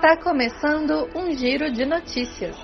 [0.00, 2.56] Está começando um giro de notícias.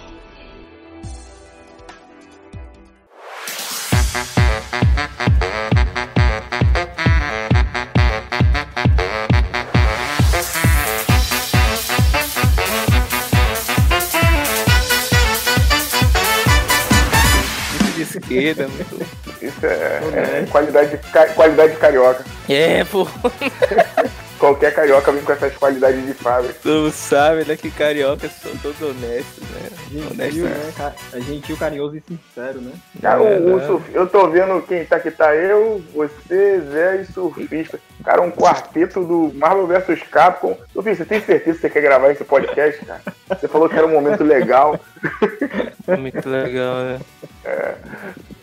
[17.95, 19.07] de esquerda, muito.
[19.43, 22.25] Isso é, é qualidade, ca- qualidade de carioca.
[22.49, 23.07] É, pô,
[24.47, 26.55] Qualquer carioca vem com essas qualidades de fábrica.
[26.63, 29.69] tu sabe, né, que carioca são todos honestos, né?
[29.91, 30.73] Gentil, Honesto, né?
[30.77, 32.71] Ca- É gentil, carinhoso e sincero, né?
[33.03, 33.67] Cara, É, o, o né?
[33.67, 37.81] surf- eu tô vendo quem tá aqui, tá eu, você, Zé e Surfista.
[38.05, 40.57] Cara, um quarteto do Marvel vs Capcom.
[40.73, 43.01] Surfista, você tem certeza que você quer gravar esse podcast, cara?
[43.29, 44.79] Você falou que era um momento legal.
[45.99, 46.99] Muito legal, né?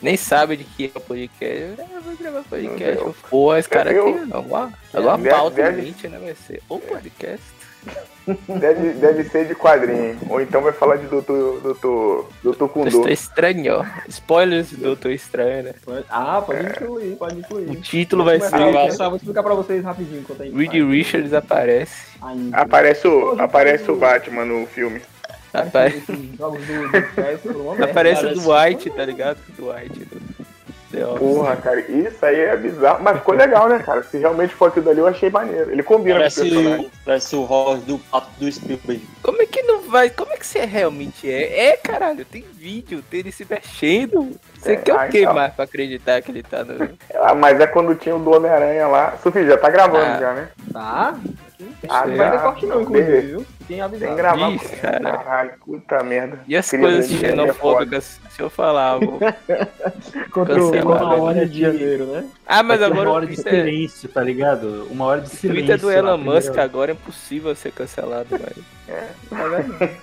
[0.03, 1.81] Nem sabe de que é o podcast.
[1.81, 3.03] Ah, vou gravar podcast.
[3.29, 6.19] Pô, esse cara Eu- tem alguma, alguma Deve- pauta deve- em mente, né?
[6.21, 7.43] Vai ser o podcast.
[8.47, 10.17] Deve, deve ser de quadrinho.
[10.29, 12.89] Ou então vai falar de Doutor, Doutor, Doutor Kundo.
[12.89, 13.85] Doutor Estranho, ó.
[14.07, 15.73] Spoilers do Doutor Estranho, né?
[16.09, 17.69] Ah, pode incluir, pode incluir.
[17.69, 20.89] O título vai ser vou, começar, vou explicar pra vocês rapidinho enquanto a gente Reed.
[20.89, 22.05] Richards aparece.
[22.21, 22.57] Ainda.
[22.57, 25.01] Aparece o, aparece o Batman no filme.
[25.87, 26.97] Esses Jogos do, merda.
[26.99, 29.37] Aparece o parece- Dwight, tá ligado?
[29.57, 30.07] O Dwight.
[31.17, 33.01] Porra, cara, isso aí é bizarro.
[33.03, 34.03] Mas ficou legal, né, cara?
[34.03, 35.71] Se realmente for aquilo dali, eu achei maneiro.
[35.71, 36.63] Ele combina com o personagem.
[36.63, 39.03] Parece, parece o Ross do pato do Spielberg.
[39.23, 40.11] Como é que não vai?
[40.11, 41.69] Como é que você realmente é?
[41.69, 44.37] É, caralho, tem vídeo dele se mexendo.
[44.59, 45.33] Você É, quer ah, o que então.
[45.33, 46.87] mais pra acreditar que ele tá no.
[47.15, 49.17] Ah, mas é quando tinha o do Homem-Aranha lá.
[49.23, 50.19] Sofia, já tá gravando Ah.
[50.19, 50.49] já, né?
[50.71, 51.15] Tá?
[51.89, 52.43] Ah, não vai ter tá.
[52.43, 53.45] corte não, inclusive, viu?
[53.67, 53.99] Tem avisado.
[54.07, 54.49] Tem que gravar.
[54.51, 54.77] Ih, pô.
[54.81, 54.99] cara.
[55.17, 56.39] Caralho, puta merda.
[56.47, 58.19] E as Queria coisas é xenofóbicas?
[58.29, 59.19] Se eu falar algo.
[60.31, 62.25] Contra o o Uma hora de Janeiro, né?
[62.47, 64.87] Ah, mas Vai ter agora uma o hora de silêncio, tá ligado?
[64.89, 65.61] Uma hora de o silêncio.
[65.65, 66.45] Twitter do lá, Elon primeiro.
[66.47, 68.63] Musk agora é impossível ser cancelado, velho.
[68.89, 69.07] É.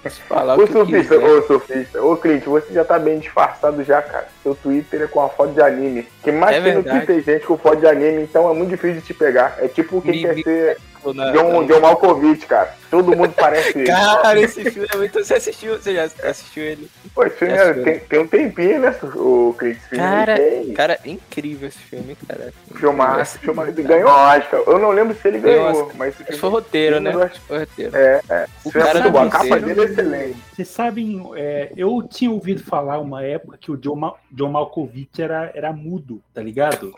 [0.02, 3.84] Posso falar o Ô, que surfista, ô, surfista, ô, Clint, você já tá bem disfarçado
[3.84, 4.28] já, cara.
[4.42, 6.06] Seu Twitter é com a foto de anime.
[6.22, 6.82] Que mais É tem no.
[6.84, 9.56] Twitter gente com foto de anime, então é muito difícil de te pegar.
[9.60, 10.78] É tipo quem Me- quer ser
[11.14, 12.74] Na- John, na- John Malkovich, cara.
[12.90, 13.86] Todo mundo parece ele.
[13.86, 15.22] Cara, esse filme é muito.
[15.24, 15.76] Você assistiu?
[15.78, 16.90] Você já assistiu ele?
[17.14, 19.54] Pô, esse filme é- tem, tem um tempinho, né, o
[19.88, 20.72] filme Cara, tem.
[20.74, 22.52] cara, é incrível esse filme, cara.
[22.74, 23.24] Filmar,
[23.68, 24.60] ele ganhou Oscar.
[24.66, 25.96] Eu não lembro se ele Ganhou ganhou, Oscar.
[25.96, 27.16] mas filme foi roteiro, filme né?
[27.16, 27.96] do- Acho que foi roteiro.
[27.96, 28.46] É, é.
[28.64, 29.18] O cara bom.
[29.20, 30.36] A do capa dele é excelente.
[30.54, 35.22] Vocês sabem, é, eu tinha ouvido falar uma época que o John, Ma- John Malkovich
[35.22, 36.92] era, era mudo, tá ligado?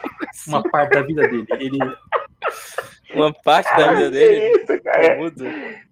[0.46, 1.46] Uma parte da vida dele.
[1.58, 1.78] Ele,
[3.14, 5.02] Uma parte da vida dele isso, cara.
[5.02, 5.44] é É, mudo.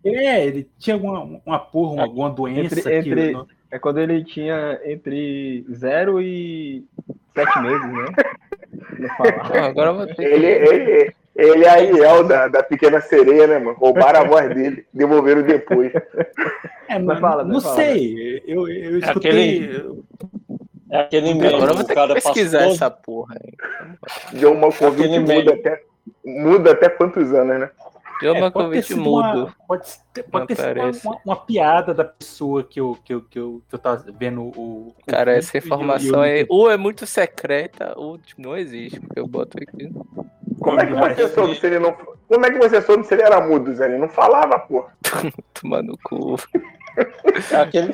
[0.04, 3.98] é, ele tinha alguma uma porra, uma- alguma doença Entre- que entre- não- É quando
[4.00, 6.84] ele tinha entre 0 e
[7.34, 8.04] 7 meses, né?
[9.54, 10.75] Não agora eu vou ter Ele, que.
[10.75, 13.76] ele, ele é a Ariel da, da Pequena Sereia, né, mano?
[13.78, 15.92] Roubaram a voz dele, devolveram depois.
[16.88, 17.76] É, Mas mas fala, não mas fala.
[17.76, 18.42] sei.
[18.47, 19.30] Eu, eu escutei.
[19.30, 20.03] aquele-
[20.91, 21.54] É aquele meme.
[21.54, 24.54] Agora eu vou ter cara que pesquisar passou- essa porra aí.
[24.56, 25.82] Malkovich Aquele muda até,
[26.25, 27.71] muda até quantos anos, né?
[28.21, 28.41] John É,
[28.97, 29.44] mudo.
[29.44, 33.15] uma, pode, ter- pode ter sido uma, uma- uma piada da pessoa que eu, que
[33.15, 34.89] eu, que eu, que eu tava vendo o.
[34.89, 39.19] o Cara, vídeo essa informação é ou é muito secreta ou tipo, não existe, porque
[39.19, 39.91] eu boto aqui.
[40.59, 41.97] Como é que você soube se ele não.
[42.28, 43.87] Como é que você soube se ele era mudo, Zé?
[43.87, 44.87] Ele não falava, pô.
[45.55, 46.37] Tomar no cu.
[47.53, 47.93] É aquele,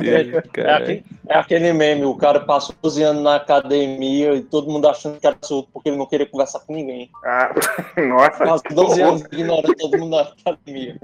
[0.00, 0.76] é, cara.
[0.76, 5.18] aquele, é aquele meme, o cara passou 12 anos na academia e todo mundo achando
[5.18, 7.10] que era surdo porque ele não queria conversar com ninguém.
[7.24, 7.52] Ah,
[8.08, 8.44] nossa.
[8.44, 10.96] Passou 12 anos ignorando todo mundo na academia.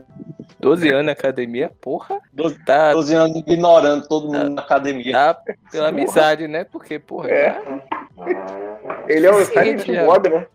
[0.60, 2.18] 12 anos na academia, porra.
[2.32, 5.12] 12, Tá, 12 anos ignorando todo mundo na academia.
[5.12, 5.38] tá
[5.70, 6.64] pela amizade, né?
[6.64, 7.60] Porque, porra, É.
[9.08, 10.04] Ele é o Sim, Silent já.
[10.06, 10.46] Bob, né?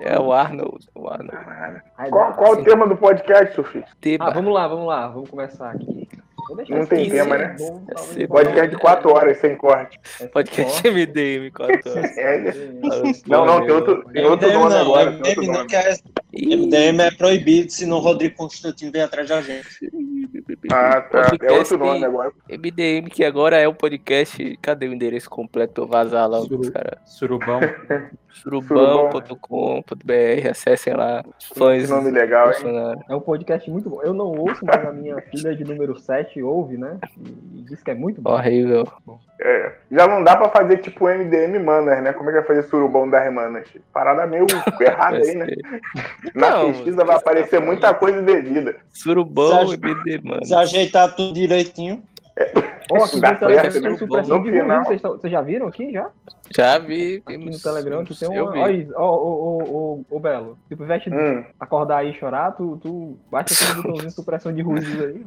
[0.00, 0.88] É o Arnold.
[0.94, 1.38] O Arnold.
[2.10, 3.84] Qual, qual o tema do podcast, Sofia?
[4.00, 4.28] Tema.
[4.28, 6.08] Ah, vamos lá, vamos lá, vamos começar aqui.
[6.68, 7.56] Não tem tema, né?
[7.58, 8.26] bom, não.
[8.26, 9.98] Podcast de 4 horas sem corte.
[10.04, 12.16] Esse Podcast MDM 4 horas.
[12.18, 12.52] É,
[13.26, 15.10] não, não, tem outro, tem outro MDM nome não, agora.
[15.12, 15.66] MDM não, nome.
[15.66, 15.96] que é,
[16.32, 19.90] MDM é proibido, senão o Rodrigo Constantino vem atrás da gente.
[20.70, 21.20] Ah, tá.
[21.20, 22.32] É Podcast outro nome agora.
[22.48, 24.58] MDM, que agora é o podcast.
[24.62, 25.86] Cadê o endereço completo?
[25.86, 26.98] Vazar lá, Suru- cara.
[27.04, 27.60] Surubão.
[28.32, 31.22] surubão.com.br, acessem lá.
[31.54, 31.90] Fãs.
[31.90, 33.02] Nome legal, hein?
[33.08, 34.02] É um podcast muito bom.
[34.02, 36.98] Eu não ouço, mas a minha filha de número 7 ouve, né?
[37.54, 38.32] E diz que é muito bom.
[38.32, 38.84] Horrível.
[39.44, 42.12] É, já não dá pra fazer tipo MDM Manas, né?
[42.12, 43.66] Como é que vai fazer surubão das manas?
[43.92, 44.46] Parada meio
[44.80, 45.46] errada aí, né?
[46.32, 48.76] Na Não, pesquisa vai aparecer muita coisa devida.
[48.92, 50.44] Surubão Você e MD, mano.
[50.46, 52.04] Se ajeitar tudo direitinho,
[52.90, 54.84] Ó, aqui no Telegram de final.
[54.84, 56.10] Vocês, vocês já viram aqui, já?
[56.54, 57.22] Já vi.
[57.24, 58.44] Aqui no Telegram que tem um...
[58.44, 60.58] Olha ó, ó, ó, ó, ó, Belo.
[60.68, 64.52] Se tu veste Hum, acordar aí e chorar, tu, tu bate aquele botãozinho de supressão
[64.52, 65.24] de ruídos aí.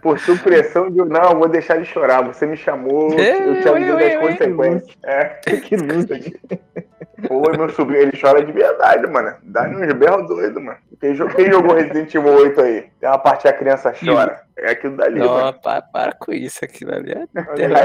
[0.00, 0.98] por supressão de.
[0.98, 2.22] Não, eu vou deixar de chorar.
[2.22, 4.96] Você me chamou, eu te avisei ué, das consequências.
[5.04, 5.24] É.
[5.60, 6.06] que luz.
[7.26, 9.34] Pô, meu sobrinho, ele chora de verdade, mano.
[9.42, 10.78] Dá uns berros doidos, mano.
[11.00, 12.90] Quem jogou, quem jogou Resident Evil 8 aí?
[13.00, 14.42] Tem uma parte que a criança chora.
[14.56, 15.58] É aquilo dali, Não, mano.
[15.60, 17.26] para, para com isso, aquilo ali é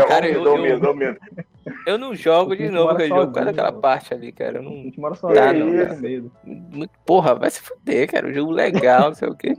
[0.08, 0.58] Cara, eu, eu,
[0.94, 1.20] medo.
[1.86, 3.82] Eu não jogo de novo aquele jogo por causa sozinho, daquela mano.
[3.82, 4.58] parte ali, cara.
[4.58, 4.72] Eu A não.
[4.72, 6.22] gente mora só Tá, não, eu né?
[6.74, 8.28] com Porra, vai se fuder, cara.
[8.28, 9.54] Um jogo legal, não sei o quê.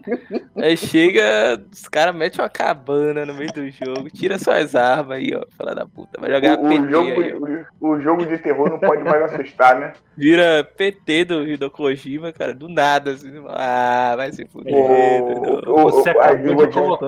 [0.56, 5.32] Aí chega, os caras metem uma cabana no meio do jogo, tira suas armas aí,
[5.34, 5.44] ó.
[5.56, 6.20] Fala da puta.
[6.20, 7.34] Vai jogar O, o PT jogo, aí,
[7.80, 9.92] o, o jogo de terror não pode mais assustar, né?
[10.16, 13.32] Vira PT do Hideo Kojima, cara, do nada, assim.
[13.48, 14.74] Ah, vai se fuder.
[14.74, 16.02] O, o, o,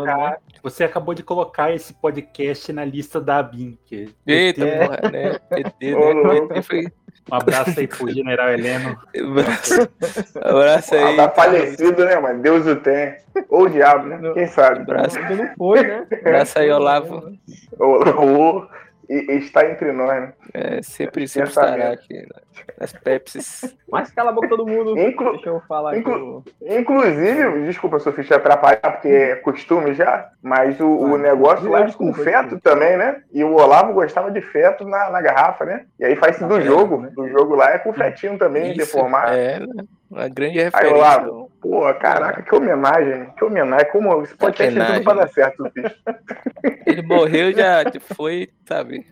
[0.08, 3.78] a- Você acabou de colocar esse podcast na lista da ABIN.
[3.84, 4.78] que- Eita, É.
[4.87, 5.28] porra, né?
[5.94, 6.40] Ô, né?
[6.49, 6.87] PT foi.
[7.31, 8.99] Um abraço aí pro General Heleno.
[9.14, 9.88] Abraço,
[10.43, 11.16] abraço Ah, aí.
[11.16, 12.40] tá falecido, né, mano?
[12.43, 13.14] Deus o tem.
[13.50, 14.19] Ou o diabo, né?
[14.34, 14.81] Quem sabe?
[14.81, 16.06] Abraço, Ainda não foi, né?
[16.20, 17.32] abraço aí, Olavo.
[17.78, 18.66] Ou-
[19.09, 20.33] e- está entre nós, né?
[20.53, 22.27] É, sempre, sempre estará aqui né?
[22.81, 23.77] nas Pepsis.
[23.91, 24.99] Mas cala a boca todo mundo.
[24.99, 26.01] Inclu- Deixa eu falar aqui.
[26.01, 26.45] inclu- o-
[26.79, 31.81] Inclusive, desculpa, Sofia, te atrapalhar, porque é costume já, mas o, o Ah, negócio lá
[31.83, 33.23] é com feto também, né?
[33.33, 35.85] E o Olavo gostava de feto na, na garrafa, né?
[35.99, 37.00] E aí faz do Tá jogo.
[37.00, 37.11] né?
[37.15, 39.33] Do jogo lá é com fetinho também, Isso, deformado.
[39.33, 39.61] É,
[40.14, 40.96] uma grande Aí, referência.
[40.96, 43.90] Olavo, pô, caraca, que homenagem, que homenagem.
[43.90, 45.05] Como esse podcast é tudo homenagem.
[45.05, 45.96] pra dar certo, Sofia.
[46.87, 47.82] Ele morreu, já
[48.14, 49.06] foi, sabe?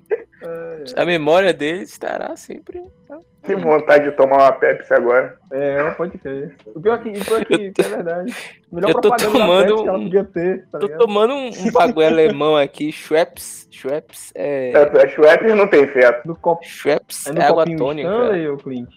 [0.96, 2.82] A memória dele estará sempre.
[3.44, 5.36] Que vontade de tomar uma Pepsi agora.
[5.50, 6.54] É, pode crer.
[6.74, 8.34] O pior que, o pior que, que é verdade.
[8.70, 10.98] Melhor eu tô propaganda da tomando Pepsi que ela um- podia ter, tá Tô ligado?
[11.00, 13.68] tomando um, um bagulho alemão aqui, Schweppes.
[13.70, 14.70] Schweppes é.
[14.72, 16.26] É, Schweppes não tem feto.
[16.26, 18.08] No copo, Schweppes é no é água copinho tônica.
[18.08, 18.90] Stanley, ô Clint?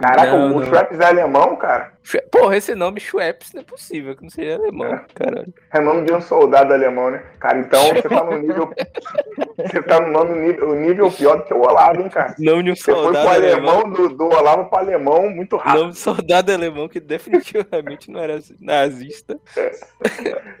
[0.00, 0.66] Caraca, Não, o não.
[0.66, 1.92] Schweppes é alemão, cara.
[2.32, 5.52] Porra, esse nome Schweppes não é possível, que não seja alemão, caralho.
[5.72, 7.22] É nome de um soldado alemão, né?
[7.38, 8.72] Cara, então você tá no nível.
[9.56, 12.34] você tá no nome nível, o nível pior do que o Olavo, hein, cara?
[12.38, 13.70] Nome de um Você foi soldado pro alemão.
[13.70, 15.80] alemão, do, do Olavo pro alemão muito rápido.
[15.80, 19.38] Nome de soldado alemão que definitivamente não era nazista.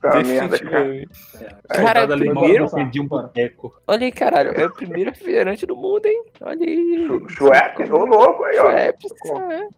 [0.00, 0.84] Tá merda, cara.
[0.84, 1.08] definitivamente.
[1.68, 3.74] Cara, alemão primeiro- eu perdi um boteco.
[3.86, 4.52] Olha aí, caralho.
[4.52, 6.22] É o primeiro refrigerante do mundo, hein?
[6.40, 7.08] Olha aí.
[7.30, 8.70] Schweppes, ô louco aí, ó.
[8.70, 9.12] Schweppes,
[9.50, 9.68] é.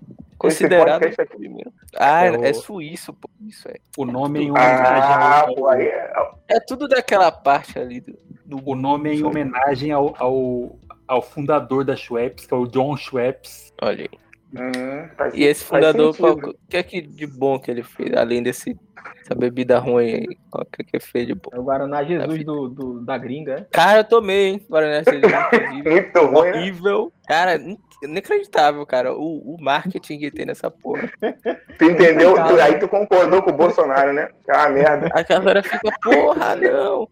[0.41, 1.73] Considerado o aqui- primeiro.
[1.97, 3.29] Ah, É o- é suíço, pô.
[3.47, 3.75] Isso é.
[3.97, 6.13] O nome em homenagem Ah, ao, é.
[6.49, 8.17] É tudo daquela parte ali do.
[8.45, 10.77] do o nome é em homenagem ao, ao,
[11.07, 13.73] ao fundador da Schweppes, que é o John Schweppes.
[13.83, 14.19] Olha aí.
[14.53, 18.13] Hum, faz- E esse fundador, o que é que de bom que ele fez?
[18.15, 18.77] Além desse,
[19.23, 21.51] essa bebida ruim aí, qual que é que fez de bom?
[21.53, 23.67] É o Guaraná Jesus do, do- da gringa, é?
[23.71, 24.67] Cara, eu tomei, hein?
[24.69, 25.23] Guaraná Jesus,
[25.55, 25.89] inclusive.
[25.91, 26.59] Muito ruim, né?
[26.59, 27.13] Horrível.
[27.29, 29.13] Cara, in- inacreditável, cara.
[29.15, 31.09] O, o marketing que tem nessa porra.
[31.79, 32.35] Tu entendeu?
[32.35, 34.29] Tu- aí tu concordou com o Bolsonaro, né?
[34.45, 35.09] Que é uma merda.
[35.15, 37.09] A galera fica, porra, não.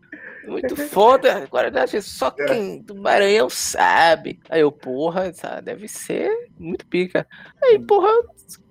[0.46, 1.46] Muito foda.
[1.50, 2.44] Guaraná Jesus, só É.
[2.46, 4.40] quem do Maranhão sabe.
[4.49, 7.26] Aí eu, porra, sabe, deve ser muito pica.
[7.62, 8.08] Aí, porra,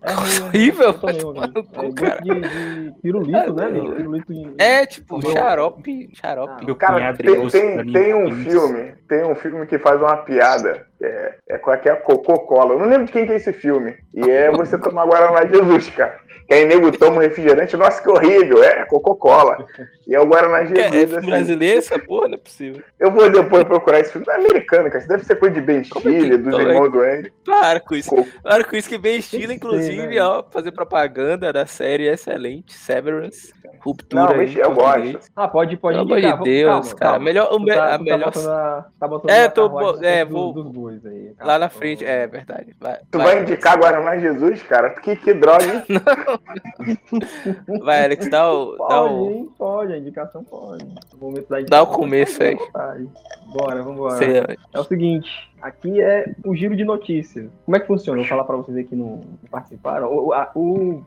[0.01, 0.11] É
[0.47, 0.89] horrível.
[0.89, 1.47] É cara.
[1.53, 3.69] gosto de, de pirulito, né?
[3.69, 3.95] bicho?
[3.95, 4.55] Pirulito em...
[4.57, 6.65] É tipo xarope, xarope.
[6.65, 10.86] Meu Cara, tem, tem, tem um filme, tem um filme que faz uma piada.
[11.01, 11.95] É, é qual é que é?
[11.95, 12.73] Coca-Cola.
[12.73, 13.95] Eu não lembro de quem que é esse filme.
[14.15, 16.17] E é você tomar Guaraná Jesus, cara.
[16.47, 18.63] Que aí nego toma um refrigerante, nossa, que horrível.
[18.63, 19.65] É Coca-Cola.
[20.07, 20.89] E é o Guaraná É, é Jesus.
[20.93, 21.25] filme assim.
[21.27, 22.29] brasileiro essa porra?
[22.29, 22.81] Não é possível.
[22.99, 24.25] Eu vou depois procurar esse filme.
[24.25, 24.99] Não é americano, cara.
[24.99, 27.33] Isso deve ser coisa de Ben é dos é irmãos do Andy.
[27.45, 28.09] Para com isso.
[28.09, 30.21] Co- Para com isso que bem estilo, Tem que inclusive, né?
[30.21, 34.23] ó, fazer propaganda da série excelente, Severance, Ruptura.
[34.23, 35.11] Não, mas eu português.
[35.13, 35.31] gosto.
[35.35, 37.11] Ah, pode, pode Pelo amor de Deus, calma, cara.
[37.11, 37.25] calma.
[37.25, 38.19] Melhor, tá, a tu melhor.
[38.19, 40.53] Tá botando a, tá botando É, tô é, vou-
[40.89, 41.27] Bois aí.
[41.29, 41.59] Lá calma.
[41.59, 42.75] na frente, é verdade.
[42.79, 44.89] Vai, Tu vai indicar Guaraná Jesus, cara?
[44.91, 45.83] Que, que droga, hein?
[47.83, 48.77] Vai, Alex, dá o.
[48.77, 49.49] Dá Pode, o hein?
[49.57, 50.83] Pode, a indicação pode.
[51.13, 52.55] O momento da Dá o indicação, começo aí.
[52.55, 53.09] vontade.
[53.47, 54.17] Bora, vambora.
[54.17, 54.37] sei,
[54.73, 55.29] É o seguinte,
[55.61, 57.49] aqui é o giro de notícias.
[57.65, 58.19] Como é que funciona?
[58.19, 60.11] Eu vou falar pra vocês aí que não participaram.
[60.13, 61.01] O, a- o,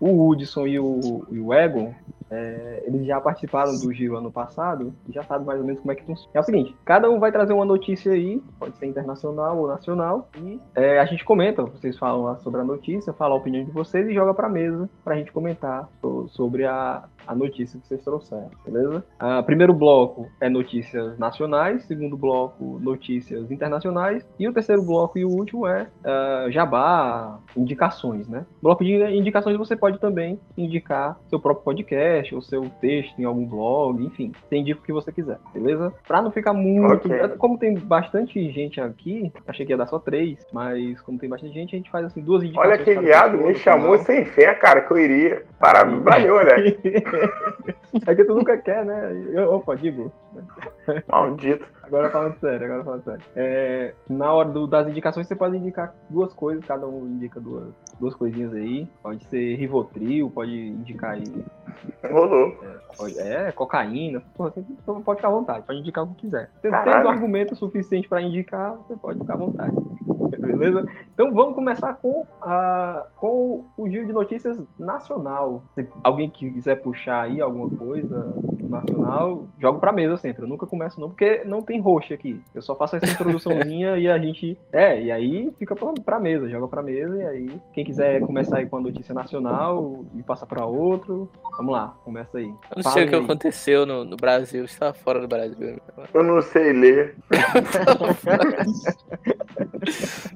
[0.00, 1.94] o Hudson e o, e o Egon,
[2.30, 5.92] é, eles já participaram do giro ano passado e já sabem mais ou menos como
[5.92, 6.30] é que funciona.
[6.34, 10.28] É o seguinte, cada um vai trazer uma notícia aí, pode ser internacional ou nacional,
[10.38, 14.08] e é, a gente comenta, vocês falam sobre a notícia, fala a opinião de vocês
[14.08, 18.02] e joga pra mesa pra gente comentar so- so- sobre a, a notícia que vocês
[18.02, 19.04] trouxeram, beleza?
[19.18, 25.24] Ah, primeiro bloco é notícias nacionais, segundo bloco, notícias internacionais, e o terceiro bloco e
[25.24, 28.46] o último é ah, jabá, indicações, né?
[28.62, 33.46] Bloco de indicações você pode também indicar seu próprio podcast, ou seu texto em algum
[33.46, 35.92] blog, enfim, você indica o que você quiser, beleza?
[36.06, 37.06] Pra não ficar muito.
[37.06, 37.28] Ok.
[37.38, 41.54] Como tem bastante gente aqui, achei que ia dar só três, mas como tem bastante
[41.54, 42.72] gente, a gente faz assim duas indicações.
[42.72, 45.44] Olha que viado, me chamou sem fé, cara, que eu iria.
[45.58, 46.56] Parabéns, valeu, né?
[48.06, 49.12] é que tu nunca quer, né?
[49.32, 50.12] Eu, opa, digo.
[51.08, 51.64] Maldito.
[51.82, 53.22] Agora falando sério, agora falando sério.
[53.36, 57.68] É, na hora do- das indicações, você pode indicar duas coisas, cada um indica duas,
[58.00, 58.88] duas coisinhas aí.
[59.02, 61.24] Pode ser Rivotril, pode indicar aí.
[62.10, 62.52] Rolou.
[62.96, 64.22] Pode, é, cocaína.
[64.34, 64.62] Porra, você
[65.04, 66.50] pode ficar à vontade, pode indicar o que quiser.
[66.60, 66.92] Você Caralho.
[66.98, 69.76] tendo argumento suficiente pra indicar, você pode ficar à vontade.
[70.38, 70.86] Beleza?
[71.14, 75.62] Então vamos começar com, a, com o giro de notícias nacional.
[75.74, 78.34] Se alguém quiser puxar aí alguma coisa
[78.68, 80.42] nacional, jogo pra mesa sempre.
[80.42, 82.40] Eu nunca começo não, porque não tem roxo aqui.
[82.54, 84.58] Eu só faço essa introduçãozinha e a gente.
[84.72, 88.58] É, e aí fica pra, pra mesa, joga pra mesa, e aí quem quiser começar
[88.58, 92.46] aí com a notícia nacional e passar pra outro, vamos lá, começa aí.
[92.46, 93.24] Eu não Fala sei o que aí.
[93.24, 95.56] aconteceu no, no Brasil, estava fora do Brasil.
[95.58, 95.76] né?
[96.12, 97.16] Eu não sei ler.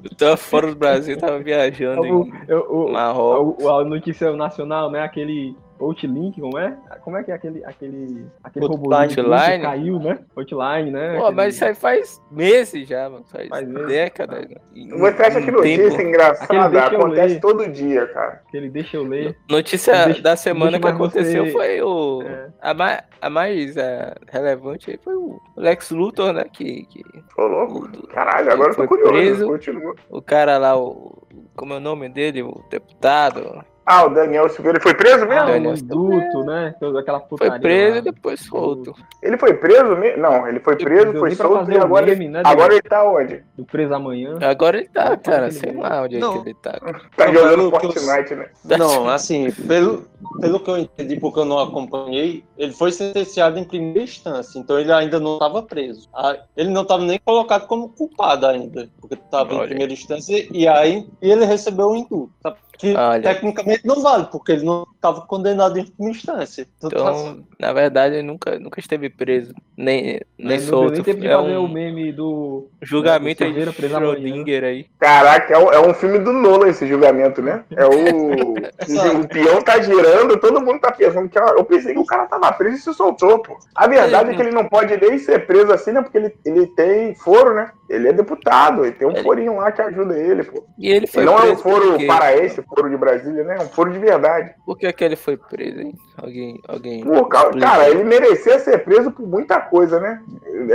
[0.02, 3.64] Eu tava fora do Brasil, tava viajando O, em eu- o- Marrocos.
[3.64, 5.02] o- a notícia nacional, né?
[5.02, 6.76] Aquele Outlink, como é?
[7.02, 9.62] Como é que é aquele aquele aquele que Outline?
[9.62, 10.18] caiu, né?
[10.37, 11.16] Outline, né?
[11.16, 13.25] Pô, Aquele- mas isso aí faz meses já, mano.
[13.30, 13.87] Faz, Faz meses.
[13.88, 14.49] décadas.
[14.49, 14.56] né?
[14.75, 17.40] Em- Você acha que notícia tempo- engraçada acontece ler.
[17.40, 18.42] todo dia, cara?
[18.46, 19.37] aquele deixa eu ler.
[19.49, 22.22] Notícia Deixa- da semana que aconteceu você- foi o.
[22.22, 22.49] É.
[22.60, 26.44] A, mais, a mais é, relevante aí foi o Lex Luthor, né?
[26.52, 27.02] Que, que
[27.38, 27.87] Ô, louco.
[27.87, 29.12] o, Caralho, agora eu tô Foi curioso.
[29.12, 29.46] preso.
[29.46, 29.94] Continua.
[30.10, 31.18] o cara lá, o.
[31.56, 32.42] Como é o nome dele?
[32.42, 33.62] O deputado.
[33.92, 35.40] Ah, o Daniel Silveira ele foi preso mesmo?
[35.42, 36.75] Ah, Daniel o induto, né?
[36.99, 37.99] Aquela Foi putaria preso lá.
[37.99, 38.94] e depois solto.
[39.23, 40.23] Ele foi preso mesmo?
[40.23, 43.42] Não, ele foi preso, foi solto e agora, meme, né, agora ele tá onde?
[43.56, 44.38] Do preso amanhã.
[44.40, 45.50] Agora ele tá, cara.
[45.50, 46.40] Sei lá onde é Não.
[46.42, 46.73] que ele tá.
[47.16, 48.47] Tá Não, jogando que eu- Fortnite, né?
[48.78, 50.04] Não, assim, pelo,
[50.40, 54.78] pelo que eu entendi, porque eu não acompanhei, ele foi sentenciado em primeira instância, então
[54.78, 56.09] ele ainda não estava preso.
[56.14, 60.68] Ah, Ele não estava nem colocado como culpado ainda, porque estava em primeira instância e
[60.68, 62.30] aí e ele recebeu o indulto.
[62.42, 62.56] sabe?
[62.80, 63.22] Que Olha.
[63.22, 66.66] tecnicamente não vale, porque ele não estava condenado em primeira instância.
[66.78, 69.52] Então, Então, na verdade, ele nunca, nunca esteve preso.
[69.76, 71.02] Nem, nem deu solto.
[71.06, 72.68] nem de É um o meme do.
[72.80, 74.12] julgamento aí Silveira de preso amanhã.
[74.14, 74.87] Schrödinger aí.
[74.99, 77.64] Caraca, é um, é um filme do Nolan esse julgamento, né?
[77.76, 77.90] É o.
[79.20, 81.38] o peão tá girando, todo mundo tá pensando que.
[81.38, 83.58] Eu pensei que o cara tava preso e se soltou, pô.
[83.75, 86.00] A verdade é que ele não pode nem ser preso assim, né?
[86.02, 87.70] Porque ele, ele tem foro, né?
[87.88, 90.62] Ele é deputado, ele tem um Ele- forinho lá que ajuda ele, pô.
[90.78, 92.06] E ele foi Ele não é um foro porque...
[92.06, 93.56] paraense, foro de Brasília, né?
[93.58, 94.54] É um foro de verdade.
[94.64, 95.94] Por que, que ele foi preso, hein?
[96.16, 96.60] Alguém.
[96.68, 97.04] alguém...
[97.04, 100.22] Pô, cara, cara, ele merecia ser preso por muita coisa, né?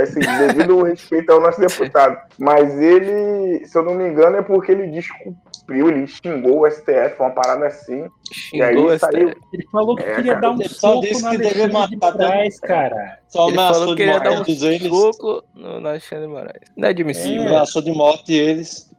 [0.02, 2.16] Assim, devido ao respeito ao nosso deputado.
[2.38, 7.16] Mas ele, se eu não me engano, é porque ele descumpriu, ele xingou o STF,
[7.18, 8.06] uma parada assim.
[8.32, 9.10] xingou aí essa.
[9.10, 10.40] saiu- Ele falou que É, queria cara.
[10.40, 13.18] dar um soco disse na que devia Alexandre de matar Moraes, cara.
[13.28, 16.68] Só Ele falou que de ia dar um soco no Alexandre de Moraes.
[16.76, 17.42] Inadmissível.
[17.48, 18.90] Ameaçou de morte eles.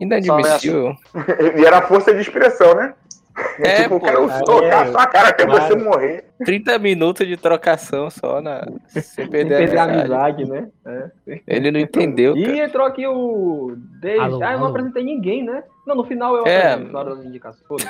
[0.00, 0.94] Inadmissível.
[1.56, 2.94] E era força de expressão, né?
[3.58, 5.66] É, tipo, pô, eu quero é, socar a sua cara até claro.
[5.66, 6.24] você morrer.
[6.44, 8.62] 30 minutos de trocação só, na...
[8.88, 10.42] sem Sem perder, perder a amizade.
[10.42, 10.68] amizade, né?
[11.26, 11.40] É.
[11.46, 12.58] Ele não entendeu, E cara.
[12.64, 13.76] entrou aqui o.
[14.20, 15.62] Alô, ah, eu não apresentei ninguém, né?
[15.86, 16.72] Não, no final eu É.
[16.72, 17.84] apresento, na hora das indicações.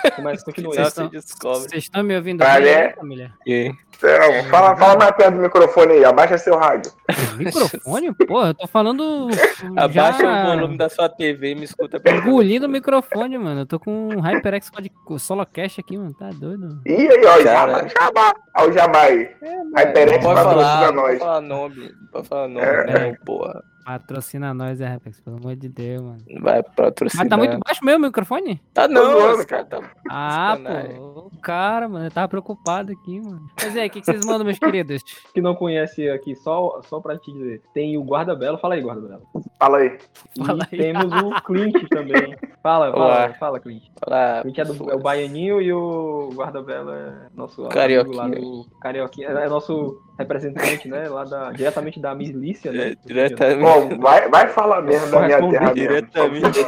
[0.44, 0.76] Continua aí.
[0.76, 1.58] Já Vocês se descobre.
[1.70, 2.64] Vocês estão me ouvindo Vale.
[2.64, 3.32] bem, aí, família?
[3.46, 6.92] E- Então, fala, fala mais perto do microfone aí, abaixa seu rádio.
[7.38, 8.12] Microfone?
[8.26, 9.28] Porra, eu tô falando.
[9.76, 13.60] Abaixa já o volume da sua TV e me escuta Engolindo o microfone, mano.
[13.62, 16.12] Eu tô com um HyperX Quad- Solocast aqui, mano.
[16.12, 16.78] Tá doido?
[16.84, 17.88] E aí, ó, Cara.
[17.88, 18.34] jabá, jabá.
[18.58, 19.30] Olha o jabá aí.
[19.76, 21.06] HyperX Pode patrocina falar, nós.
[21.06, 23.08] pode falar nome, pode falar nome, É.
[23.08, 23.62] não, porra.
[23.84, 26.18] Patrocina nós, é, HyperX, pelo amor de Deus, mano.
[26.40, 27.24] Vai patrocinar.
[27.24, 28.60] Mas tá muito baixo mesmo o microfone?
[28.74, 29.80] Tá não, esse cara tá...
[30.10, 30.58] Ah,
[30.96, 31.30] pô.
[31.32, 32.06] O cara, mano.
[32.06, 33.46] Eu tava preocupado aqui, mano.
[33.62, 35.02] Mas é, o que, que vocês mandam, meus queridos?
[35.32, 37.62] Que não conhece aqui, só, só pra te dizer.
[37.72, 38.58] Tem o Guarda Belo.
[38.58, 39.22] Fala aí, Guarda Belo.
[39.58, 39.98] Fala aí.
[40.38, 40.78] E Fala aí.
[40.78, 42.36] temos o Clint também.
[42.62, 43.34] Fala, fala, Olá.
[43.38, 43.84] fala, Clint.
[44.04, 47.74] Falar, O Clint é, do, é o Baianinho e o Guarda Belo é nosso amigo
[47.74, 48.16] Carioquinha.
[48.16, 49.28] lá do Carioquinha.
[49.28, 51.08] É nosso representante, né?
[51.08, 52.90] Lá da, diretamente da milícia, né?
[52.90, 53.60] É, diretamente.
[53.62, 55.74] Bom, vai, vai falar mesmo da minha terra mesmo.
[55.74, 56.58] Diretamente.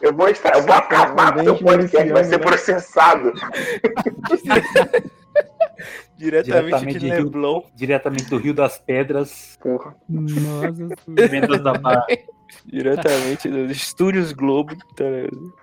[0.00, 2.44] Eu vou, estar, eu vou acabar com o seu podcast, vai ser né?
[2.44, 3.32] processado.
[6.16, 7.62] Diretamente, Diretamente de de Rio- Leblon.
[7.74, 9.94] Diretamente do Rio das Pedras, Porra.
[10.08, 12.06] Nossa da Barra.
[12.66, 14.76] Diretamente dos estúdios Globo.
[14.94, 15.54] Tá ligado?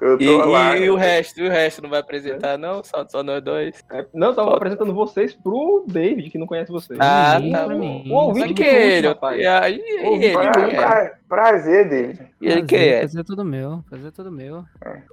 [0.00, 0.76] Eu tô E, lá.
[0.76, 2.84] e o resto, e o resto não vai apresentar, não?
[2.84, 3.82] Só, só nós dois.
[3.90, 6.96] É, não, eu tava apresentando vocês pro David, que não conhece vocês.
[7.02, 8.04] Ah, Sim, tá bom.
[8.06, 9.08] O ouvinte que que ele?
[9.08, 9.40] rapaz.
[9.40, 10.76] E aí, e ele, Pra- é?
[10.76, 12.20] pra- prazer, David.
[12.40, 12.98] E ele quem Prazer, é?
[13.00, 13.84] Prazer todo meu.
[13.90, 14.64] Prazer todo meu.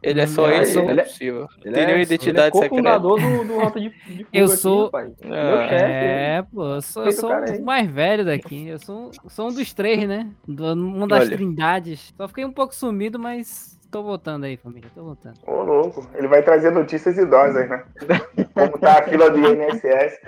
[0.03, 1.47] Ele é só Ele é- ele, é é- possível.
[1.63, 4.57] Ele Tem é, identidade ele é cofundador do, do Rota de, de Fuga Eu aqui,
[4.57, 5.11] sou- rapaz.
[5.23, 5.83] Ah, Meu chefe.
[5.83, 8.67] É, pô, eu sou, eu sou o mais velho daqui.
[8.67, 10.29] Eu sou, sou um dos três, né?
[10.47, 11.35] Do- Uma das Olha.
[11.37, 12.13] trindades.
[12.15, 14.89] Só fiquei um pouco sumido, mas tô voltando aí, família.
[14.93, 15.37] Tô voltando.
[15.47, 16.05] Ô, louco.
[16.15, 17.81] Ele vai trazer notícias idosas, né?
[18.53, 20.19] Como tá a fila do INSS.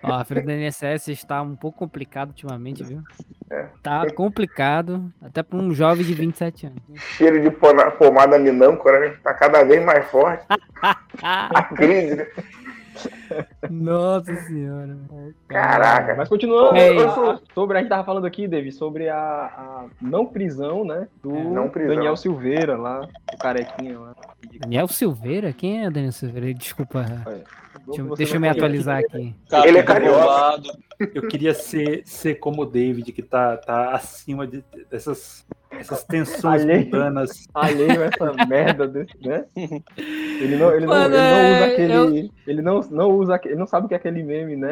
[0.00, 3.02] Ó, a fila do INSS está um pouco complicado ultimamente, viu?
[3.50, 3.66] É.
[3.82, 6.80] Tá complicado, até para um jovem de 27 anos.
[7.16, 9.16] Cheiro de pomada minâncora, né?
[9.24, 10.46] Tá cada vez mais forte.
[11.20, 12.26] A crise, né?
[13.70, 14.96] Nossa senhora.
[15.48, 16.14] Caraca.
[16.16, 16.98] Mas continuando, Ei.
[16.98, 21.08] eu sobre a gente tava falando aqui, David, sobre a, a não prisão, né?
[21.22, 21.44] Do É.
[21.44, 21.94] Não prisão.
[21.94, 24.14] Daniel Silveira lá, o carequinha lá.
[24.60, 25.52] Daniel Silveira?
[25.52, 26.52] Quem é Daniel Silveira?
[26.54, 27.04] Desculpa.
[27.86, 29.34] Deixa, eu- Você deixa eu me atualizar aqui.
[29.48, 30.62] Cara, Ele é carioca.
[31.14, 35.44] Eu queria ser, ser como o David, que tá, tá acima de, dessas
[35.78, 36.84] essas tensões Alheio.
[36.84, 37.46] mundanas.
[37.54, 39.44] Alheio a essa merda desse, né?
[39.56, 42.30] Ele não, ele não, Mano, ele não usa é, aquele.
[42.46, 44.70] Ele não, não usa ele não sabe o que é aquele meme, né?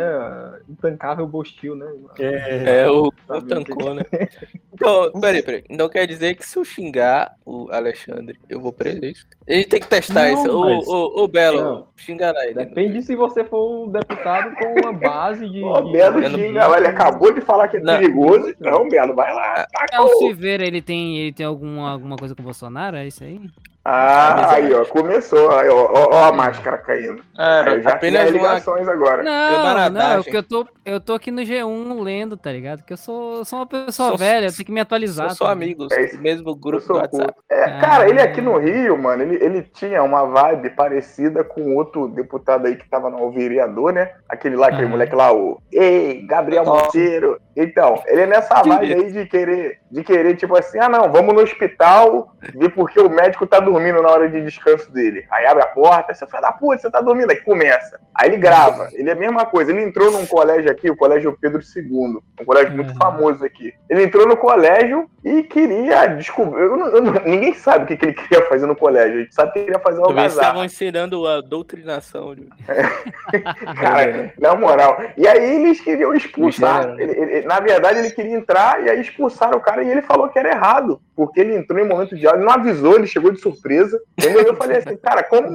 [0.68, 1.86] Intancável Bostil, né?
[2.18, 4.02] É, É, o, o tancou, né?
[4.72, 5.62] Então, peraí, peraí.
[5.68, 9.04] Não quer dizer que se eu xingar o Alexandre, eu vou preso.
[9.04, 9.26] é isso?
[9.46, 10.56] A gente tem que testar Não, isso.
[10.56, 11.86] Ô, mas- ô, ô, Belo, Não.
[11.96, 12.54] xinga lá ele.
[12.54, 15.62] Depende se você for um deputado com uma base de.
[15.62, 17.98] Ô, de- Belo Eu não- xinga ele acabou de falar que é Não.
[17.98, 18.54] perigoso.
[18.58, 19.66] Não, Belo, vai lá.
[19.92, 22.96] É o o- Silveira, ele tem, ele tem alguma, alguma coisa com o Bolsonaro?
[22.96, 23.40] É isso aí?
[23.82, 25.50] Ah, aí, ó, começou.
[25.58, 27.22] Aí, ó, ó, ó a máscara caindo.
[27.36, 28.38] Aí já tem apenas as uma.
[28.38, 29.22] ligações agora.
[29.22, 30.12] Não, não, maradagem.
[30.18, 32.80] é porque eu tô, eu tô aqui no G1 lendo, tá ligado?
[32.80, 35.28] Porque eu sou, sou uma pessoa Sou- velha, eu tenho que me atualizar.
[35.28, 37.32] São só tá amigos, É do mesmo Eu grupo do sou WhatsApp.
[37.50, 42.06] É, cara, ele aqui no Rio, mano, ele, ele tinha uma vibe parecida com outro
[42.08, 44.10] deputado aí que tava no vereador, né?
[44.28, 44.88] Aquele lá, aquele Ah.
[44.90, 45.58] moleque lá, o.
[45.72, 46.66] Ei, Gabriel.
[46.66, 47.40] Monteiro.
[47.56, 51.34] Então, ele é nessa vibe aí de querer, de querer, tipo assim, ah, não, vamos
[51.34, 55.24] no hospital ver porque o médico tá dormindo na hora de descanso dele.
[55.30, 58.00] Aí abre a porta, você fala, da puta, você tá dormindo, aí começa.
[58.14, 58.88] Aí ele grava.
[58.92, 59.70] Ele é a mesma coisa.
[59.70, 62.96] Ele entrou num colégio aqui, o Colégio Pedro II, um colégio muito Uhum.
[62.98, 63.72] famoso aqui.
[63.88, 66.60] Ele entrou no colégio e queria descobrir.
[66.62, 69.18] eu não- eu não- ninguém sabe o que, que ele queria fazer no colégio.
[69.18, 72.34] A gente sabe que ele queria fazer uma Talvez estavam ensinando a doutrinação.
[73.80, 75.00] Cara, na moral.
[75.16, 76.82] E aí eles queriam expulsar.
[76.82, 77.00] Gênero.
[77.00, 80.28] Ele- ele- na verdade, ele queria entrar e aí expulsaram o cara e ele falou
[80.28, 81.00] que era errado.
[81.14, 83.59] Porque ele entrou em momento de áudio, não avisou, ele chegou de surpresa.
[84.18, 84.42] Entendeu?
[84.42, 85.46] Eu falei assim, cara, como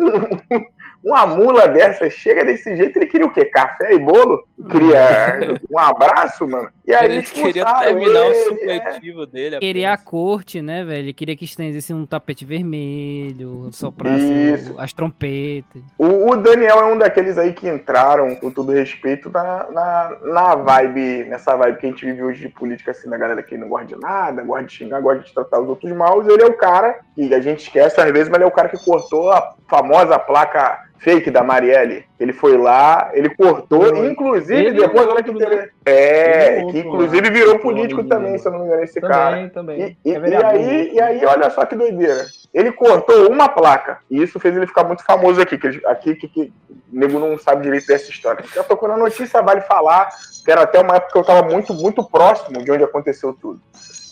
[1.05, 3.45] uma mula dessa chega desse jeito, ele queria o quê?
[3.45, 4.43] Café e bolo?
[4.71, 6.67] Queria um abraço, mano.
[6.87, 8.43] E aí Ele queria terminar o ele, é.
[8.43, 9.59] supletivo dele.
[9.59, 11.05] Queria a corte, né, velho?
[11.05, 14.75] Ele queria que estendesse um tapete vermelho, soprasse Isso.
[14.79, 15.83] as trompetas.
[15.97, 20.55] O, o Daniel é um daqueles aí que entraram, com todo respeito, na, na, na
[20.55, 23.67] vibe, nessa vibe que a gente vive hoje de política, assim, da galera que não
[23.67, 26.21] gosta de nada, gosta de xingar, gosta de tratar os outros mal.
[26.27, 28.69] Ele é o cara, que a gente esquece às vezes, mas ele é o cara
[28.69, 32.05] que cortou a famosa placa fake da Marielle.
[32.19, 35.73] Ele foi lá, ele cortou, inclusive, Ele depois, olha que outro, interessante.
[35.85, 38.83] Ele e É, o que outro inclusive virou político também, se eu não me engano,
[38.83, 39.31] esse cara.
[39.35, 39.97] Também, também.
[40.05, 42.25] E, É e aí, e aí, olha só que doideira.
[42.53, 43.99] Ele cortou uma placa.
[44.09, 45.57] E isso fez ele ficar muito famoso aqui.
[45.57, 48.45] Que ele- aqui que, que o nego não sabe direito dessa história.
[48.55, 50.09] Já tocou na notícia, vale falar.
[50.45, 53.59] Que era até uma época que eu tava muito, muito próximo de onde aconteceu tudo.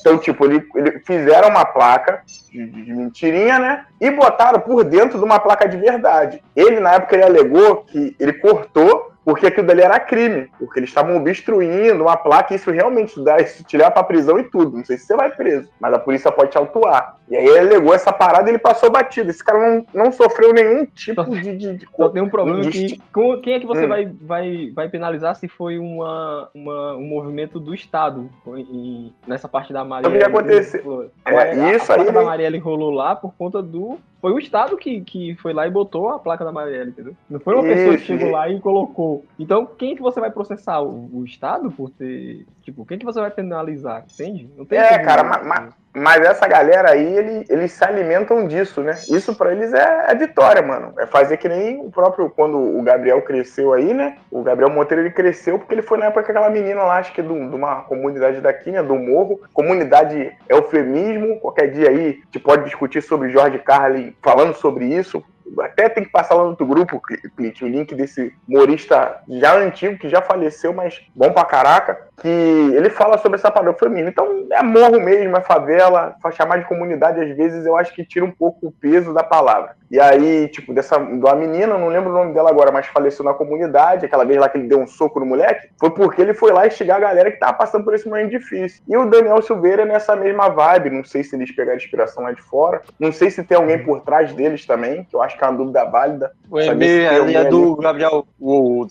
[0.04, 3.86] Então, tipo, ele, ele fizeram uma placa de, de- mentirinha, né?
[4.02, 6.44] E botaram por dentro de uma placa de verdade.
[6.54, 10.90] Ele, na época, ele alegou que ele cortou porque aquilo dali era crime, porque eles
[10.90, 14.76] estavam obstruindo uma placa e isso realmente dá, isso te leva pra prisão e tudo.
[14.76, 17.16] Não sei se você vai preso, mas a polícia pode te autuar.
[17.34, 19.32] E aí ele alegou essa parada e ele passou batido.
[19.32, 21.58] Esse cara não, não sofreu nenhum tipo de.
[21.58, 23.02] de, de Só tem um problema de- que
[23.42, 23.90] quem é que você Hum.
[23.90, 29.74] vai, vai, vai penalizar se foi uma, uma- um movimento do Estado em- nessa parte
[29.74, 30.16] da Marielle?
[30.16, 31.10] O que aconteceu?
[31.26, 33.98] A, É, Marielle- isso a placa aí- da Marielle rolou lá por conta do...
[34.22, 37.14] Foi o Estado que, que foi lá e botou a placa da Marielle, entendeu?
[37.30, 39.26] Não foi uma pessoa que Isso, chegou lá e colocou.
[39.38, 40.82] Então, quem que você vai processar?
[40.82, 42.46] O, o Estado por ter...
[42.64, 44.06] Tipo, quem que você vai penalizar?
[44.12, 44.50] Entende?
[44.58, 48.82] Não tem É, cara, ma- ma- Mas essa galera aí, ele- eles se alimentam disso,
[48.82, 48.94] né?
[49.10, 50.92] Isso pra eles é, é vitória, mano.
[50.98, 54.18] É fazer que nem o próprio, quando o Gabriel cresceu aí, né?
[54.32, 57.14] O Gabriel Monteiro, ele cresceu porque ele foi na época que aquela menina lá, acho
[57.14, 58.82] que é de uma comunidade daqui, né?
[58.82, 59.40] Do Morro.
[59.54, 61.40] Comunidade eufemismo.
[61.40, 65.24] Qualquer dia aí, a gente pode discutir sobre Jorge Carlin falando sobre isso.
[65.60, 67.00] Até tem que passar lá no outro grupo,
[67.36, 72.08] Clint, o link desse humorista já antigo, que já faleceu, mas bom pra caraca.
[72.22, 74.10] Que ele fala sobre essa parada feminina.
[74.10, 78.26] Então, é morro mesmo, é favela, chamar de comunidade, às vezes, eu acho que tira
[78.26, 79.76] um pouco o peso da palavra.
[79.90, 83.24] E aí, tipo, dessa, de uma menina, não lembro o nome dela agora, mas faleceu
[83.24, 86.34] na comunidade, aquela vez lá que ele deu um soco no moleque, foi porque ele
[86.34, 88.82] foi lá instigar a galera que tava passando por esse momento difícil.
[88.88, 92.32] E o Daniel Silveira é nessa mesma vibe, não sei se eles pegaram inspiração lá
[92.32, 95.44] de fora, não sei se tem alguém por trás deles também, que eu acho que
[95.44, 96.32] é uma dúvida válida.
[96.50, 98.26] O tem é do Gabriel.
[98.40, 98.88] O,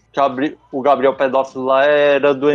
[0.70, 2.48] o Gabriel Pedófilo lá era do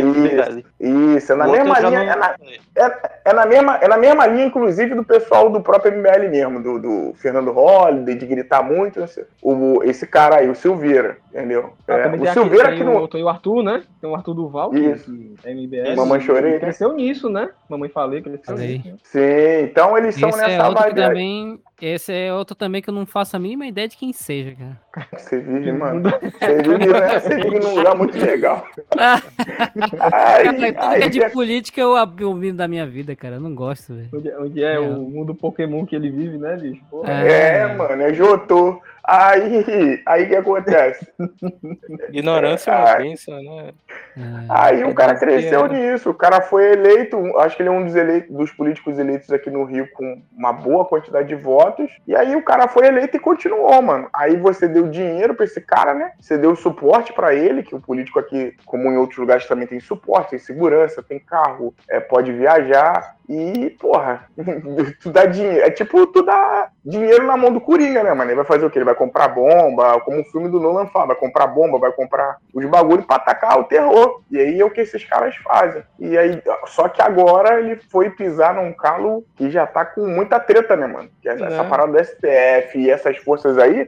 [0.80, 2.34] Isso, é na O mesma linha, não- é na,
[2.76, 6.62] é, é na mesma, é na mesma linha, inclusive, do pessoal do próprio MBL mesmo,
[6.62, 9.04] do, do Fernando Holliday, de gritar muito,
[9.42, 11.72] o, esse cara aí, o Silveira, entendeu?
[11.86, 13.02] Ah, É, o Silveira aqui, que tem não.
[13.02, 13.82] o, tem o Arthur, né?
[14.00, 15.10] Tem o Arthur Duval, que, Isso.
[15.12, 15.96] que é MBL.
[15.96, 16.58] Mamãe Chorei, né?
[16.58, 17.50] Cresceu nisso, né?
[17.68, 18.78] Mamãe falei que ele cresceu Falei.
[18.78, 18.88] nisso.
[18.90, 18.98] né?
[19.02, 21.60] Sim, então eles são Esse é nessa outro que vibe também.
[21.80, 25.08] Esse é outro também que eu não faço a mínima ideia de quem seja, cara.
[25.16, 26.02] Você vive, mano.
[26.10, 27.20] Você vive, né?
[27.20, 28.66] Você vive num lugar muito legal.
[28.98, 33.36] Aí, Cara, tudo que é de política eu abomino da minha vida, cara.
[33.36, 34.08] Eu não gosto, velho.
[34.12, 36.82] Onde, onde é, o mundo Pokémon que ele vive, né, bicho?
[36.90, 38.80] Pô, é, mano, é Jotô.
[39.10, 41.08] Aí, aí o que acontece?
[42.12, 43.72] Ignorância é uma bênção, né?
[44.14, 44.20] É.
[44.50, 45.68] Aí o cara cresceu É.
[45.70, 49.32] nisso, o cara foi eleito, acho que ele é um dos, eleitos, dos políticos eleitos
[49.32, 53.16] aqui no Rio com uma boa quantidade de votos, e aí o cara foi eleito
[53.16, 54.10] e continuou, mano.
[54.12, 56.12] Aí você deu dinheiro pra esse cara, né?
[56.20, 59.80] Você deu suporte pra ele, que o político aqui, como em outros lugares, também tem
[59.80, 64.24] suporte, tem segurança, tem carro, é, pode viajar, e, porra,
[65.02, 68.30] tu dá dinheiro, é tipo, tu dá dinheiro na mão do Coringa, né, mano?
[68.30, 68.78] Ele vai fazer o quê?
[68.78, 72.38] Ele vai comprar bomba, como o filme do Nolan fala, vai comprar bomba, vai comprar
[72.54, 74.22] os bagulho pra atacar o terror.
[74.30, 75.82] E aí é o que esses caras fazem.
[75.98, 80.40] E aí, só que agora ele foi pisar num calo que já tá com muita
[80.40, 81.10] treta, né, mano?
[81.20, 81.68] Que essa, essa Né?
[81.68, 83.86] parada do STF e essas forças aí,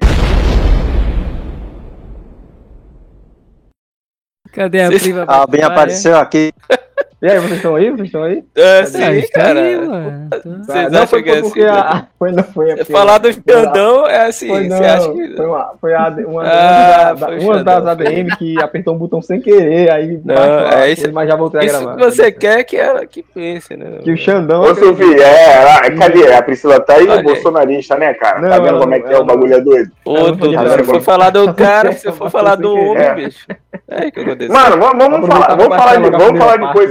[4.53, 5.25] Cadê a Vocês- prima?
[5.29, 5.71] Ah, bem Ah, é?
[5.71, 6.53] apareceu aqui.
[7.23, 7.91] E aí, vocês estão aí?
[7.91, 8.43] Vocês estão aí?
[8.57, 9.61] É, Ah, sim, está cara.
[9.61, 9.77] aí.
[9.77, 11.71] Tô- Vocês não, acham foi que é porque assim?
[11.71, 14.85] a, a- foi, não foi, é porque- Falar do Xandão é assim, Foi, não, você
[14.85, 15.37] acha que.
[15.37, 17.87] foi, uma, foi a, uma, Ah, da- foi uma das.
[17.87, 21.29] ADM que apertou um botão sem querer, aí Não, baixou a é coisa, isso- mas
[21.29, 21.97] já voltei a Isso gravar.
[21.97, 23.87] que você quer que ela que pense, né?
[24.03, 24.63] Que o Xandão.
[24.63, 26.33] Ô, Silvio, é, ah, cadê?
[26.33, 28.41] A Priscila tá aí, Olha bolsonarista, né, cara?
[28.41, 29.91] Não, tá vendo como é não- que é o não- bagulho é doido?
[30.07, 33.15] Ô, não Dudu, foi se for falar do cara, se for falar do homem, É.
[33.15, 33.47] bicho.
[33.89, 34.55] É aí que aconteceu.
[34.55, 36.29] Mano, vamos, vamos falar, vamos pra falar, de, baixar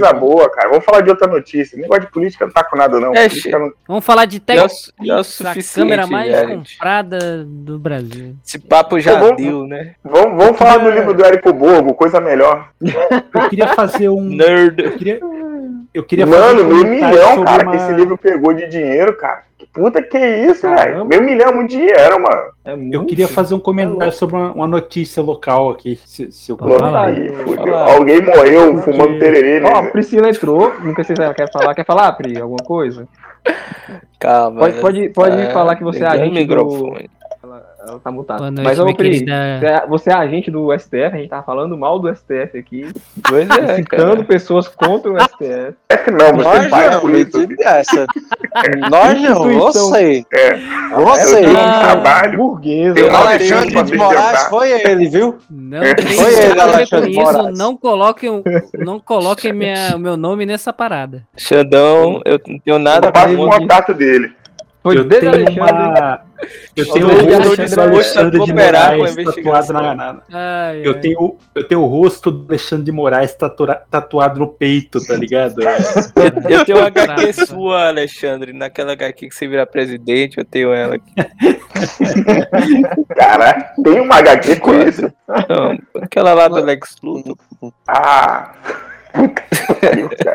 [0.00, 0.68] vamos coisa boa, cara.
[0.70, 1.76] Vamos falar de outra notícia.
[1.78, 3.14] Negócio de política não tá com nada, não.
[3.14, 6.72] É, não- Vamos falar de Já é Tech já é a câmera mais já, gente.
[6.72, 8.34] comprada do Brasil.
[8.46, 9.34] Esse papo já Tá bom.
[9.36, 9.94] deu, né?
[10.04, 12.70] Vamos, vamos falar do livro do Érico Borgo, coisa melhor.
[12.80, 14.20] Eu queria fazer um.
[14.22, 14.82] Nerd.
[14.84, 15.20] Eu queria,
[15.94, 18.52] eu queria fazer Mano, um meio comentário milhão, sobre cara, uma- que esse livro pegou
[18.54, 19.42] de dinheiro, cara.
[19.58, 21.04] Que puta que é isso, velho?
[21.04, 22.42] Meio milhão é muito dinheiro, mano.
[22.64, 25.98] É Eu muito- queria fazer um comentário sobre uma, uma notícia local aqui.
[26.06, 27.06] Se, se eu falar.
[27.08, 27.64] Aí, fudeu.
[27.74, 27.92] Fala.
[27.94, 29.90] Alguém morreu fumando Porque- tererê, Ó, a né?
[29.90, 31.74] Priscila entrou, nunca sei se ela quer falar.
[31.74, 33.06] Quer falar, Pri, alguma coisa?
[34.18, 34.60] Calma.
[34.60, 34.80] Pode, né?
[34.80, 36.94] pode, pode É, falar que você é agente do...
[37.82, 38.38] Ela tá mutada.
[38.40, 39.32] Boa noite, Mas, ô, Pri, querida.
[39.58, 42.92] você é- você é agente do STF, a gente tava falando mal do STF aqui,
[43.26, 45.74] Pois é, citando pessoas contra o STF.
[46.12, 47.38] Não, você Nós com isso.
[47.38, 48.06] mentira dessa.
[48.90, 50.24] Nós não, você.
[50.32, 50.56] É,
[50.94, 51.38] Você.
[51.38, 52.36] eu tenho um Ah, trabalho.
[52.38, 52.98] Burguesa.
[52.98, 55.38] Eu Alexandre de Moraes foi ele, viu?
[55.50, 55.94] Não É.
[55.94, 57.20] tem Foi ele, a ver com Alexandre isso.
[57.20, 57.58] Moraes.
[57.58, 58.42] Não coloquem,
[58.78, 61.22] não coloquem minha, o meu nome nessa parada.
[61.36, 64.32] Xandão, eu não tenho nada Eu passo o contato dele.
[64.82, 65.72] Foi Eu desde tenho Alexandre.
[65.90, 66.20] uma.
[66.74, 71.64] Eu tenho o rosto do Alexandre de Moraes tatuado na, na- Ai, eu tenho, eu
[71.68, 75.56] tenho o rosto do Alexandre de Moraes tatura- tatuado no peito, tá ligado?
[76.48, 78.54] Eu tenho uma HQ sua, Alexandre.
[78.54, 81.12] Naquela HQ que você virar presidente, eu tenho ela aqui.
[83.14, 85.12] Cara, tem uma HQ com isso.
[85.28, 87.36] Não, aquela lá do Lex Luthor.
[87.86, 88.52] Ah.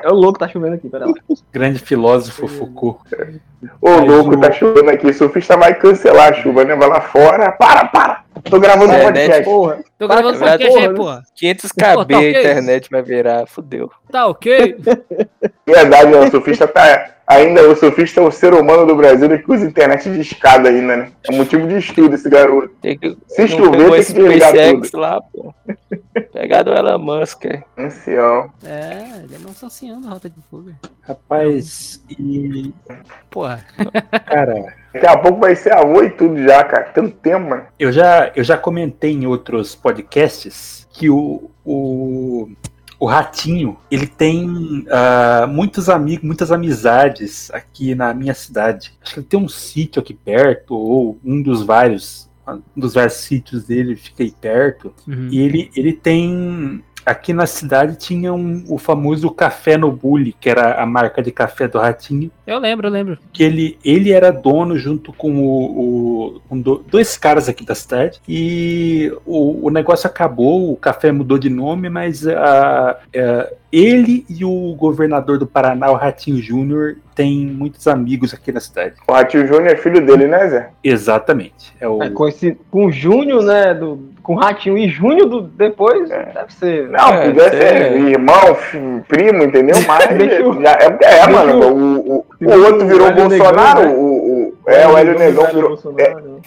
[0.04, 1.14] É o louco, tá chovendo aqui, pera lá.
[1.52, 3.00] Grande filósofo Foucault.
[3.82, 5.08] Ô, Mas louco, o- tá chovendo aqui.
[5.08, 6.76] O surfista vai cancelar a chuva, né?
[6.76, 7.52] Vai lá fora.
[7.52, 8.24] Para, para.
[8.44, 9.44] Tô gravando um podcast.
[9.44, 9.80] Porra.
[9.98, 11.28] Tô gravando Vai, podcast aí, porra, pô.
[11.36, 13.90] 500 Pô, tá KB a internet vai virar, fudeu.
[14.12, 14.78] Tá ok?
[15.66, 16.20] Verdade, né?
[16.20, 17.12] O surfista tá.
[17.28, 20.96] Ainda o surfista é o ser humano do Brasil que usa internet de escada ainda,
[20.96, 21.12] né?
[21.28, 22.70] É motivo de estudo esse garoto.
[22.82, 25.52] Tem que, Se chover, tem que desligar SpaceX lá, pô.
[26.32, 27.46] Pegado o Elon Musk.
[27.46, 27.64] é.
[27.78, 28.52] Ancião.
[28.64, 30.76] É, ele não está ansiando a rota de fuga.
[31.02, 32.74] Rapaz, e.
[33.30, 33.66] Porra.
[34.26, 36.86] Cara, Daqui a pouco vai ser avô e tudo já, cara.
[36.86, 37.66] Tanto tempo, mano.
[37.78, 42.50] eu já, eu já comentei em outros podcasts que o, o,
[42.98, 48.94] o Ratinho, ele tem ah, muitos amigos, muitas amizades aqui na minha cidade.
[49.02, 53.16] Acho que ele tem um sítio aqui perto, ou um dos vários, um dos vários
[53.16, 54.94] sítios dele fica aí perto.
[55.08, 55.30] Uhum.
[55.32, 60.50] E ele, ele tem aqui na cidade tinha um, o famoso Café no Bully, que
[60.50, 63.18] era a marca de café do Ratinho, Eu lembro, eu lembro.
[63.32, 67.76] que ele, ele era dono junto com o, o- com do- dois caras aqui da
[67.76, 74.26] cidade e o, o negócio acabou, o café mudou de nome, mas a, é, ele
[74.30, 78.96] e o governador do Paraná, o Ratinho Júnior, têm muitos amigos aqui na cidade.
[79.08, 80.70] O Ratinho Júnior é filho dele, né, Zé?
[80.84, 81.74] Exatamente.
[81.80, 83.74] É o, É, com, esse, com o Júnior, né?
[83.74, 86.32] Do, com o Ratinho e Júnior do, depois, É.
[86.34, 86.90] deve ser.
[86.90, 87.50] Não, É, podia é.
[87.52, 88.58] ser irmão,
[89.08, 89.76] primo, entendeu?
[89.88, 90.04] Mas
[90.64, 91.68] já- é, porque é, deixa mano.
[91.68, 93.96] O, o, o outro virou o Bolsonaro, Negão, né?
[93.96, 95.78] o, o, é, o Hélio Negão virou.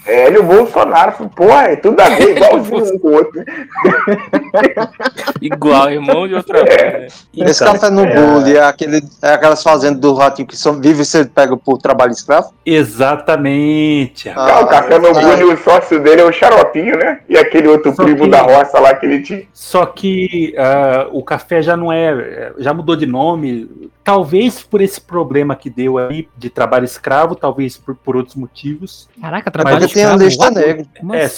[0.07, 0.13] Né?
[0.15, 3.45] É, Hélio Bolsonaro, porra, é tudo a ver, igualzinho um com o outro.
[5.41, 7.27] Igual, irmão de outra vez.
[7.37, 7.47] né?
[7.49, 11.03] Esse Então, café no é, é, aquele, é aquelas fazendas do ratinho que são, vive
[11.03, 12.53] e ser pego por trabalho escravo?
[12.65, 14.29] Exatamente.
[14.31, 17.21] Ah, o café no bullying, o sócio dele é o Xaropinho, né?
[17.29, 19.43] E aquele outro Só primo que- da roça lá que ele tinha.
[19.53, 23.89] Só que ah, o café já não é, já mudou de nome.
[24.03, 29.07] Talvez por esse problema que deu aí de trabalho escravo, talvez por, por outros motivos.
[29.21, 30.87] Caraca, É trabalho tem a lista negra.
[31.13, 31.29] É,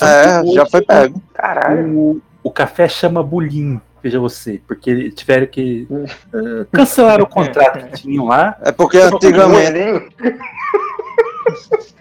[0.40, 1.22] É, que já hoje foi pego.
[1.34, 1.98] Caralho.
[1.98, 5.86] O, o café chama bulim, veja você, porque tiveram que
[6.34, 8.56] ah, cancelar o contrato que tinham lá.
[8.62, 10.14] É porque antigamente.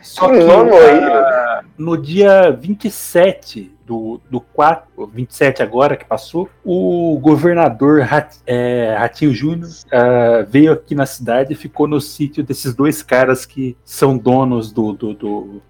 [0.02, 8.02] Só Que ah, no dia 27 do, do 4, 27 agora que passou, o governador
[8.02, 13.02] Rat, é, Ratinho Júnior ah, veio aqui na cidade e ficou no sítio desses dois
[13.02, 15.62] caras que são donos do, do, do,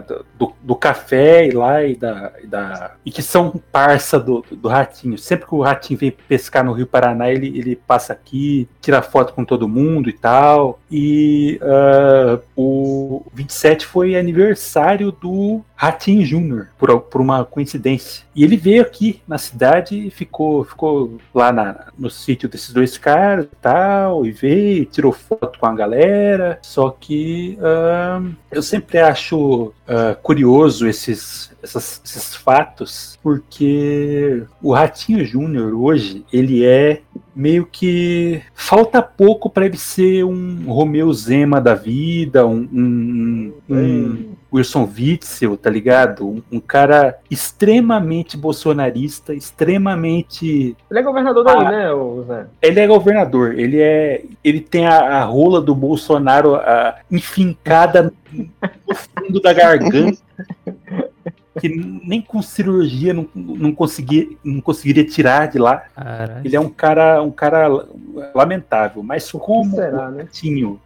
[0.00, 4.44] da- do, do- café e lá e da, e da- e que são parça do,
[4.50, 5.16] do Ratinho.
[5.18, 9.32] Sempre que o Ratinho vem pescar no Rio Paraná, ele, ele passa aqui, tira foto
[9.32, 10.78] com todo mundo e tal.
[10.90, 18.24] E ah, o 27 foi aniversário do Ratinho Júnior, por, por uma coincidência.
[18.34, 22.96] E ele veio aqui na cidade e ficou, ficou lá na- no sítio desses dois
[22.96, 26.58] caras e tal, e veio, tirou foto com a galera.
[26.62, 35.24] Só que ah, eu sempre acho ah, curioso esses, essas- esses fatos, porque o Ratinho
[35.26, 37.02] Júnior hoje, ele é
[37.34, 44.36] meio que falta pouco para ele ser um Romeu Zema da vida, um, um- um
[44.56, 46.26] Wilson Witzel, tá ligado?
[46.26, 51.70] Um, um cara extremamente bolsonarista, extremamente Ele é governador daí, Ah.
[51.70, 51.88] né,
[52.26, 52.46] Zé?
[52.62, 54.22] ele é governador, ele é.
[54.42, 60.18] Ele tem a, a rola do Bolsonaro ah, enfincada no fundo da garganta.
[61.58, 65.84] Que nem com cirurgia não, não, conseguia, não conseguiria tirar de lá.
[65.94, 66.42] Caralho.
[66.44, 67.86] Ele é um cara, um cara
[68.34, 69.02] lamentável.
[69.02, 70.28] Mas como será, o né?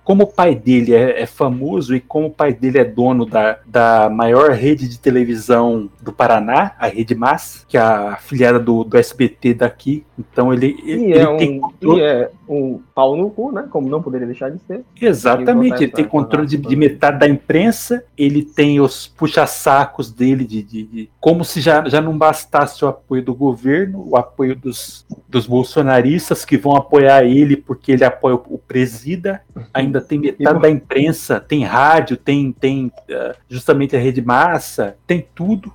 [0.05, 3.59] Como o pai dele é, é famoso e como o pai dele é dono da,
[3.67, 8.85] da maior rede de televisão do Paraná, a Rede Mas, que é a afiliada do,
[8.85, 10.05] do SBT daqui.
[10.19, 12.01] Então ele, ele é, tem um, controle.
[12.01, 13.67] e é um pau no cu, né?
[13.71, 14.85] Como não poderia deixar de ser.
[15.01, 20.63] Exatamente, ele tem controle de, de metade da imprensa, ele tem os puxa-sacos dele de,
[20.63, 25.07] de- de- Como se já, já não bastasse o apoio do governo, o apoio dos,
[25.29, 29.41] dos bolsonaristas que vão apoiar ele porque ele apoia o, o presida,
[29.73, 34.97] ainda tem metade E- da imprensa, tem rádio, tem, tem eh, justamente a rede massa,
[35.07, 35.73] tem tudo.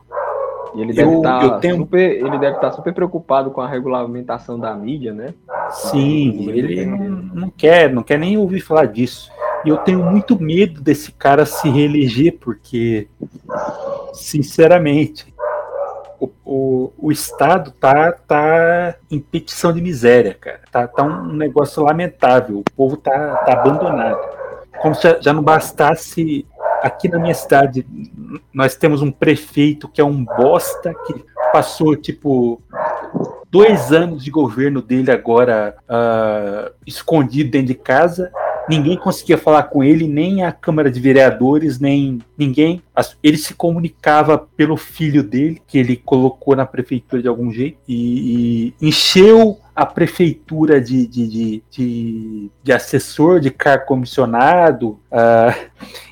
[0.75, 4.73] E ele Eu- deve estar eu tenho- ele estar super preocupado com a regulamentação da
[4.73, 5.33] mídia, né?
[5.71, 9.31] Sim, ele não, não quer, não quer nem ouvir falar disso.
[9.63, 13.07] E eu tenho muito medo desse cara se reeleger, porque,
[14.13, 15.33] sinceramente,
[16.19, 20.59] o, o, o Estado tá, tá em petição de miséria, cara.
[20.71, 22.59] Tá, tá um negócio lamentável.
[22.59, 24.19] O povo tá, tá abandonado.
[24.81, 26.45] Como se já não bastasse.
[26.85, 27.83] Aqui na minha cidade,
[28.53, 31.15] nós temos um prefeito que é um bosta, que
[31.51, 32.61] passou, tipo,
[33.49, 38.31] dois anos de governo dele agora ah, escondido dentro de casa.
[38.69, 42.83] Ninguém conseguia falar com ele, nem a Câmara de Vereadores, nem ninguém.
[43.23, 48.73] Ele se comunicava pelo filho dele, que ele colocou na prefeitura de algum jeito, e,
[48.79, 55.53] e encheu a prefeitura de, de, de, de, de assessor, de cargo comissionado, ah,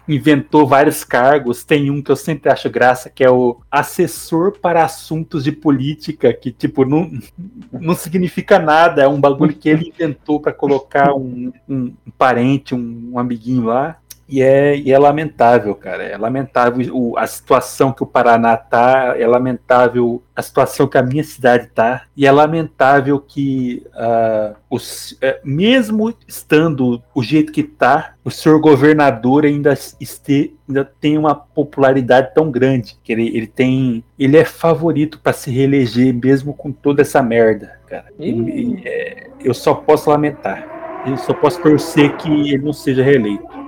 [0.08, 1.64] inventou vários cargos.
[1.64, 6.34] Tem um que eu sempre acho graça, que é o assessor para assuntos de política,
[6.34, 7.10] que tipo não,
[7.72, 12.76] não significa nada, é um bagulho que ele inventou para colocar um, um- um parente,
[12.76, 13.98] um, um amiguinho lá.
[14.28, 16.04] E é, e é lamentável, cara.
[16.04, 21.04] É lamentável o- a situação que o Paraná tá, é lamentável a situação que a
[21.04, 27.62] minha cidade tá, e é lamentável que ah, os, é, mesmo estando o jeito que
[27.64, 33.48] tá, o senhor governador ainda, este, ainda tem uma popularidade tão grande que ele, ele
[33.48, 34.04] tem.
[34.18, 38.06] Ele é favorito para se reeleger mesmo com toda essa merda, cara.
[38.20, 41.04] E, é, eu só posso lamentar.
[41.06, 43.63] Eu só posso torcer que ele não seja reeleito.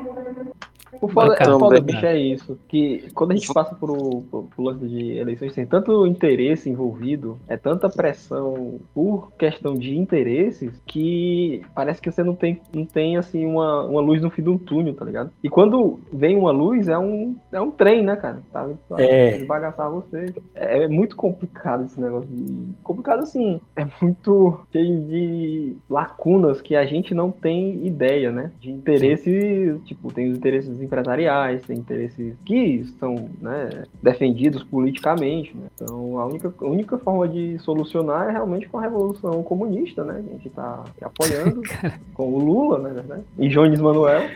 [1.01, 1.55] O foda, é, Bacana.
[1.55, 2.57] o foda, bicho, é isso.
[2.67, 6.69] Que quando a gente passa por, o- por, por lance de eleições, tem tanto interesse
[6.69, 12.85] envolvido, é tanta pressão por questão de interesses, que parece que você não tem, não
[12.85, 15.31] tem assim, uma, uma luz no fim do túnel, tá ligado?
[15.43, 18.41] E quando vem uma luz, é um, é um trem, né, cara?
[18.51, 19.37] Tá pra É.
[19.37, 20.33] desbagaçar você.
[20.53, 22.29] É, é muito complicado esse negócio.
[22.29, 22.73] De...
[22.83, 23.59] Complicado assim.
[23.75, 28.51] É muito cheio de lacunas que a gente não tem ideia, né?
[28.59, 35.55] De interesses, tipo, tem os interesses empresariais, tem interesses que são né, defendidos politicamente.
[35.55, 35.63] Né?
[35.75, 40.23] Então, a única, a única forma de solucionar é realmente com a revolução comunista, né?
[40.25, 41.61] A gente tá apoiando
[42.13, 42.91] com o Lula, né?
[42.93, 43.21] verdade?
[43.37, 44.29] E Jones Manuel.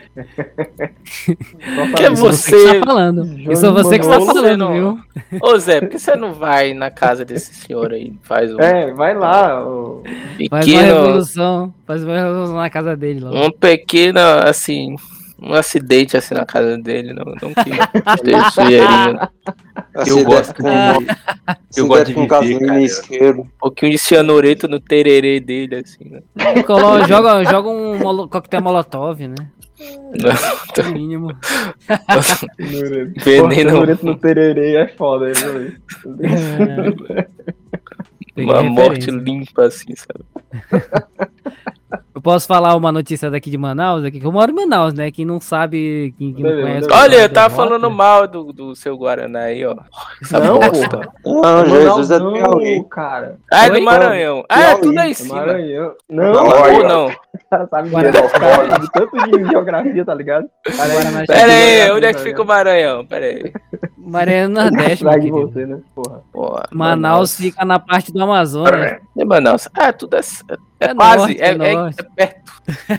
[1.96, 3.24] Que é você- que está falando.
[3.24, 4.98] Jones Isso é você que está falando, viu?
[5.42, 8.12] Ô Zé, por que você não vai na casa desse senhor aí?
[8.22, 9.66] Faz um É, vai lá.
[9.66, 10.02] ô.
[10.50, 11.74] Faz uma revolução.
[11.86, 13.30] Faz uma revolução na casa dele lá.
[13.30, 14.96] Um pequeno, assim.
[15.42, 17.70] Um acidente assim na casa dele, não, não que
[18.52, 19.18] sujeirinho.
[19.94, 21.06] Assim, gosto com, de-
[21.76, 22.80] eu gosto de com viver, gasolina cara.
[22.80, 23.40] e isqueiro.
[23.42, 26.20] Um pouquinho de cianureto no tererê dele, assim, né?
[26.64, 29.34] Colo- joga, joga um molo- coquetel molotov, né?
[30.12, 31.32] Não, No mínimo.
[33.16, 33.70] Veneno.
[33.86, 35.76] Porra, no tererê é foda, né?
[38.36, 38.42] É.
[38.42, 40.24] Uma morte limpa, assim, sabe?
[42.12, 45.10] Eu posso falar uma notícia daqui de Manaus, aqui, que eu moro em Manaus, né?
[45.12, 46.88] Quem não sabe, quem, quem não conhece.
[46.90, 49.76] Olha, eu tava falando mal do, do seu Guaraná aí, ó.
[50.20, 51.00] Essa Não, bosta.
[51.24, 52.84] Não, Jesus é do não, Piauí.
[52.90, 53.36] cara.
[53.52, 54.44] Ah, é do Maranhão.
[54.48, 55.34] Ah, é tudo aí em É cima.
[55.36, 55.92] Maranhão.
[56.08, 56.78] Não, Não, olha.
[56.78, 57.16] Ou não?
[57.48, 58.20] cara sabe Guaraná.
[58.78, 60.48] de, tanto de geografia, tá ligado?
[60.68, 63.06] Guaraná Pera aí, onde é que fica o Maranhão?
[63.06, 63.52] Pera aí.
[63.96, 65.40] Mariana Nordeste, meu querido.
[65.48, 65.78] você, né?
[65.94, 66.22] Porra.
[66.32, 68.98] Porra, Manaus fica na parte do Amazonas.
[69.16, 69.68] É Manaus.
[69.74, 70.20] Ah, tudo é,
[70.80, 72.00] é, É quase, norte, é, é é- norte.
[72.00, 72.52] é perto.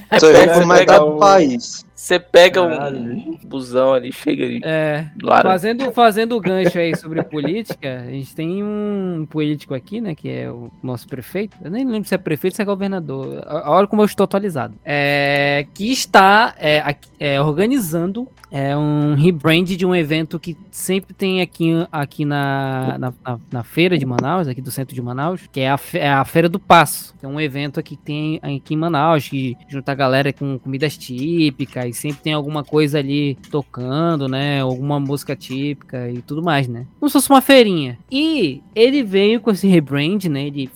[0.10, 1.86] É vê perto, é pega, cada país.
[2.02, 4.60] Você pega Caralho, um busão ali, chega ali.
[4.64, 5.06] É,
[5.44, 10.28] fazendo, fazendo o gancho aí sobre política, a gente tem um político aqui, né, que
[10.28, 13.70] é o nosso prefeito, eu nem lembro se é prefeito ou se é governador, A-
[13.70, 19.86] olha como eu estou atualizado, é, que está é, é, organizando é, um rebrand de
[19.86, 24.60] um evento que sempre tem aqui, aqui na, na, na- na feira de Manaus, aqui
[24.62, 27.40] do centro de Manaus, que é a, é a Feira do Passo, que é um
[27.40, 31.94] evento aqui que tem aqui em Manaus, que junta a galera com comidas típicas, e
[31.94, 34.62] sempre tem alguma coisa ali tocando, né?
[34.62, 36.86] Alguma música típica e tudo mais, né?
[37.00, 37.98] Como se fosse uma feirinha.
[38.10, 40.48] E ele veio com esse rebrand, né?
[40.48, 40.70] Ele,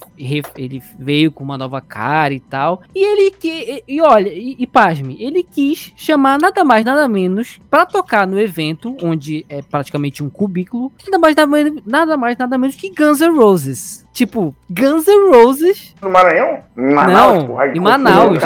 [0.58, 2.82] ele veio com uma nova cara e tal.
[2.94, 3.48] E ele que.
[3.88, 8.28] E, e olha, e, e pasme, ele quis chamar nada mais, nada menos pra tocar
[8.28, 12.76] no evento, onde é praticamente um cubículo, nada mais, nada menos, nada, mais, nada menos
[12.76, 14.06] que Guns N' Roses.
[14.14, 16.64] Tipo, Guns N' Roses No Maranhão?
[16.78, 18.40] Em não, porra, em Manaus.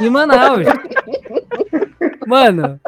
[0.00, 0.66] em Manaus.
[2.26, 2.80] Mano,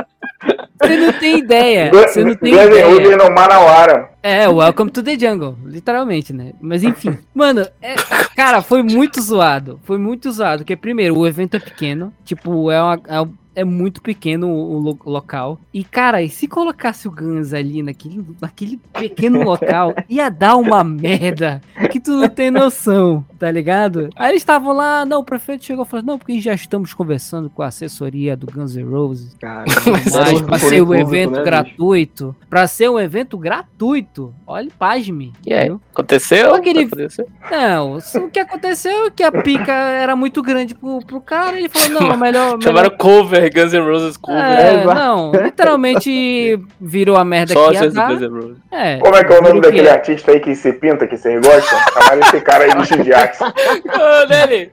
[0.81, 1.91] você não tem ideia.
[1.93, 3.17] Você não tem ideia.
[3.17, 4.11] No Manauara.
[4.23, 6.53] É, welcome to the jungle, literalmente, né?
[6.61, 7.95] Mas enfim, mano, é-
[8.37, 9.81] cara, foi muito zoado.
[9.85, 13.65] Foi muito zoado, porque primeiro, o evento é pequeno, tipo, é, uma- é, um- é
[13.65, 15.59] muito pequeno o, o lo- local.
[15.75, 20.85] E, cara, e se colocasse o Guns ali naquele, naquele pequeno local, ia dar uma
[20.85, 24.11] merda que tu não tem noção, tá ligado?
[24.17, 27.49] Aí eles estavam lá, não, o prefeito chegou e falou, não, porque já estamos conversando
[27.49, 31.39] com a assessoria do Guns N' Roses Cara, mas pra ser um público, evento né,
[31.39, 31.45] bicho?
[31.45, 35.33] gratuito, pra ser um evento gratuito, olha, pasme.
[35.47, 35.71] E aí?
[35.93, 36.55] Aconteceu?
[36.55, 37.29] Aquele- Aconteceu?
[37.51, 41.69] Não, o que aconteceu é que a pica era muito grande pro, pro cara, ele
[41.69, 42.57] falou, não, melhor...
[42.57, 42.63] melhor...
[42.63, 44.43] Chamaram cover, Guns N' Roses cover.
[44.43, 48.13] É, não, literalmente virou a merda que ia dar.
[48.13, 48.57] Guns N' Roses.
[48.71, 49.93] É, Como é que é o nome daquele é.
[49.93, 51.79] artista aí que se pinta, que vocês gostam?
[51.93, 53.28] Chamaram esse cara aí de Jackson.
[53.43, 54.71] Ô, Dele,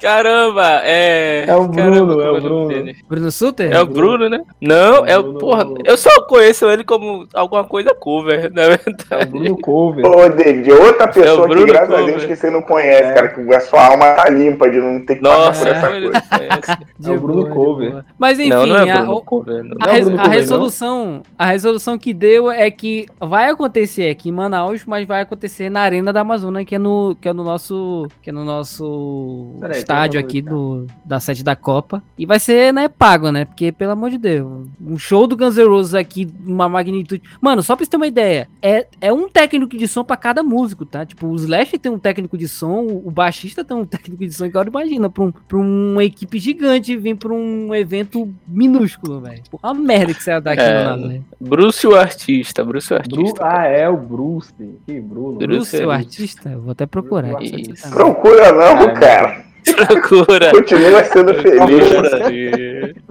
[0.00, 1.44] Caramba, é.
[1.46, 2.68] É o caramba, Bruno, é como o Bruno.
[2.68, 2.96] dele?
[3.08, 3.72] Bruno Suter?
[3.72, 4.40] É o Bruno, né?
[4.60, 5.22] Não, é o.
[5.22, 9.30] Bruno- Porra, eu só conheço ele como alguma coisa cover, na É o verdade.
[9.30, 10.06] Bruno Cover.
[10.06, 12.06] Ô, David, outra pessoa Bruno que, graças a Cover.
[12.06, 13.12] Deus, que você não conhece, É.
[13.12, 15.88] cara, que a sua alma tá limpa de não ter que passar Nossa, por essa
[15.88, 16.84] coisa.
[17.04, 18.04] É o Bruno Cover.
[18.18, 19.64] Mas enfim, Não, não é a- Bruno o- Cover.
[19.64, 19.76] Não.
[19.80, 24.08] A, é res- Bruno a Cover, resolução, a resolução que deu é que vai acontecer
[24.10, 27.32] aqui em Manaus, mas vai acontecer na Arena da Amazônia, que é no, que é
[27.32, 32.02] no nosso nosso, que é no nosso Peraí, estádio aqui do, da sede da Copa.
[32.18, 33.44] E vai ser, né, pago, né?
[33.44, 37.22] Porque, pelo amor de Deus, um show do Guns N' Roses aqui, uma magnitude.
[37.40, 40.42] Mano, só pra você ter uma ideia, é, é um técnico de som pra cada
[40.42, 41.04] músico, tá?
[41.06, 44.44] Tipo, o Slash tem um técnico de som, o baixista tem um técnico de som,
[44.44, 49.42] agora imagina, pra, um, pra uma equipe gigante vir pra um evento minúsculo, velho.
[49.62, 51.20] Uma merda que você ia dar aqui É, nada, né?
[51.40, 53.20] Bruce o artista, Bruce o Bru...
[53.20, 53.40] artista.
[53.46, 54.52] Ah, é, o Bruce.
[54.86, 55.38] Que Bruno.
[55.38, 56.50] Bruce Bruce, o é- artista?
[56.50, 57.36] Eu vou até procurar.
[57.36, 57.83] aqui, Isso.
[57.90, 59.44] Procura não, Ai, cara.
[59.86, 60.50] Procura.
[60.50, 61.88] Continua sendo feliz.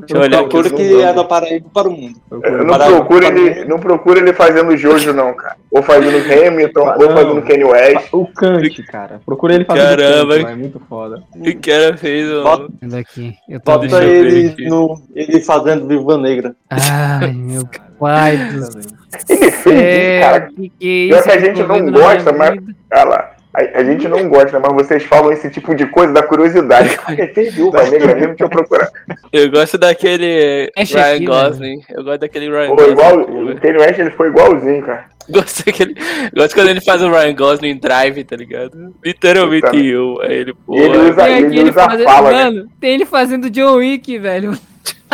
[0.05, 0.37] Procura.
[0.43, 2.15] Procura que é da Paraíba para o mundo.
[2.29, 5.55] Eu não procura para- ele, não procura ele fazendo Jojo, não, cara.
[5.71, 8.07] Ou fazendo Hamilton, ou fazendo Kanye West.
[8.11, 9.19] O Kant, cara.
[9.25, 10.37] Procura ele fazer Caramba.
[10.37, 11.23] Kant, é muito foda.
[11.35, 12.43] O cara fez um...
[12.43, 12.67] Bota-
[12.99, 13.35] aqui.
[13.49, 14.69] Eu tô Bota ele, aqui.
[14.69, 16.55] no, ele fazendo Viva Negra.
[16.69, 17.63] Ai, meu
[17.99, 18.81] pai do céu.
[19.29, 20.41] Ele fez cara.
[20.55, 22.59] Que que é Pior isso que a gente não gosta, mas-?
[22.93, 23.32] Olha lá.
[23.55, 26.97] A, a gente não gosta, mas vocês falam esse tipo de coisa da curiosidade.
[27.35, 28.89] Fez Viúva Negra mesmo, deixa eu procurar.
[29.31, 31.81] Eu gosto daquele É Ryan Shakira, Gosling.
[31.89, 32.91] Eu gosto daquele Ryan Pô, Gosling.
[32.93, 35.05] igual, o Kanye West ele foi igualzinho, cara.
[35.29, 35.95] Gosto daquele.
[36.35, 38.93] Gosto quando ele faz o Ryan Gosling em drive, tá ligado?
[39.05, 40.19] Literalmente eu.
[40.21, 40.75] Aí ele, pô.
[40.75, 42.03] Ele usa, Tem aqui ele ele usa fazendo.
[42.05, 42.43] fala, né?
[42.45, 44.57] Mano, tem ele fazendo John Wick, velho.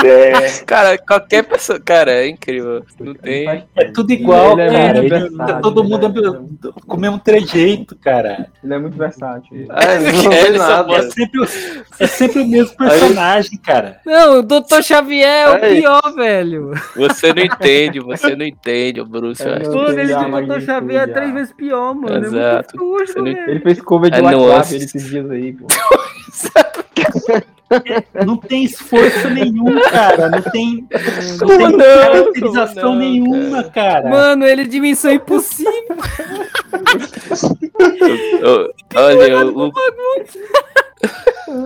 [0.02, 1.78] É, Cara, qualquer pessoa.
[1.78, 2.86] Cara, é incrível.
[3.00, 3.66] Não tem.
[3.76, 4.84] É tudo igual, Ele é cara.
[4.86, 8.48] muito Ele- versátil, tá todo ele mundo é- com o mesmo trejeito, cara.
[8.64, 9.68] Ele é muito versátil.
[9.70, 10.96] É, não.
[10.96, 11.48] É sempre, o-
[12.00, 14.00] é sempre o mesmo personagem, cara.
[14.06, 14.82] Não, o Dr.
[14.82, 16.72] Xavier é o pior, velho.
[16.96, 19.44] Você não entende, você não entende, o Bruce.
[19.44, 19.60] É.
[19.68, 20.62] Mano, tem ele de Dr.
[20.62, 22.26] Xavier é três vezes pior, mano.
[22.26, 22.76] Exato.
[22.76, 23.50] É muito velho.
[23.50, 25.68] Ele fez cover de É WhatsApp ele esses dias aí, pô.
[28.26, 30.30] Não tem esforço nenhum, cara.
[30.30, 30.88] Não tem,
[31.40, 31.78] não tem não?
[31.78, 34.10] caracterização não, nenhuma, cara.
[34.10, 35.72] Mano, ele é dimensão impossível.
[38.44, 39.72] Ô, Olha, o,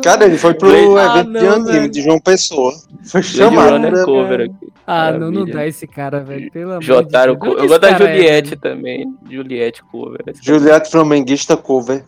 [0.01, 2.73] Cara, ele foi pro Ah, evento de não, anime de João Pessoa.
[3.05, 3.79] Foi chamado.
[3.79, 4.03] Né?
[4.03, 4.73] cover aqui.
[4.85, 5.53] Ah, não, não Maravilha.
[5.53, 6.51] dá esse cara, velho.
[6.51, 7.55] Pelo amor Jotaro de cover.
[7.55, 7.63] Deus.
[7.63, 8.61] Eu gosto da Esse cara é, Juliette velho.
[8.61, 9.15] também.
[9.29, 10.21] Juliette cover.
[10.41, 12.03] Juliette Flamenguista cover.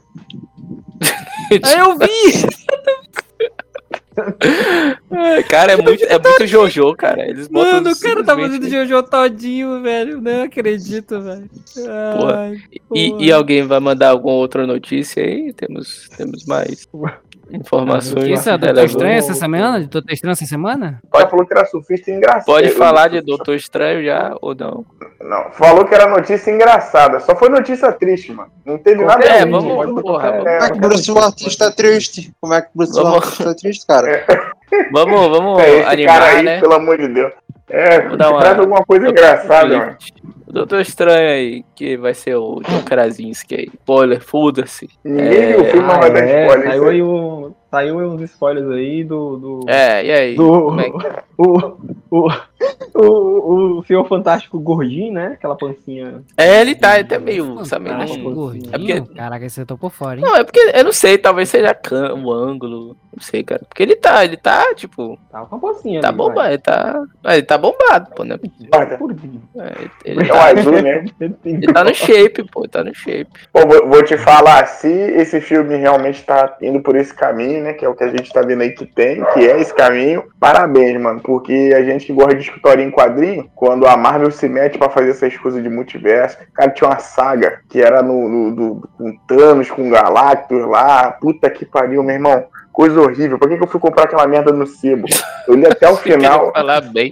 [1.64, 2.06] Aí eu vi!
[5.12, 7.28] É, Cara, é muito, é muito Jojo, cara.
[7.28, 10.22] Eles botam Mano, o cara tá fazendo Jojo todinho, velho.
[10.22, 11.50] Não acredito, velho.
[12.36, 12.58] Ai,
[12.94, 13.24] E, porra.
[13.24, 15.54] e alguém vai mandar alguma outra notícia aí?
[15.54, 16.88] Temos, temos mais
[17.52, 18.40] informações.
[18.40, 18.92] Isso é Doutor relevantes.
[18.92, 19.80] Estranho essa semana?
[19.88, 21.02] Doutor Estranho essa semana?
[21.14, 22.46] Ela falou que era surfista engraçado.
[22.46, 24.86] Pode falar de Doutor Estranho já ou não?
[25.28, 27.20] Não, falou que era notícia engraçada.
[27.20, 28.52] Só foi notícia triste, mano.
[28.64, 31.18] Não teve nada É, ruim, vamos- pode- porra, é, Como é que o Bruce o
[31.18, 32.32] artista é triste?
[32.40, 34.26] Como é que o Bruce Vamos- artista é triste, cara?
[34.92, 36.60] Vamos, vamos é, esse animar, cara aí, né?
[36.60, 37.32] pelo amor de Deus.
[37.70, 39.98] É, dar uma- traz alguma coisa engraçada, mano.
[40.48, 43.68] O Doutor Estranho aí, que vai ser o John Krasinski aí.
[43.82, 44.88] Spoiler, foda-se.
[45.04, 46.68] Ninguém É, viu o filme, mas vai dar é, spoiler.
[46.70, 49.38] saiu aí, um, saiu uns spoilers aí do.
[49.38, 49.60] do...
[49.68, 50.36] É, e aí?
[50.36, 51.08] Do, Como é que-
[51.38, 51.78] o,
[52.10, 52.30] o,
[52.94, 55.28] o, o Senhor Fantástico gordinho, né?
[55.34, 56.22] Aquela pancinha.
[56.38, 57.90] É, ele tá até meio, sabe?
[57.90, 58.70] Fantástico, Não, gordinho.
[58.74, 60.26] é porque- Caraca, você topou fora, hein?
[60.26, 61.78] não, é porque eu não sei, talvez seja
[62.16, 62.96] o ângulo.
[63.16, 63.62] Não sei, cara.
[63.68, 66.02] Porque ele tá, ele tá, tipo, Tava com a pancinha.
[66.02, 67.02] tá bombado, ele tá.
[67.26, 68.38] Ele tá bombado, pô, né?
[69.00, 69.42] Gordinho.
[69.58, 71.06] É, ele, É o tá, azul, né?
[71.46, 73.32] ele tá no shape, pô, ele tá no shape.
[73.54, 77.74] Pô, vou, vou te falar, se esse filme realmente tá indo por esse caminho, né?
[77.74, 80.24] Que é o que a gente tá vendo aí que tem, que é esse caminho,
[80.40, 81.22] parabéns, mano.
[81.26, 84.90] Porque a gente que gosta de história em quadrinho, quando a Marvel se mete pra
[84.90, 89.18] fazer essas coisas de multiverso, cara, tinha uma saga que era no, no- do- com
[89.28, 92.46] Thanos, com Galactus lá, puta que pariu, meu irmão.
[92.72, 93.40] Coisa horrível.
[93.40, 95.08] Por que, que eu fui comprar aquela merda no sebo?
[95.48, 96.52] Eu li até o final.
[96.52, 97.12] Falar bem.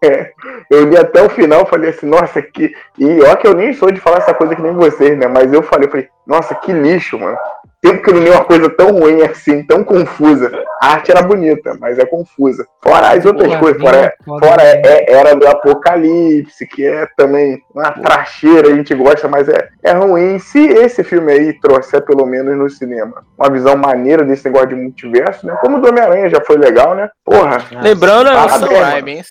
[0.70, 2.72] Eu li até o final, falei assim, nossa, que.
[2.98, 5.26] E ó, que eu nem sou de falar essa coisa que nem vocês, né?
[5.26, 7.36] Mas eu falei, eu falei, nossa, que lixo, mano.
[7.82, 10.52] Tempo que eu não li uma coisa tão ruim assim, tão confusa.
[10.80, 12.64] A arte era bonita, mas é confusa.
[12.80, 14.80] Fora as outras Porra, coisas, fora, foda, fora né?
[14.84, 19.68] é, é- era do Apocalipse, que é também uma tracheira, a gente gosta, mas é,
[19.82, 20.38] é ruim.
[20.38, 24.74] Se esse filme aí trouxer, pelo menos no cinema, uma visão maneira desse negócio de
[24.76, 25.56] multiverso, né?
[25.60, 27.10] Como o do Homem-Aranha já foi legal, né?
[27.24, 28.68] Porra, Lembrando, é o Sam.
[28.80, 29.22] Raimi,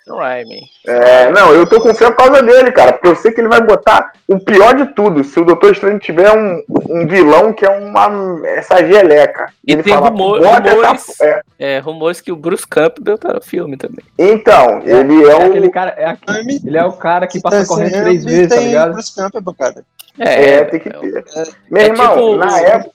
[0.88, 3.48] é, não, eu tô com fé por causa dele, cara, porque eu sei que ele
[3.48, 5.24] vai botar o pior de tudo.
[5.24, 9.48] Se o Doutor Estranho tiver um, um vilão que é uma essa geleca.
[9.66, 11.06] E ele tem fala, rumor- "Bota essa rumores.
[11.18, 14.04] po-" é, É, rumores que o Bruce Campbell tá no filme também.
[14.18, 15.42] então, ele é, É o.
[15.50, 18.68] aquele cara, é aquele, ele é o cara que passa correndo três vezes, tá tem
[18.68, 18.94] ligado?
[18.94, 19.84] Bruce Campbell, cara.
[20.20, 21.24] É, tem que ter.
[21.70, 22.92] Meu é irmão, tipo na o- época.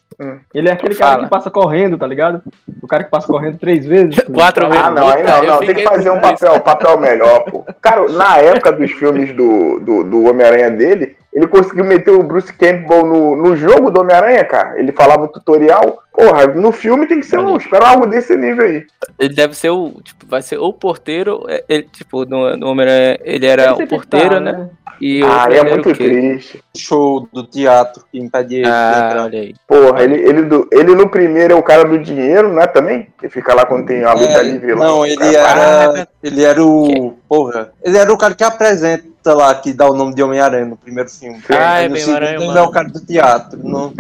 [0.55, 1.25] Ele é aquele cara Fala.
[1.25, 2.43] que passa correndo, tá ligado?
[2.83, 4.17] O cara que passa correndo três vezes.
[4.33, 4.83] Quatro vezes.
[4.83, 7.65] Ah, não, aí não, não, tem que fazer um papel, papel melhor, pô.
[7.83, 12.51] Cara, na época dos filmes do, do, do Homem-Aranha dele, ele conseguiu meter o Bruce
[12.53, 14.79] Campbell no, no jogo do Homem-Aranha, cara.
[14.81, 16.03] Ele falava o tutorial.
[16.11, 17.59] Porra, no filme tem que ser um.
[17.59, 18.87] Espera algo desse nível aí.
[19.19, 20.01] Ele deve ser o.
[20.03, 21.45] Tipo, vai ser o porteiro.
[21.47, 24.71] é, Ele, tipo, no, no Homem-Aranha, ele era Ele o porteiro, tá, né?
[24.99, 26.65] E Ah, é ele muito triste.
[26.75, 29.55] Show do teatro que impedia ele de Ah, aí.
[29.69, 32.67] Porra, ele, ele, do- ele no primeiro é o cara do dinheiro, né?
[32.67, 33.09] Também?
[33.21, 34.87] Que fica lá quando tem a luta É, livre lá.
[34.87, 36.09] não, O ele cara- era.
[36.23, 37.13] Ele era o.
[37.29, 37.73] Porra.
[37.85, 41.09] Ele era o cara que apresenta lá, que dá o nome de Homem-Aranha no primeiro
[41.09, 41.43] filme.
[41.49, 42.59] Ah, é bem Aranha, mano.
[42.59, 43.61] é o cara do teatro.
[43.63, 43.93] Não...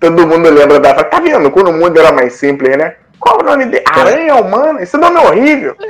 [0.00, 0.94] Todo mundo lembra da.
[0.94, 1.50] Tá vendo?
[1.50, 2.96] Quando o mundo era mais simples, né?
[3.24, 3.82] Qual o nome dele?
[3.88, 4.82] Aranha humana?
[4.82, 5.74] Esse nome é horrível.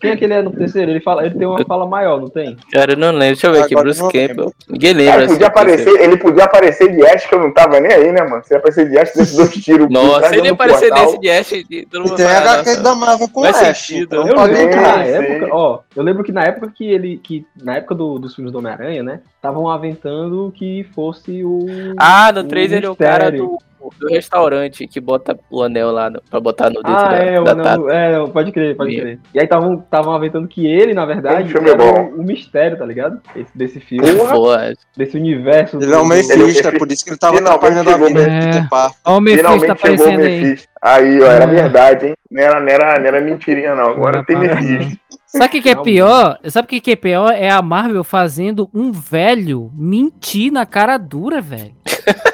[0.00, 0.90] Quem é que ele é no terceiro?
[0.90, 2.56] Ele, fala, ele tem uma fala maior, não tem?
[2.72, 3.26] Cara, eu não lembro.
[3.34, 3.74] Deixa eu ver aqui.
[3.74, 4.52] Agora Bruce eu Campbell.
[4.68, 5.22] Ninguém lembra.
[5.22, 8.12] ele, podia assim, aparecer, ele podia aparecer de Ash que eu não tava nem aí,
[8.12, 8.42] né, mano?
[8.44, 9.88] Se ele aparecer de Ash, desses dois tiros.
[9.90, 11.50] Nossa, trás ele ia dando aparecer nesse de Ash.
[11.90, 13.56] todo mundo tem HQ da Marvel com Ash.
[13.56, 14.30] sentido, então né?
[14.30, 17.46] Eu pode lembro que na época, ó, eu lembro que na época que ele, que
[17.60, 21.66] na época do- dos filmes do Homem-Aranha, né, estavam aventando que fosse o
[21.98, 23.58] Ah, no o 3 ele é o cara do,
[23.98, 27.40] do restaurante que bota o anel lá no, pra botar no dedo Ah, da, é,
[27.40, 27.92] o da anel- Tata.
[27.94, 29.00] é, pode crer, pode Meu.
[29.02, 29.18] crer.
[29.34, 33.20] E aí estavam aventando que ele, na verdade, é era o, o mistério, tá ligado?
[33.36, 35.76] Esse, desse filme, Porra, desse universo.
[35.76, 36.32] Ele é do- Mephisto,
[36.68, 38.52] ele- é por isso que ele tava finalmente atrapalhando a chegou vida o de Mephisto.
[38.52, 38.98] Peter Parker.
[39.04, 40.58] Ó, o Mephisto tá Finalmente chegou o aparecendo aí.
[40.82, 41.46] Aí, ó, era É.
[41.46, 42.14] verdade, hein?
[42.30, 43.90] Não era, não, era, não era mentirinha, não.
[43.90, 44.98] Agora tem Mephisto.
[45.28, 46.38] Sabe o que, que é pior?
[46.46, 47.30] Sabe o que, que é pior?
[47.32, 51.76] É a Marvel fazendo um velho mentir na cara dura, velho.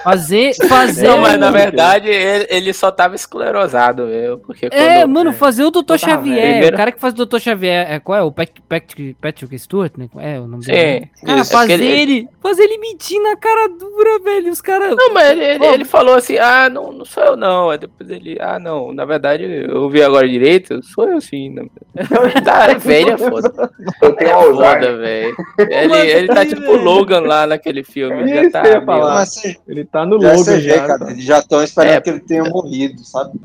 [0.04, 0.54] Fazer.
[0.68, 4.38] fazer Não, mas na verdade ele, ele só tava esclerosado, meu.
[4.38, 5.96] Porque É, quando- mano, fazer o Dr.
[5.98, 6.36] Xavier.
[6.36, 6.50] velho.
[6.52, 7.38] Primeiro- O cara que faz o Dr.
[7.40, 8.22] Xavier é qual é?
[8.22, 10.08] O Patrick, Patrick, Patrick Stewart, né?
[10.18, 10.78] É o nome dele.
[10.78, 11.08] Sim, né?
[11.26, 14.52] Cara, isso, fazer aquele- ele, fazer ele mentir na cara dura, velho.
[14.52, 14.94] Os caras.
[14.96, 17.70] Não, mas ele, ele, ele falou assim, ah, não, não sou eu não.
[17.70, 21.50] Aí depois ele, ah, não, na verdade, eu ouvi agora direito, sou eu sim.
[21.54, 21.64] Não.
[22.44, 23.70] Tá, velho, é foda.
[24.02, 25.36] Eu tenho É foda, velho.
[25.58, 28.20] Ele, ele tá tipo o Logan lá naquele filme.
[28.22, 29.14] Ele já Isso tá falar.
[29.14, 30.86] Mas Ele tá no já é logo CG, já.
[30.86, 31.10] cara.
[31.10, 32.00] Eles já estão esperando É.
[32.00, 33.40] que ele tenha morrido, sabe?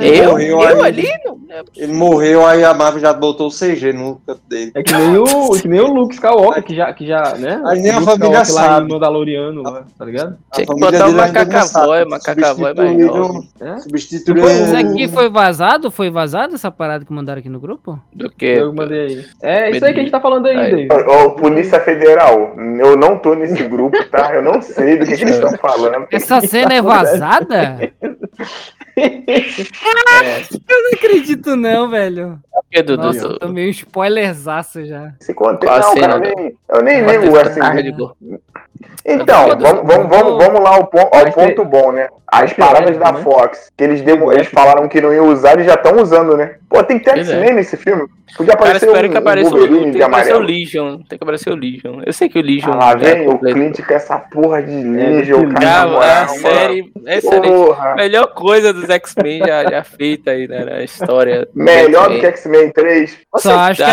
[0.00, 0.86] Eu, morreu eu aí.
[0.92, 1.62] ali, não, né?
[1.76, 4.72] Ele morreu, aí a Marvel já botou o CG no canto dele.
[4.74, 7.60] É que nem o, que nem o Luke Skywalker, que já, que já né?
[7.66, 8.86] Aí nem a Luke família Skywalker lá sabe.
[8.86, 10.36] em Mandaloriano, lá, tá ligado?
[10.52, 13.42] Tinha que botar o macacavoy, macacavoy é Substituíram- melhor.
[13.60, 13.78] É?
[13.78, 14.48] Substituíram.
[14.50, 15.90] Isso aqui foi vazado?
[15.90, 17.98] Foi vazado essa parada que mandaram aqui no grupo?
[18.12, 18.46] Do que?
[18.46, 19.24] Eu mandei aí.
[19.42, 20.88] É isso aí que a gente tá falando aí, Aí.
[20.88, 21.04] David.
[21.40, 24.34] Polícia Federal, eu não tô nesse grupo, tá?
[24.34, 26.06] Eu não sei do que, que eles estão falando.
[26.10, 27.90] Essa cena é vazada?
[29.30, 30.40] É.
[30.40, 32.38] Eu não acredito não, velho.
[32.70, 33.02] Que, Dudu?
[33.02, 35.12] Nossa, eu tomei um spoilerzaço já.
[35.20, 37.60] Se a não, cara, nem, eu nem ligo assim.
[39.04, 42.08] Então, vamos, vamos, vamos, vamos lá ao, pon- ao ponto bom, né?
[42.30, 43.14] As épico, da?
[43.14, 46.54] Fox, que eles, demo, eles falaram que não iam usar e já estão usando, né?
[46.68, 47.16] Pô, tem que é.
[47.18, 48.06] X-Men nesse filme.
[48.36, 50.38] Podia Cara, aparecer espero um, que apareça um o, Wolverine tem de que aparecer o.
[50.38, 50.98] Legion.
[51.08, 52.00] Tem que aparecer o Legion.
[52.06, 53.56] Eu sei que o Legion Ah, lá é vem o completo.
[53.56, 55.66] Clint com essa porra de Legion, que cara.
[55.66, 57.48] Já, na a série é excelente.
[57.48, 57.94] Porra.
[57.96, 61.48] Melhor coisa dos X-Men já, já feita aí né, na história.
[61.52, 62.60] Melhor do que X-Men.
[62.66, 63.18] X-Men 3.
[63.38, 63.90] Só acho que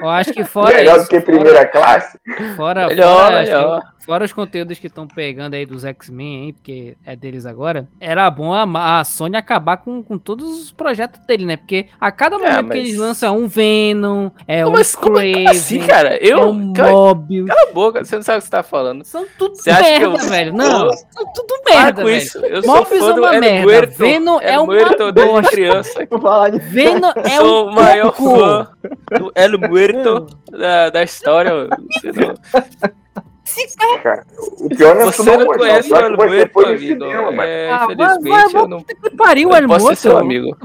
[0.00, 2.18] Eu acho que fora Melhor isso, do que fora- primeira classe.
[2.56, 3.82] Fora, Melhor, fora, melhor.
[4.08, 8.30] Fora os conteúdos que estão pegando aí dos X-Men, hein, porque é deles agora, era
[8.30, 11.58] bom a, a Sony acabar com, com todos os projetos dele, né?
[11.58, 15.46] Porque a cada momento que mas- eles lançam um Venom, é um assim, como Craven,
[15.48, 16.14] assim, cara?
[16.14, 16.48] é Eu.
[16.48, 17.48] um Cala Mobius.
[17.48, 19.04] cala a boca, você não sabe o que você tá falando.
[19.04, 20.52] São tudo Você acha que merda, eu- velho.
[20.54, 22.16] Não, são tudo merda, com velho.
[22.22, 22.38] isso.
[22.38, 23.62] Eu sou Mobius fã é uma merda.
[23.62, 23.98] Muerto.
[23.98, 25.50] Venom é El uma Muerto desde bosta.
[25.50, 26.06] criança.
[26.08, 28.70] Vou falar de Venom é Sou um o maior fã
[29.18, 31.50] do El Muerto da, da história.
[31.92, 32.34] Você não,
[34.02, 34.26] Cara,
[34.60, 36.64] o pior não é você não conhece o pior é El que você Muerto, foi
[36.64, 37.42] no amigo.
[37.42, 38.84] É, Ah, infelizmente, vai, eu não,
[39.16, 40.56] pariu, eu não posso ser seu amigo.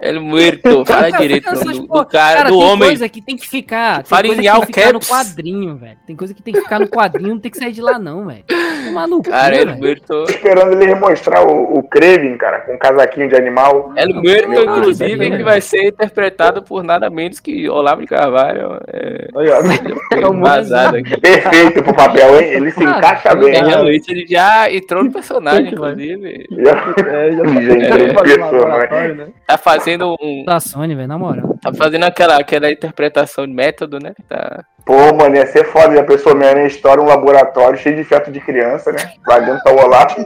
[0.00, 2.88] El Muerto, fala direito essas do, do porra- cara, do tem homem.
[2.88, 3.96] coisa que tem que ficar.
[4.02, 5.96] Tem Fala coisa que tem que ficar no quadrinho, velho.
[6.06, 8.26] Tem coisa que tem que ficar no quadrinho, não tem que sair de lá, não,
[8.26, 8.44] velho.
[8.86, 9.78] Tomar no Cara, El velho.
[9.78, 10.06] Muerto.
[10.06, 13.92] Tô esperando ele mostrar o, o Kraven, cara, com um casaquinho de animal.
[13.96, 18.06] El Muerto, Meu Deus, inclusive, que vai ser interpretado por nada menos que Olavo de
[18.06, 18.78] Carvalho.
[18.92, 19.28] É,
[20.20, 21.18] É um vazado aqui.
[21.20, 22.48] Perfeito pro papel, hein?
[22.54, 23.54] Ele se Ah, encaixa bem.
[23.54, 26.46] É, realmente, ele já entrou no personagem, inclusive.
[26.56, 29.34] É, já Gente, tá é, fazendo pessoa, laboratório, né?
[29.46, 30.44] Tá fazendo um.
[30.44, 31.56] Da Sony, velho, na moral.
[31.62, 34.12] Tá fazendo aquela, aquela interpretação de método, né?
[34.28, 34.64] Tá.
[34.84, 38.40] Pô, mano, ia ser foda a pessoa Homem-Aranha estoura um laboratório cheio de feto de
[38.40, 39.12] criança, né?
[39.26, 40.16] Lá dentro tá o Olavo.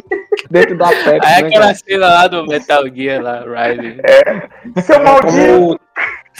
[0.50, 1.74] Dentro da Pepsi, Aí né, aquela cara?
[1.74, 3.96] cena lá do Metal Gear lá, Rising.
[4.82, 5.80] Seu maldito,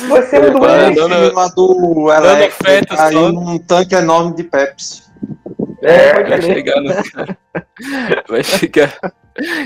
[0.08, 0.94] você é um o doente.
[0.94, 2.06] dando- filme lá do
[2.50, 3.32] feto ele caiu só.
[3.32, 5.02] num tanque enorme de Pepsi.
[5.82, 6.54] É, Vai pode crer.
[6.54, 6.94] chegar no.
[8.28, 8.92] Vai chegar.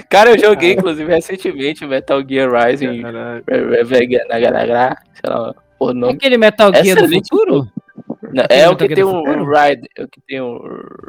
[0.09, 3.03] Cara, eu joguei, inclusive, recentemente o Metal Gear Rising.
[5.15, 5.55] Sei lá.
[5.79, 6.15] o nome.
[6.15, 7.69] Aquele Metal Gear do futuro?
[8.33, 9.45] Não, É o que tem um?
[9.45, 10.61] Raid, é o que tem um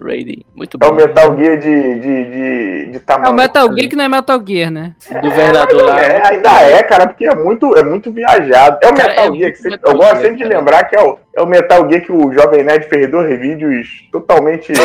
[0.03, 0.43] Raiden.
[0.55, 0.93] Muito É bom.
[0.93, 3.31] o Metal Gear de, de, de, de É tamanho.
[3.31, 4.95] o Metal Gear que não é Metal Gear, né?
[5.11, 5.99] Do governador lá.
[6.01, 8.79] É, ainda é, cara, porque é muito, é muito viajado.
[8.81, 10.83] É o Cara, Metal é Gear que sempre, Metal eu gosto Gear, sempre de lembrar
[10.85, 14.71] que é o, é o Metal Gear que o Jovem Nerd fez dois vídeos totalmente.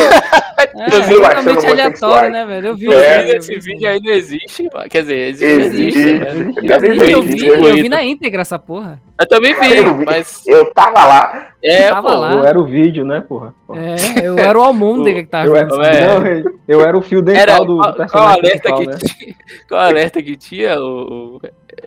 [0.79, 2.67] É, totalmente aleatório, né, velho?
[2.69, 3.17] Eu vi É.
[3.19, 4.89] vídeo, eu Esse vídeo aí não existe, mano.
[4.89, 5.45] Quer dizer, existe.
[5.45, 5.99] Existe.
[5.99, 6.53] existe, né?
[6.63, 7.89] Eu vi, eu vi, eu vi Existe.
[7.89, 8.99] na íntegra essa porra.
[9.19, 10.05] Eu também vi, Eu vi.
[10.05, 10.43] mas.
[10.47, 11.47] Eu tava lá.
[11.63, 12.15] É, Tava pô.
[12.19, 12.33] lá.
[12.33, 13.53] Eu era o vídeo, né, porra?
[13.75, 15.83] É, eu era o Almôndega que tava Eu era, vendo.
[15.83, 16.07] É.
[16.07, 18.79] não, eu- eu era o fio dental Era do, do qual, qual personagem alerta principal,
[18.79, 18.97] que né?
[19.19, 19.35] tinha?
[19.69, 20.79] Qual alerta que tinha?
[20.79, 21.39] O-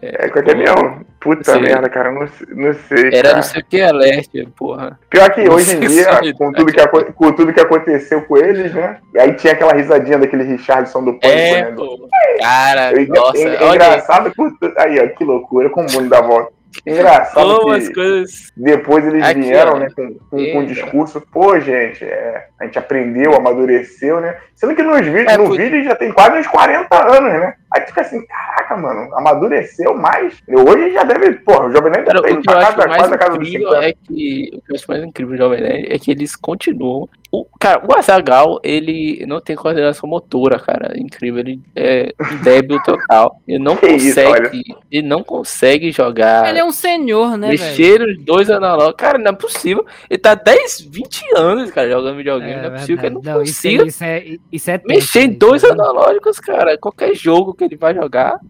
[0.03, 1.05] É, com aquele mesmo.
[1.20, 1.61] Puta Sim.
[1.61, 3.09] merda, cara, não, sei- não sei.
[3.09, 3.36] era cara.
[3.36, 4.98] não sei o que alerta, porra.
[5.11, 6.32] Pior que hoje em dia, Sexualidade.
[6.38, 8.96] com tudo, que, com tudo que aconteceu com eles, né?
[9.14, 11.72] E aí tinha aquela risadinha daquele Richardson do Pânico, É, né?
[11.76, 12.09] pô.
[12.40, 14.32] Cara, É, nossa, é- é engraçado.
[14.34, 16.51] com Aí, ó, que loucura, como o mundo dá volta.
[16.87, 18.53] Engraçado como que coisas.
[18.57, 22.79] depois eles Aqui, vieram, né, com, com, com um discurso, pô, gente, é, a gente
[22.79, 24.37] aprendeu, amadureceu, né?
[24.55, 27.55] Sendo que nos vídeos, É, no vídeo já tem quase uns 40 anos, né?
[27.75, 30.41] Aí fica assim, caraca, mano, amadureceu mais.
[30.49, 33.49] Hoje já deve, porra, o Jovem Nerd tá acho casa, mais quase a casa dos
[33.49, 33.87] incrível 50.
[33.87, 34.51] é que.
[34.55, 37.09] O que eu acho mais incrível do Jovem Nerd é que eles continuam.
[37.33, 40.99] O, cara, o Azagal, ele não tem coordenação motora, cara.
[40.99, 41.39] Incrível.
[41.41, 42.12] Ele é
[42.43, 43.41] débil total.
[43.47, 44.62] Ele não Que isso, consegue.
[44.91, 46.49] ele não consegue jogar.
[46.49, 47.61] Ele é um senhor, né, velho?
[47.61, 48.97] Mexer os dois analógicos.
[48.99, 49.87] Cara, não é possível.
[50.09, 52.57] Ele tá 10, 20 anos, cara, jogando videogame.
[52.57, 55.20] não é possível que ele não, Não, isso, consiga isso é, isso é tenso, mexer
[55.22, 55.81] em dois vendo?
[55.81, 56.76] analógicos, cara.
[56.78, 58.41] Qualquer jogo que ele vai jogar,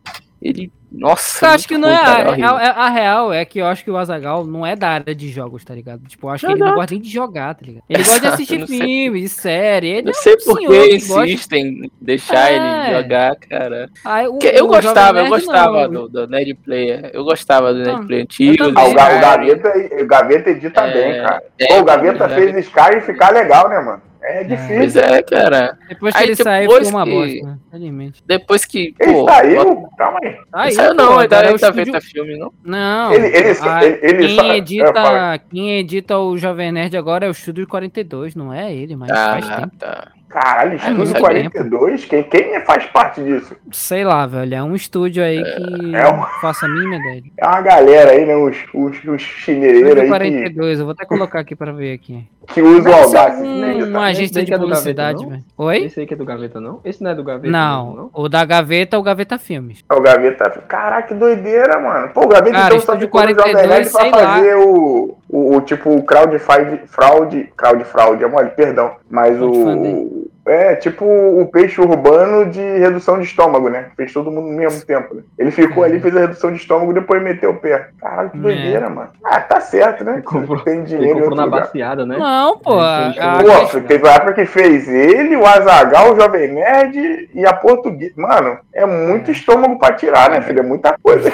[0.41, 0.73] ele.
[0.93, 1.47] Nossa.
[1.47, 2.57] Eu acho que não é a, horrível.
[2.57, 5.29] a, a real é que eu acho que o Azagal não é da área de
[5.29, 6.01] jogos, tá ligado?
[6.09, 6.81] Tipo, eu acho que ele não Exato.
[6.81, 7.85] gosta nem de jogar, tá ligado?
[7.89, 9.89] Ele gosta de Exato, assistir não sei- filme, de série.
[9.89, 12.57] Ele Não é sei um por que gosta- insistem em deixar É.
[12.91, 13.89] ele jogar, cara.
[14.05, 16.03] Aí, o- Porque eu o gostava, eu gostava não.
[16.03, 17.11] do, do Nerd Player.
[17.13, 18.57] Eu gostava do Não, Nerd Player antigo.
[18.65, 19.37] também, Ah, o, Ga- o cara.
[19.37, 19.73] Gaveta,
[20.03, 21.43] o Gaveta edita É, bem, cara.
[21.59, 22.29] é, Pô, o Gaveta é.
[22.29, 24.03] fez Sky ficar legal, né, mano?
[24.23, 24.77] É difícil.
[24.77, 25.79] Pois é, cara.
[25.89, 27.59] Depois que Aí ele saiu, depois ficou uma que- bosta, né?
[27.69, 28.23] Infelizmente.
[28.27, 28.95] Depois que.
[29.01, 29.89] Ele pô, saiu?
[29.97, 30.73] Calma aí.
[30.75, 32.53] Saiu pô, não, ainda agora é o ainda estúdio- filme, não?
[32.65, 33.13] Não.
[33.13, 34.57] Ele- ele só- a- ele- ele quem, é, fala.
[34.57, 39.09] edita, quem edita o Jovem Nerd agora é o Estúdio 42, não é ele, mas
[39.11, 39.77] faz Ah, tempo.
[39.79, 40.09] tá.
[40.29, 41.21] Caralho, não Estúdio sabia.
[41.21, 42.05] 42?
[42.05, 43.57] Quem, quem faz parte disso?
[43.73, 44.55] Sei lá, velho.
[44.55, 47.23] É um estúdio aí que É um- faça a mínima ideia.
[47.37, 48.37] É uma galera aí, né?
[48.37, 51.95] Os, os, os chinereiros Estúdio aí que, 42, eu vou até colocar aqui pra ver
[51.95, 52.25] aqui.
[52.53, 53.19] Que usam o Audacity.
[53.43, 53.85] algum- né?
[53.85, 55.31] uma agência daí de que é publicidade, não?
[55.31, 55.45] velho.
[55.57, 55.85] Oi?
[55.85, 56.81] Esse aí que é do Gaveta, não?
[56.85, 57.49] Esse não é do Gaveta?
[57.51, 58.11] Não, mesmo, não?
[58.13, 59.85] o da Gaveta é o Gaveta Filmes.
[59.91, 60.51] O Gaveta.
[60.67, 62.09] Caraca, que doideira, mano.
[62.13, 65.91] Pô, o Gaveta Cara, então só Jovem 42, Nerd pra fazer o, o, o tipo
[65.91, 68.93] o crowdfunding, fraude, crowdfraude, é mole, perdão.
[69.09, 70.20] Mas o.
[70.47, 73.87] É, tipo o peixe urbano de redução de estômago, né?
[73.97, 75.23] Fez todo mundo no mesmo tempo, né?
[75.39, 77.89] Ele ficou ali, fez a redução de estômago e depois meteu o pé.
[78.01, 78.41] Caralho, que É.
[78.41, 79.11] doideira, mano.
[79.23, 80.15] Ah, tá certo, né?
[80.15, 81.61] Ele comprou- Tem Ele dinheiro em comprou na lugar.
[81.67, 82.17] baseada, né?
[82.19, 82.81] Não, pô.
[82.81, 83.67] a- Ele a-.
[83.69, 88.15] Pô, teve uma época que fez ele, o Azagal, o Jovem Nerd e a Portuguesa.
[88.17, 90.61] Mano, é muito estômago pra tirar, né, filho?
[90.61, 91.31] É muita coisa.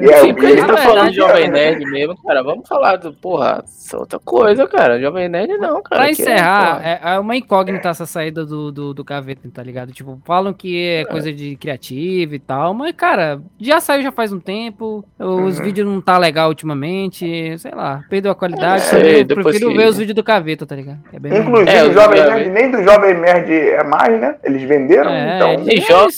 [0.00, 2.42] E é- Sim, porque a gente tá falando de Jovem Nerd mesmo, cara.
[2.42, 3.12] Vamos falar do.
[3.12, 5.00] Porra, isso é outra coisa, cara.
[5.00, 6.02] Jovem Nerd não, cara.
[6.02, 9.62] Pra que é, encerrar, é, é uma incógnita essa saída do, do, do Gaveta, tá
[9.62, 9.92] ligado?
[9.92, 14.32] Tipo, falam que é coisa de criativo e tal, mas, cara, já saiu já faz
[14.32, 15.64] um tempo, os Uhum.
[15.64, 19.88] vídeos não tá legal ultimamente, sei lá, perdeu a qualidade, É, eu prefiro que- ver
[19.88, 20.98] os vídeos do Gaveta, tá ligado?
[21.12, 21.38] É.
[21.38, 24.36] Inclusive, É, o Jovem Nerd, nem do Jovem Nerd é mais, né?
[24.44, 25.52] Eles venderam, É, então.
[25.52, 26.08] ele- E jovem,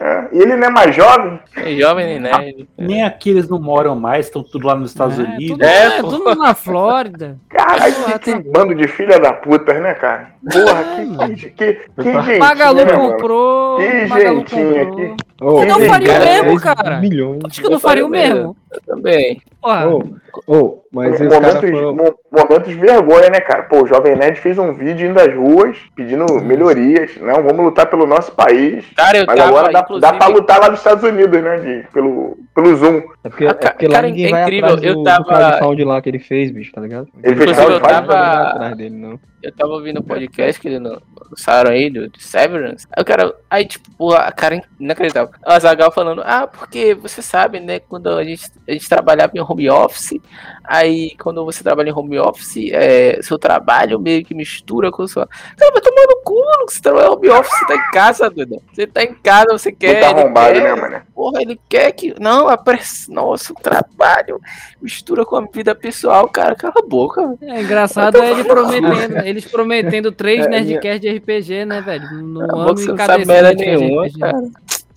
[0.00, 0.28] é.
[0.32, 1.38] E ele não é mais jovem.
[1.56, 2.68] nem jovem nem nerd.
[2.76, 5.48] Nem aqui eles não moram mais, estão tudo lá nos Estados é, Unidos.
[5.48, 6.08] Tudo, É, é, pô.
[6.08, 7.36] tudo na Flórida.
[7.48, 10.32] Caralho, que, que bando de filha da puta, né, cara?
[10.50, 12.38] Porra, que, que, que, que gente.
[12.38, 13.78] Magalu né, comprou.
[13.78, 14.40] Que comprou.
[14.40, 15.16] aqui.
[15.40, 17.00] Ô, Eu não faria o mesmo, cara.
[17.00, 17.40] Milhões.
[17.46, 18.56] Acho que eu não faria o mesmo.
[18.72, 19.40] Eu também.
[19.60, 19.88] Porra.
[19.88, 20.02] Ô,
[20.46, 21.96] ô, mas Momentos, foram.
[22.30, 23.64] momentos de vergonha, né, cara?
[23.64, 27.16] Pô, o Jovem Nerd fez um vídeo indo às ruas pedindo melhorias.
[27.20, 28.84] Não, vamos lutar pelo nosso país.
[28.96, 30.00] Cara, eu tava, agora dá, inclusive.
[30.12, 31.56] dá pra lutar lá nos Estados Unidos, né?
[31.58, 33.02] de- pelo, pelo Zoom.
[33.24, 35.02] É porque, é Ah, ca- porque lá cara, ninguém é vai incrível, atrás eu do,
[35.04, 37.08] tava- do lá que ele fez, bicho, tá ligado?
[37.22, 39.20] Ele fez eu crowdfunding, tava- Não vai atrás dele, não.
[39.42, 42.86] Eu tava ouvindo o podcast que eles não- lançaram aí, do, do Severance.
[42.90, 45.34] Aí o cara, aí tipo, porra, a cara inacreditável.
[45.44, 49.40] O Azagal falando, ah, porque você sabe, né, quando a gente, a gente trabalhava em
[49.40, 50.20] home office,
[50.62, 55.08] aí quando você trabalha em home office, é, seu trabalho meio que mistura com o
[55.08, 55.26] seu.
[55.56, 57.90] Cara, vai tomar no cu, mano, que você trabalha em home office, você tá em
[57.90, 58.62] casa, doido.
[58.72, 59.92] Você tá em casa, você quer.
[59.92, 61.02] Muito ele arrombado, quer, né, mano?
[61.14, 62.14] Porra, ele quer que.
[62.20, 63.08] Não, a press...
[63.08, 64.40] Nossa, o trabalho
[64.80, 66.54] mistura com a vida pessoal, cara.
[66.54, 67.52] Cala a boca, velho.
[67.52, 72.10] É engraçado é ele prometendo, eles prometendo três É, Nerdcast de RPG, né, velho?
[72.22, 74.18] No a ano e cada sabe merda nenhuma, RPG.
[74.20, 74.42] cara.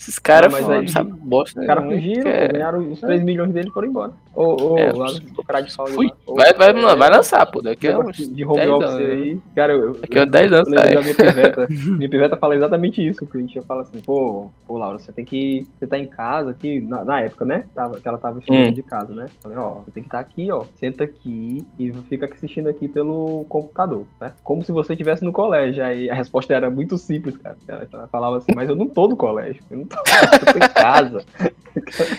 [0.06, 0.86] Esses caras Não, aí-
[1.24, 1.60] bosta.
[1.62, 1.96] Os caras né?
[1.96, 4.12] fugiram, é- ganharam os 3 milhões dele e foram embora.
[4.36, 6.12] Ô, ô, É, lá do cara de pau Fui.
[6.28, 7.60] Ô, Vai, vai, é, vai lançar, pô.
[7.62, 9.40] Daqui a uns de home 10 office anos, aí.
[9.56, 11.68] Cara, eu, Daqui a 10 anos da minha piveta.
[11.98, 13.26] minha piveta fala exatamente isso.
[13.26, 15.66] Que a gente fala assim, pô, pô, Laura, você tem que.
[15.80, 17.64] Você tá em casa aqui, na, na época, né?
[17.74, 18.74] Tava, que ela tava estudando Hum.
[18.74, 19.26] de casa, né?
[19.42, 20.66] Falei, ó, você tem que estar aqui, ó.
[20.76, 24.34] Senta aqui e fica assistindo aqui pelo computador, né?
[24.44, 25.84] Como se você estivesse no colégio.
[25.84, 27.56] Aí a resposta era muito simples, cara.
[27.68, 29.64] Ela, ela falava assim, mas eu não tô no colégio.
[29.72, 31.26] Eu não tô, eu tô em casa.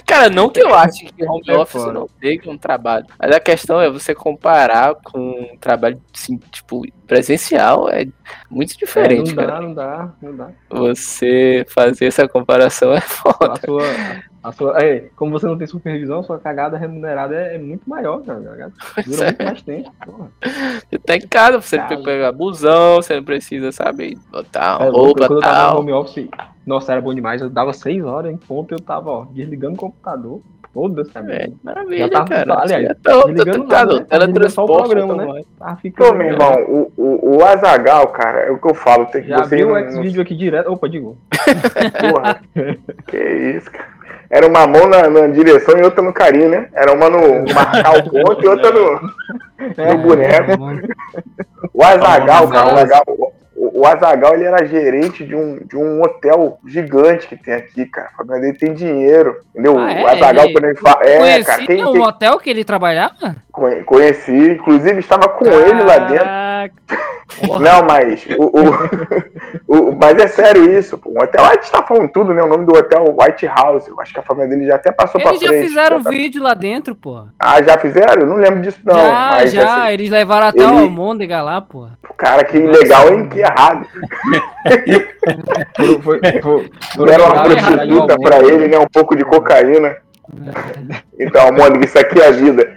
[0.04, 3.06] Cara, não que eu ache que home office não pegue um trabalho.
[3.18, 7.88] Mas a questão é você comparar com um trabalho, assim, tipo, presencial.
[7.90, 8.06] É
[8.50, 9.60] muito diferente, não dá, cara.
[9.62, 10.50] não dá, não dá.
[10.70, 13.52] Você fazer essa comparação é foda.
[13.54, 13.84] A sua,
[14.42, 18.22] a sua, é, como você não tem supervisão, sua cagada remunerada é, é muito maior,
[18.24, 18.40] cara.
[19.06, 19.92] Dura muito mais tempo.
[20.04, 20.32] Porra.
[20.90, 21.88] Você tá em casa, você não Casa.
[21.88, 25.64] tem que pegar busão, você não precisa, sabe, botar uma É, roupa quando eu tava
[25.64, 25.80] no tal.
[25.80, 26.28] home office,
[26.66, 27.40] nossa, era bom demais.
[27.42, 30.42] Eu dava seis horas em ponto, eu tava, ó, desligando o computador.
[30.76, 32.60] Foda-se, É, maravilha, Já tava- cara.
[32.60, 34.06] aliás, Já tá, desligando tá, nada, tá, né?
[34.10, 35.42] Tava desligando só o programa, tá né?
[35.58, 36.08] Tava ficando.
[36.10, 39.06] Pô, meu irmão, o, o, o Azagal, cara, é o que eu falo.
[39.06, 40.70] Tem que Já você viu o X-Video aqui direto?
[40.70, 41.16] Opa, digo.
[42.12, 42.40] Porra.
[43.06, 43.86] que isso, cara.
[44.28, 46.68] Era uma mão na, na direção e outra no carinho, né?
[46.74, 47.20] Era uma no
[47.54, 49.00] marcar o ponto e outra no,
[49.78, 50.52] É, no boneco.
[51.72, 56.02] O Azagal, cara, o Azagal, o, o Azagal, ele era gerente de um, de um
[56.02, 58.10] hotel gigante que tem aqui, cara.
[58.24, 59.78] Dele tem dinheiro, entendeu?
[59.78, 60.02] Ah, é?
[60.04, 61.04] O Azagal, Ele- quando ele fala.
[61.04, 63.36] É, Conheci cara, quem, quem hotel que ele trabalhava?
[63.52, 66.26] conhe- conheci, inclusive estava com ele lá dentro.
[67.60, 70.96] Não, mas o, o, o- mas é sério isso.
[70.96, 71.10] Pô.
[71.10, 72.42] O hotel, a gente tá falando tudo, né?
[72.42, 73.86] O nome do hotel White House.
[73.88, 75.66] Eu acho que a família dele já até passou Eles já frente.
[75.68, 77.24] fizeram Já tá- vídeo lá dentro, pô.
[77.38, 78.22] Ah, já fizeram?
[78.22, 78.94] Eu não lembro disso, não.
[78.94, 79.82] já, mas, já.
[79.84, 81.88] assim, Eles levaram até ele- o Almôndega lá, pô.
[82.16, 83.28] cara, que legal, hein?
[83.28, 83.86] Que errado.
[85.76, 88.78] Foi, foi, foi, foi Deram uma prostituta pra ele, né?
[88.78, 89.96] Um pouco de cocaína.
[91.18, 92.76] Então, Mônica, isso aqui é a vida.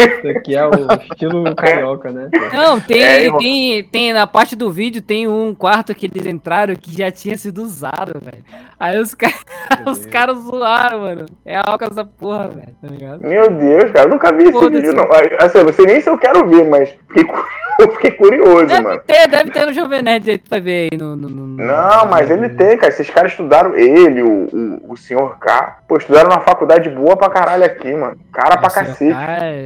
[0.00, 0.70] Isso aqui é o
[1.10, 2.28] estilo carioca, né?
[2.52, 6.74] Não, tem, É, tem, tem na parte do vídeo tem um quarto que eles entraram
[6.76, 8.44] que já tinha sido usado, velho.
[8.78, 9.44] Aí os caras
[9.86, 11.26] os caras zoaram, mano.
[11.44, 13.20] É algo essa porra, velho, tá ligado?
[13.22, 14.76] Meu Deus, cara, eu nunca vi esse Foda-se.
[14.86, 15.06] vídeo, não.
[15.40, 17.44] Assim, eu não sei nem se eu quero ver, mas fiquei, cu-
[17.82, 19.00] eu fiquei curioso, Deve mano.
[19.06, 21.14] ter, deve ter no Jovem Nerd vai ver aí no.
[21.16, 22.92] no, no- Não, mas ele tem, cara.
[22.92, 24.48] Esses caras estudaram, ele, o,
[24.84, 28.16] o, o senhor K, pô, estudaram numa faculdade boa pra caralho aqui, mano.
[28.32, 29.14] Cara pra cacete.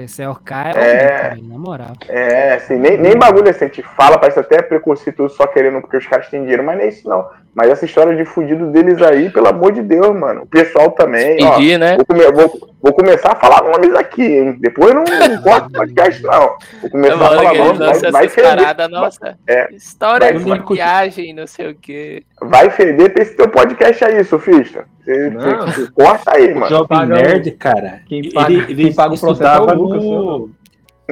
[0.09, 0.81] Senhor K É.
[0.81, 1.93] é, é na moral.
[2.09, 5.97] É, assim, nem, nem bagulho assim, a gente fala, parece até preconceituoso só querendo porque
[5.97, 7.29] os caras têm dinheiro, mas não é isso não.
[7.55, 10.43] Mas essa história de fudido deles aí, pelo amor de Deus, mano.
[10.43, 11.49] O pessoal também, ó.
[11.57, 11.97] Entendi, né?
[11.97, 14.57] Vou, come- vou- vou começar a falar nomes aqui, hein?
[14.59, 16.57] Depois não, não corta o podcast, não.
[16.81, 19.39] Vou começar a falar nomes, vai, lança vai paradas, nossa.
[19.47, 19.69] É.
[19.75, 22.23] História Vai- de viagem, não sei o quê.
[22.41, 24.87] Vai feder pra esse teu podcast aí, sofista.
[25.05, 25.41] Você, Não.
[25.67, 26.69] você- você corta aí, mano.
[26.69, 30.51] Jovem Nerd, cara, quem ele, paga- ele quem paga o processo é o Lucas.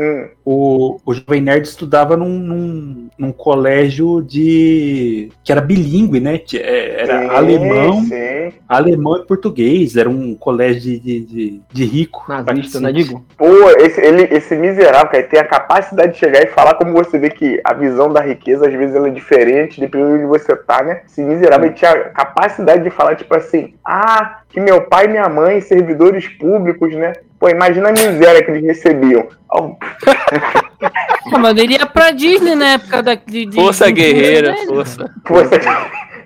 [0.01, 5.31] Hum, O, o Jovem Nerd estudava num, num, num colégio de.
[5.45, 6.41] que era bilíngue, né?
[6.55, 8.53] É, Era sim, alemão, Sim.
[8.67, 9.97] alemão e português.
[9.97, 12.25] Era um colégio de, de, de, de rico.
[12.29, 13.25] Nazista, né, Digo?
[13.37, 13.47] Pô,
[13.79, 15.45] esse, ele, esse miserável, cara, ele tem a
[15.75, 18.97] capacidade de chegar e falar como você vê que a visão da riqueza, às vezes,
[18.97, 21.03] ela é diferente, dependendo de onde você tá, né?
[21.07, 25.09] Esse miserável ele tinha a capacidade de falar, tipo assim, ah, que meu pai e
[25.09, 27.13] minha mãe, servidores públicos, né?
[27.39, 29.29] Pô, imagina a miséria que eles recebiam.
[29.49, 33.15] Pô, mano, ele ia pra Disney na época da.
[33.15, 35.11] De, de- Força de- guerreira, dele, força.
[35.29, 35.61] Você...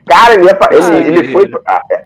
[0.07, 1.51] Cara, ele, ele, Ah, ele ele- foi.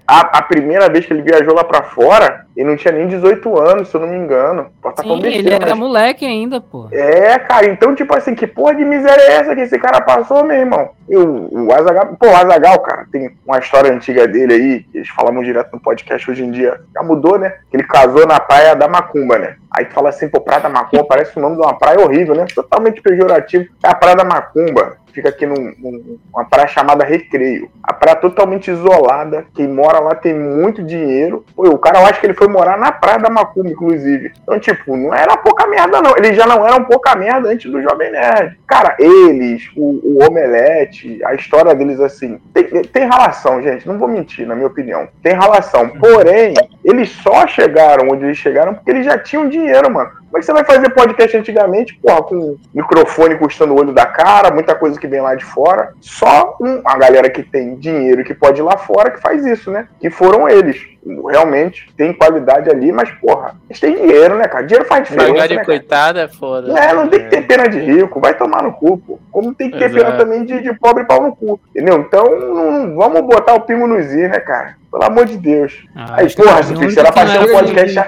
[0.06, 3.58] A, a- primeira vez que ele viajou lá pra fora, ele não tinha nem 18
[3.58, 4.68] anos, se eu não me engano.
[4.80, 6.88] Pode tá Sim, ele era mas- moleque ainda, pô.
[6.90, 10.44] É, cara, então, tipo assim, que porra de miséria é essa que esse cara passou,
[10.44, 10.90] meu irmão?
[11.08, 14.98] E o, o Azagal, pô, o Azagal, cara, tem uma história antiga dele aí, que
[14.98, 17.52] eles falavam direto no podcast hoje em dia, já mudou, né?
[17.70, 19.56] Que ele casou na praia da Macumba, né?
[19.70, 22.34] Aí tu fala assim, pô, Praia da Macumba parece o nome de uma praia horrível,
[22.34, 22.46] né?
[22.54, 23.66] Totalmente pejorativo.
[23.84, 26.18] É a Praia da Macumba, fica aqui num, num-
[26.50, 27.70] praia chamada Recreio.
[27.82, 31.44] A praia totalmente isolada, quem mora lá tem muito dinheiro.
[31.54, 34.32] Pô, o cara, eu acho que ele foi morar na Praia da Macumba, inclusive.
[34.42, 36.16] Então, tipo, não era pouca merda, não.
[36.16, 38.58] Eles já não eram pouca merda antes do Jovem Nerd.
[38.66, 43.86] Cara, eles, o, o Omelete, a história deles, assim, tem, tem relação, gente.
[43.86, 45.08] Não vou mentir, na minha opinião.
[45.22, 45.88] Tem relação.
[45.90, 46.54] Porém,
[46.84, 50.10] eles só chegaram onde eles chegaram porque eles já tinham dinheiro, mano.
[50.28, 54.04] Como é que você vai fazer podcast antigamente, porra, com microfone custando o olho da
[54.04, 55.92] cara, muita coisa que vem lá de fora?
[56.00, 59.44] Só um, a galera que tem dinheiro e que pode ir lá fora que faz
[59.44, 59.88] isso, né?
[60.00, 60.86] Que foram eles.
[61.30, 64.64] Realmente tem qualidade ali, mas, porra, eles têm dinheiro, né, cara?
[64.66, 65.28] Dinheiro faz diferença.
[65.32, 65.64] Pagar né, de cara?
[65.66, 66.78] coitado é foda.
[66.78, 69.18] É, não tem que ter pena de rico, vai tomar no cu, pô.
[69.30, 70.04] Como tem que ter Exato.
[70.04, 71.98] pena também de, de pobre pau no cu, entendeu?
[71.98, 74.76] Então, não- não- vamos botar o pingo nos i, né, cara?
[74.90, 75.84] Pelo amor de Deus.
[75.94, 77.98] Ah, Aí, porra, Sofista, era pra ser um era podcast.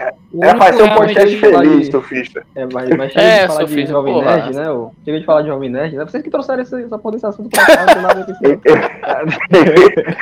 [0.41, 2.43] Era pra ser um podcast feliz, de- Sofista.
[2.57, 4.37] É, mas, mas chega É, de falar de sofista, Jovem porra.
[4.37, 4.71] Nerd, né?
[4.71, 4.91] ô?
[5.05, 6.05] Chega de falar de Jovem Nerd, né?
[6.07, 8.27] Vocês que trouxeram esse, essa porra desse assunto pra cá, não tem nada.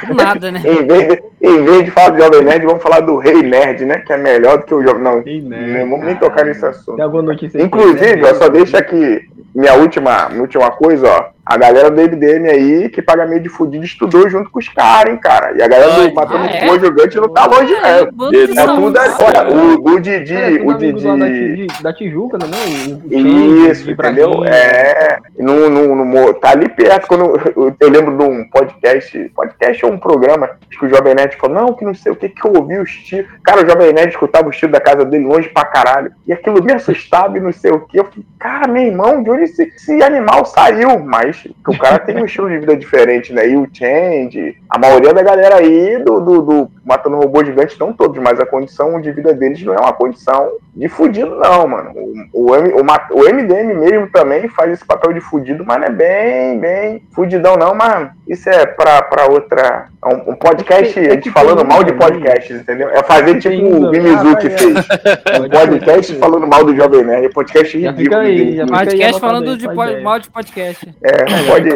[0.14, 0.60] Nada, né?
[0.64, 3.84] em, vez de, em vez de falar do Jovem Nerd, vamos falar do Rei Nerd,
[3.84, 3.98] né?
[3.98, 5.02] Que é melhor do que o Jovem.
[5.02, 5.80] Não, Ei, né?
[5.84, 6.96] não vamos nem tocar nesse assunto.
[6.96, 7.66] Tem alguma notícia aí?
[7.66, 11.24] Inclusive, ó, só deixa aqui minha última, minha última coisa, ó.
[11.48, 15.14] A galera do MDM aí, que paga meio de fudido, estudou junto com os caras,
[15.14, 15.56] hein, cara.
[15.56, 16.66] E a galera Ai, do Matando ah, é?
[16.66, 18.28] Robô Gigante não tá longe, É, não.
[18.28, 19.14] É tudo ali.
[19.24, 21.66] Olha, o, o Didi, É, o da, Didi.
[21.66, 22.44] Ti- da Tijuca, né?
[22.50, 22.94] não?
[22.96, 24.44] O- o Isso, entendeu?
[24.44, 27.06] É, no, no, no mo- tá ali perto.
[27.06, 27.24] Quando
[27.56, 31.34] eu, eu lembro de um podcast, podcast ou um programa, acho que o Jovem Nerd
[31.36, 33.30] falou, não, que não sei o que, que eu ouvi os tiros.
[33.42, 36.12] Cara, o Jovem Nerd escutava os tiros da casa dele longe pra caralho.
[36.26, 37.98] E aquilo me assustava e não sei o que.
[37.98, 40.98] Eu falei, cara, meu irmão, de onde esse, esse animal saiu?
[40.98, 43.48] Mas que o cara tem um estilo de vida diferente, né?
[43.48, 47.92] E o Change, a maioria da galera aí do, do, do Matando Robô Gigante, não
[47.92, 51.92] todos, mas a condição de vida deles não é uma condição de fudido, não, mano.
[52.32, 55.86] O, o, M- o, o MDM mesmo também faz esse papel de fudido, mas não
[55.86, 59.86] é bem, bem fudidão, não, mas isso é pra, pra outra.
[60.04, 62.88] é Um, um podcast, É que- é a gente que falando mal de podcasts, entendeu?
[62.90, 64.74] É fazer tipo o também, ah, fez.
[65.38, 67.28] Um podcast falando mal do Jovem Nerd.
[67.32, 68.04] Podcast Já ridículo.
[68.04, 69.66] fica aí, Podcast falando de
[70.02, 70.94] mal de podcast.
[71.02, 71.68] É, pode.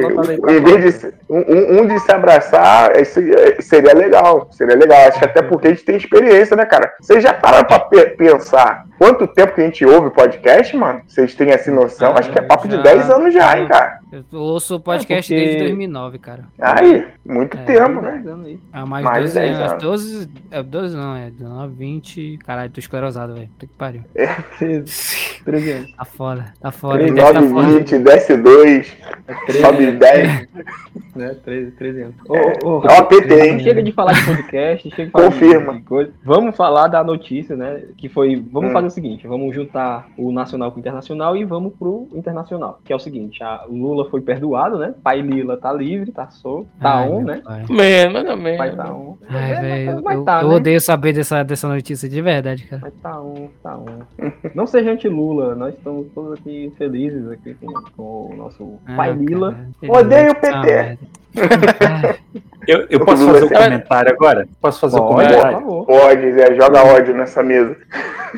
[0.52, 4.48] Em vez de um, um- de se abraçar, é, seria legal.
[4.52, 5.08] Seria legal.
[5.08, 6.92] Acho que até porque a gente tem experiência, né, cara?
[7.00, 11.02] Vocês já pararam pra pe- pensar quanto tempo que a gente ouve podcast, mano?
[11.06, 12.14] Vocês têm essa noção?
[12.16, 12.82] Acho que é papo de Já.
[12.82, 13.98] 10 anos já, hein, cara?
[14.12, 16.44] Eu ouço podcast É porque- desde 2009, cara.
[16.60, 18.22] Aí, muito É, tempo, Tá né?
[18.44, 18.60] aí.
[18.72, 19.70] Há mais, Mais de de 12 10 anos.
[19.70, 19.82] anos.
[19.82, 22.38] 12, é 12 não, é 19, 20.
[22.44, 23.48] Caralho, tô esclerosado, velho.
[23.48, 24.02] Puta que pariu.
[24.58, 25.92] 13, 13 anos.
[25.96, 26.98] Tá foda, tá foda.
[26.98, 27.78] Treze, deve tá 9, foda.
[27.78, 28.96] 20, desce 2,
[29.26, 30.48] É 13, sobe 10.
[31.16, 31.34] né?
[31.44, 32.14] 13, 13 anos.
[32.30, 33.60] É, Ô, ô, é uma PT, hein?
[33.60, 35.74] Chega de falar de podcast, chega de falar de- Confirma.
[35.74, 36.12] de coisa.
[36.22, 37.82] Vamos falar da notícia, né?
[37.96, 38.36] Que foi.
[38.52, 38.72] Vamos Hum.
[38.72, 42.78] fazer o seguinte: vamos juntar o nacional com o internacional e vamos pro internacional.
[42.84, 43.72] Que é o seguinte: a, o
[44.02, 44.94] Lula foi perdoado, né?
[45.02, 47.40] Pai Lila tá livre, tá solto, tá Ai, on, né?
[47.44, 47.64] pai.
[47.70, 48.58] Menos, menos.
[48.58, 49.16] Vai tá on.
[49.28, 50.54] Ai, É, velho, eu, tá, eu né?
[50.56, 52.82] odeio saber dessa, dessa notícia de verdade, cara.
[52.82, 54.00] Mas tá on, tá on.
[54.54, 59.12] Não seja anti-Lula, nós estamos todos aqui felizes aqui com, com o nosso Ah, pai
[59.12, 59.56] Lila.
[59.80, 60.98] cara, Odeio o PT.
[62.68, 64.46] Eu, eu posso fazer um comentário agora?
[64.60, 65.58] Posso fazer um comentário?
[65.58, 65.84] favor.
[65.86, 67.76] Pode, Zé, joga ódio nessa mesa.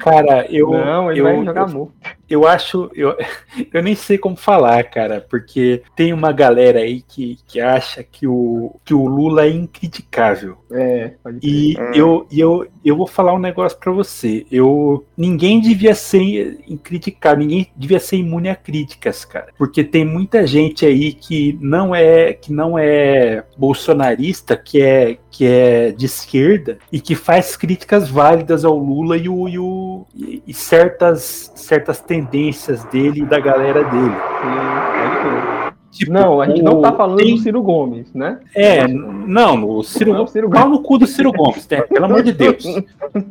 [0.00, 0.70] Cara, eu.
[0.70, 1.90] Não, ele eu, vai jogar amor.
[2.02, 2.14] eu
[2.46, 2.90] acho.
[2.94, 3.16] Eu,
[3.72, 8.26] eu nem sei como falar, cara, porque tem uma galera aí que, que acha que
[8.26, 10.56] o, que o Lula é incriticável.
[10.72, 11.38] É, pode.
[11.42, 11.92] E Hum.
[11.94, 14.46] eu, e eu, eu vou falar um negócio pra você.
[14.50, 19.52] Eu, ninguém devia ser incriticável, ninguém devia ser imune a críticas, cara.
[19.56, 25.44] Porque tem muita gente aí que não é que não é bolsonarista, que é que
[25.44, 30.06] é de esquerda e que faz críticas válidas ao Lula e, o, e, o,
[30.46, 34.14] e, certas certas tendências dele e da galera dele.
[35.90, 38.38] Tipo, Não, a gente não tá falando tem- do Ciro Gomes, né?
[38.54, 40.32] É, não, o Ciro Não, o Gomes.
[40.32, 41.82] Ciro Pau no cu do Ciro Gomes, né?
[41.82, 42.64] Pelo amor de Deus.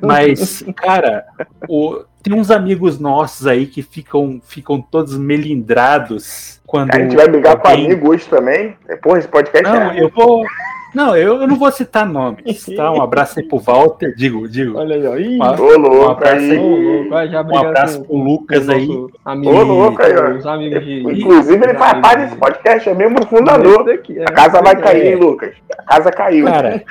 [0.01, 1.25] Mas, cara,
[1.69, 6.91] o- tem uns amigos nossos aí que ficam, ficam todos melindrados quando.
[6.93, 8.75] A gente vai brigar com alguém- amigo hoje também.
[8.89, 10.01] É, Porra, esse podcast Não, é.
[10.01, 10.45] eu vou.
[10.93, 12.91] Não, eu, eu não vou citar nomes, tá?
[12.91, 14.77] Um abraço aí pro Walter, digo, digo.
[14.77, 15.15] Olha aí, ó.
[15.17, 16.57] Ih, Uma- Ô, louco, abraço aí.
[16.57, 18.87] louco, Um abraço com- pro Lucas aí.
[19.25, 20.31] Amigo, Ô, louco, aí, ó.
[20.37, 20.99] Os amigos de.
[21.19, 23.83] Inclusive, ele faz parte de- desse podcast, é membro fundador.
[23.85, 24.23] Daqui, é.
[24.23, 25.09] A casa vai cair, É.
[25.09, 25.53] hein, Lucas.
[25.77, 26.45] A casa caiu.
[26.45, 26.83] Cara,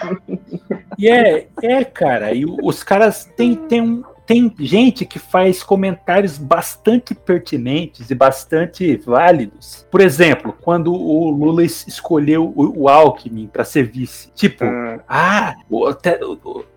[0.99, 4.03] e é, é, cara, e os caras tem, tem um.
[4.27, 9.87] Tem gente que faz comentários bastante pertinentes e bastante válidos.
[9.91, 14.31] Por exemplo, quando o Lula es- escolheu o, Alckmin para ser vice.
[14.35, 15.55] Tipo, Hum, ah,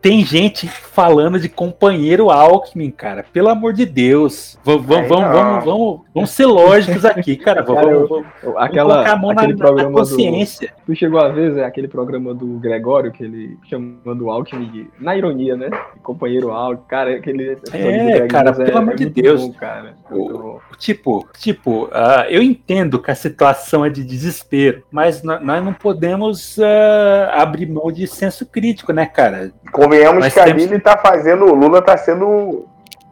[0.01, 3.25] tem gente falando de companheiro Alckmin, cara.
[3.31, 4.57] Pelo amor de Deus.
[4.63, 7.61] Vamos, vamos, vamos, vamos, vamos, ser lógicos aqui, cara.
[7.61, 8.25] Vamos, vamos-
[8.57, 9.97] Aquela, colocar a mão na, aquele na programa do.
[9.97, 10.73] consciência.
[10.85, 14.87] Tu chegou a ver, Zé, aquele programa do Gregório, que ele chamando o Alckmin de.
[14.99, 15.69] Na ironia, né?
[16.01, 16.87] Companheiro Alckmin.
[16.87, 17.34] Cara, aquele.
[17.41, 19.41] Episódio É, Greg cara, News pelo amor de muito Deus.
[19.41, 19.93] bom, cara.
[20.09, 20.59] O- Muito bom.
[20.77, 25.73] Tipo, tipo, ah, eu entendo que a situação é de desespero, mas nó- nós não
[25.73, 29.51] podemos ah, abrir mão de senso crítico, né, cara?
[29.71, 31.45] convenhamos Mas que a temos- Lili tá fazendo.
[31.45, 32.65] O Lula tá sendo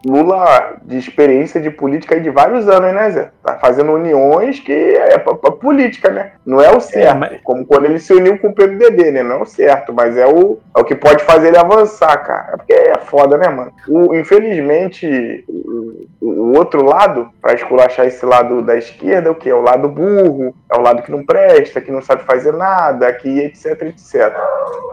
[0.05, 3.31] Lula de experiência de política de vários anos, né, Zé?
[3.43, 6.31] Tá fazendo uniões que é pra, pra política, né?
[6.45, 7.17] Não é o certo.
[7.19, 9.23] mas- Como quando ele se uniu com o PMDB, né?
[9.23, 12.49] Não é o certo, mas é o, é o que pode fazer ele avançar, cara.
[12.53, 13.71] É porque é foda, né, mano?
[13.87, 19.49] O, infelizmente, o, o outro lado, pra esculachar esse lado da esquerda, é o quê?
[19.49, 23.11] É o lado burro, é o lado que não presta, que não sabe fazer nada,
[23.13, 24.33] que etc, etc.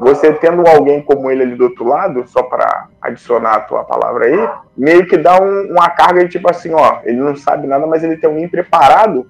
[0.01, 4.27] Você tendo alguém como ele ali do outro lado, só pra adicionar a tua palavra
[4.27, 7.87] aí, meio que dá um- uma carga de tipo assim, ó, ele não sabe nada,
[7.87, 9.27] mas ele tem alguém preparado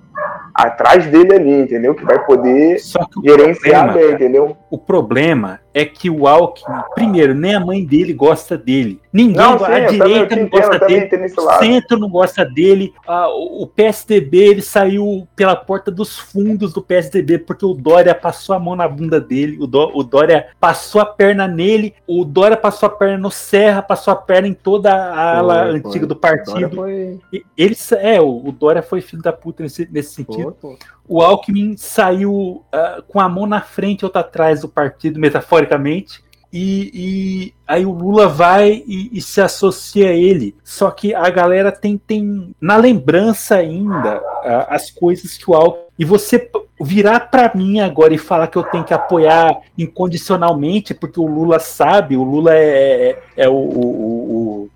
[0.54, 1.94] atrás dele ali, entendeu?
[1.94, 4.56] Que vai poder que gerenciar problema, bem, entendeu?
[4.70, 9.00] o problema é que o Alckmin, primeiro, nem a mãe dele gosta dele.
[9.12, 11.10] Ninguém, Não, a sim, eu direita não gosta dele.
[11.36, 16.82] O centro não gosta dele, ah, o PSDB ele saiu pela porta dos fundos do
[16.82, 21.00] PSDB porque o Dória passou a mão na bunda dele, o, Dó- o Dória passou
[21.00, 24.92] a perna nele, o Dória passou a perna no Serra, passou a perna em toda
[24.92, 26.06] a ala Foi, antiga foi.
[26.06, 26.76] do partido.
[26.76, 27.18] foi.
[27.56, 30.56] Ele, é, o, o Dória foi filho da puta nesse, nesse sentido.
[30.60, 30.76] foi.
[31.12, 36.22] O Alckmin saiu ah, com a mão na frente e outra atrás do partido, metaforicamente.
[36.52, 40.54] E, e aí o Lula vai e, e se associa a ele.
[40.64, 45.84] Só que a galera tem, tem na lembrança ainda ah, as coisas que o Alckmin.
[45.98, 46.48] E você
[46.80, 51.58] virar pra mim agora e falar que eu tenho que apoiar incondicionalmente, porque o Lula
[51.58, 54.70] sabe, o Lula é, é, é o, o- o-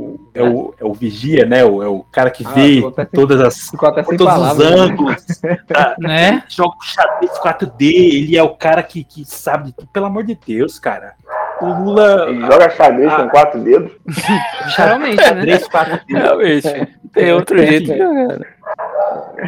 [0.00, 1.64] o- é o, é o vigia, né?
[1.64, 2.82] O, é o cara que Ah, vê
[3.12, 3.78] todas as, por
[4.16, 4.70] todos os palavras.
[4.70, 4.76] né?
[4.80, 5.26] ângulos,
[5.68, 6.42] tá, Né?
[6.48, 9.88] joga o xadrez 4D, ele é o cara que, que sabe de tudo.
[9.92, 11.12] Pelo amor de Deus, cara.
[11.60, 12.26] O Lula.
[12.28, 13.16] Ele joga xadrez Ah.
[13.16, 13.92] com quatro dedos.
[14.76, 15.22] Geralmente, né?
[15.24, 16.00] Xadrez 4D.
[16.08, 16.88] Realmente.
[17.12, 18.38] Tem outro jeito jogar.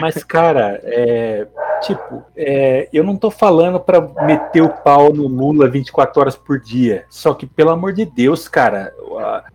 [0.01, 1.47] Mas, cara, é,
[1.83, 6.59] tipo, é, eu não tô falando pra meter o pau no Lula 24 horas por
[6.59, 7.05] dia.
[7.09, 8.93] Só que, pelo amor de Deus, cara,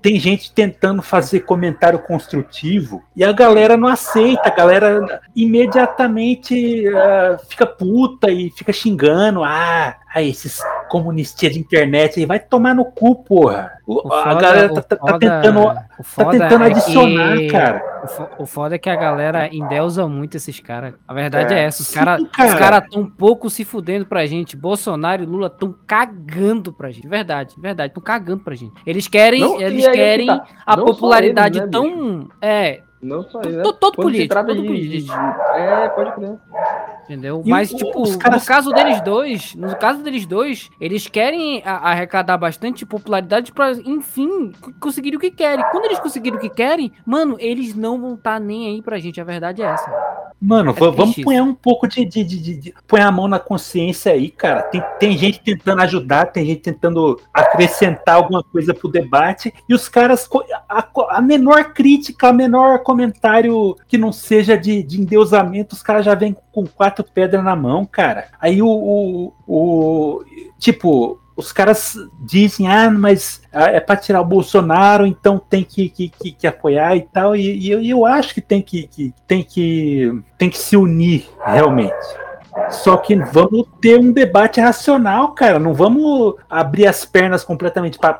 [0.01, 4.47] tem gente tentando fazer comentário construtivo e a galera não aceita.
[4.47, 9.43] A galera imediatamente ah, fica puta e fica xingando.
[9.43, 10.59] Ah, ah, esses
[10.89, 13.71] comunistas de internet aí, vai tomar no cu, porra.
[13.85, 16.67] O- O a foda- galera tá, tá- tá foda- tentando, o tá foda tentando é
[16.67, 17.83] adicionar, que- cara.
[18.03, 20.93] O fo- O foda é que a galera endeusa muito esses caras.
[21.07, 21.63] A verdade é, É.
[21.63, 21.81] essa.
[21.81, 22.49] Os caras cara.
[22.49, 24.55] os cara tão pouco se fudendo pra gente.
[24.55, 27.07] Bolsonaro e Lula tão cagando pra gente.
[27.07, 27.93] Verdade, verdade.
[27.93, 28.73] Tão cagando pra gente.
[28.85, 30.43] Eles querem, Não, eles é que querem tá.
[30.65, 32.29] a Não popularidade eles, né, tão.
[32.41, 33.49] É, Não só isso.
[33.57, 33.63] né?
[33.63, 35.13] to- todo político, todo de- político.
[35.13, 36.35] de- É, pode crer.
[37.09, 37.41] Entendeu?
[37.45, 41.07] E Mas, o- tipo, os caras- no caso deles dois, no caso deles dois, eles
[41.07, 45.65] querem arrecadar bastante popularidade pra, enfim, conseguir o que querem.
[45.71, 49.19] Quando eles conseguirem o que querem, mano, eles não vão estar nem aí pra gente.
[49.21, 49.89] A verdade é essa.
[50.39, 53.27] Mano, É va- vamos pôr um pouco de, de, de, de- de- Põe a mão
[53.27, 54.61] na consciência aí, cara.
[54.63, 59.51] Tem, tem gente tentando ajudar, tem gente tentando acrescentar alguma coisa pro debate.
[59.67, 60.29] E os caras.
[60.69, 66.05] A, a menor crítica, a menor comentário que não seja de, de endeusamento, os caras
[66.05, 68.27] já vêm com quatro pedras na mão, cara.
[68.39, 68.67] Aí o.
[68.67, 70.23] o, o-
[70.59, 71.19] tipo.
[71.37, 76.09] Os caras dizem, ah, mas ah, é para tirar o Bolsonaro, então tem que, que,
[76.09, 77.35] que, que apoiar e tal.
[77.35, 81.29] E, e eu, eu acho que tem que, que, tem que tem que se unir
[81.45, 81.93] realmente.
[82.71, 85.59] Só que vamos ter um debate racional, cara.
[85.59, 88.19] Não vamos abrir as pernas completamente para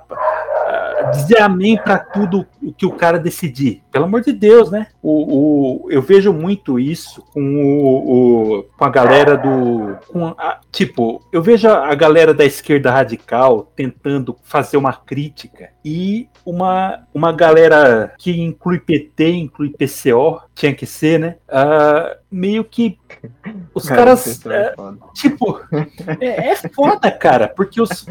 [1.12, 3.82] dizer amém para tudo o que o cara decidir.
[3.92, 4.88] Pelo amor de Deus, né?
[5.02, 9.98] O, o- eu vejo muito isso com, o, o- com a galera do.
[10.38, 17.00] a- tipo, eu vejo a, galera da esquerda radical tentando fazer uma crítica e uma,
[17.14, 21.36] uma galera que inclui PT, inclui PCO, tinha que ser, né?
[21.50, 22.98] Ah, meio que
[23.74, 24.20] os Cara, caras.
[24.20, 24.74] são é.
[25.14, 25.62] Tipo,
[26.20, 28.06] é, é foda, cara, porque os-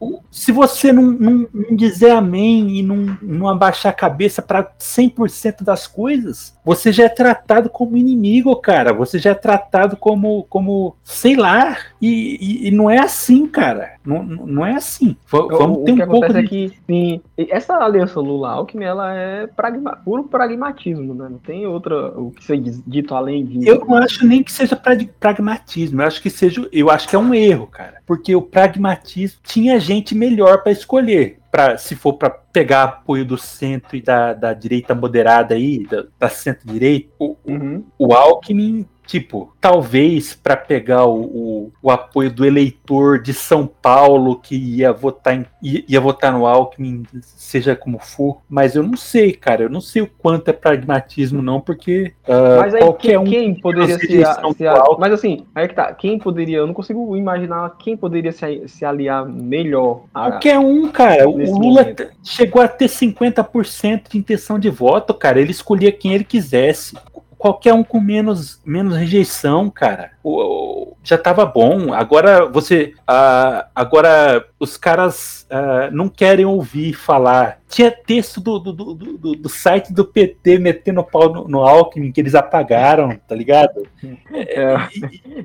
[0.00, 4.68] o- se você não, não- não dizer amém e não, não abaixar a cabeça para
[4.78, 8.92] 100% das coisas, você já é tratado como inimigo, cara.
[8.92, 11.76] Você já é tratado como, como sei lá.
[12.00, 13.92] E, e- e não é assim, cara.
[14.04, 15.16] Não, não é assim.
[15.26, 16.44] Vamos o ter um pouco acontece de.
[16.46, 21.28] é que sim, essa aliança Lula-Alckmin, ela é pragma, puro pragmatismo, né?
[21.28, 23.68] Não tem outra, o que ser dito além disso.
[23.68, 27.14] Eu não acho nem que seja prag- pragmatismo, eu acho que seja, eu acho que
[27.14, 32.14] é um erro, cara, porque o pragmatismo tinha gente melhor para escolher, para se for
[32.14, 37.36] para pegar apoio do centro e da, da direita moderada aí, da, da centro-direita, o,
[37.44, 37.84] Uhum.
[37.98, 44.36] o Alckmin tipo, talvez para pegar o, o, o apoio do eleitor de São Paulo
[44.36, 48.96] que ia votar em, ia, ia votar no Alckmin, seja como for, mas eu não
[48.96, 53.08] sei, cara, eu não sei o quanto é pragmatismo não, porque ah, Mas aí qualquer
[53.08, 55.00] quem, um quem poderia menos se, rejeição se Alckmin.
[55.00, 55.92] Mas assim, aí que tá.
[55.92, 56.58] Quem poderia.
[56.58, 60.04] Eu não consigo imaginar quem poderia se, se aliar melhor.
[60.14, 61.28] A, Qualquer um, cara.
[61.28, 62.06] O Lula momento.
[62.22, 65.40] chegou a ter 50% de intenção de voto, cara.
[65.40, 66.96] Ele escolhia quem ele quisesse.
[67.40, 70.10] Qualquer um com menos, menos rejeição, cara.
[70.22, 71.94] O- o- já tava bom.
[71.94, 72.92] Agora você.
[73.08, 77.58] ah, agora os caras ah, não querem ouvir falar.
[77.66, 82.10] Tinha texto do, do, do, do- do site do PT metendo pau no, no Alckmin
[82.12, 83.86] que eles apagaram, tá ligado?
[84.34, 84.74] é,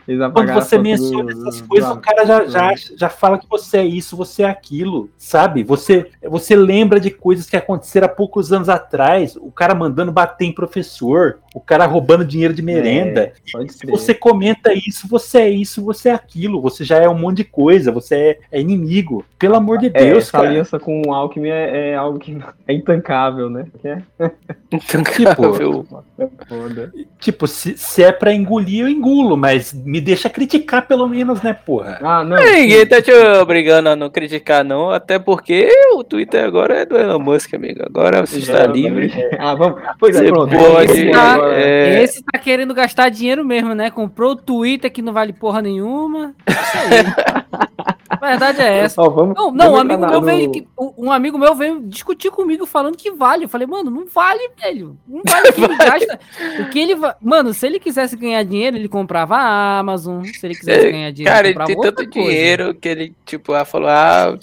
[0.07, 3.85] eles Quando você menciona essas coisas, o cara já, já, já fala que você é
[3.85, 5.63] isso, você é aquilo, sabe?
[5.63, 10.45] Você, você lembra de coisas que aconteceram há poucos anos atrás, o cara mandando bater
[10.45, 13.31] em professor, o cara roubando dinheiro de merenda.
[13.55, 17.17] É, Se você comenta isso, você é isso, você é aquilo, você já é um
[17.17, 19.04] monte de coisa, você é, é inimigo.
[19.39, 20.49] Pelo amor de É, Deus, essa cara.
[20.49, 22.37] aliança com o Alckmin é, é algo que
[22.67, 23.65] é intancável, né?
[23.81, 24.01] Que é
[24.71, 25.85] Intancável.
[26.47, 26.91] foda.
[27.19, 31.53] Tipo, se, se é pra engolir, eu engulo, mas me deixa criticar pelo menos, né,
[31.53, 31.99] porra?
[32.01, 32.37] Ah, não.
[32.37, 34.89] Ninguém tá te obrigando a não criticar, não.
[34.91, 37.81] Até porque o Twitter agora é do Elon Musk, amigo.
[37.85, 39.11] Agora você está É, livre.
[39.39, 39.81] Ah, vamos.
[39.99, 40.55] Pois é, pronto.
[40.55, 40.91] pode.
[40.91, 43.89] Esse tá- é, Esse tá querendo gastar dinheiro mesmo, né?
[43.89, 46.33] Comprou o Twitter que não vale porra nenhuma.
[46.47, 47.94] Isso aí.
[48.21, 49.01] A verdade é essa.
[49.01, 51.79] Vamos, Não, não, um vamos amigo entrar meu no- veio, que- um amigo meu veio
[51.81, 53.45] discutir comigo falando que vale.
[53.45, 54.97] Eu falei, mano, não vale, velho.
[55.07, 56.19] Não vale o que ele gasta.
[56.61, 60.23] O que ele va- Mano, se ele quisesse ganhar dinheiro, ele comprava a Amazon.
[60.23, 62.29] Se ele quisesse ganhar dinheiro, Cara, ele comprava tem outra tanto coisa.
[62.29, 64.37] dinheiro que ele, tipo, ah, falou: ah,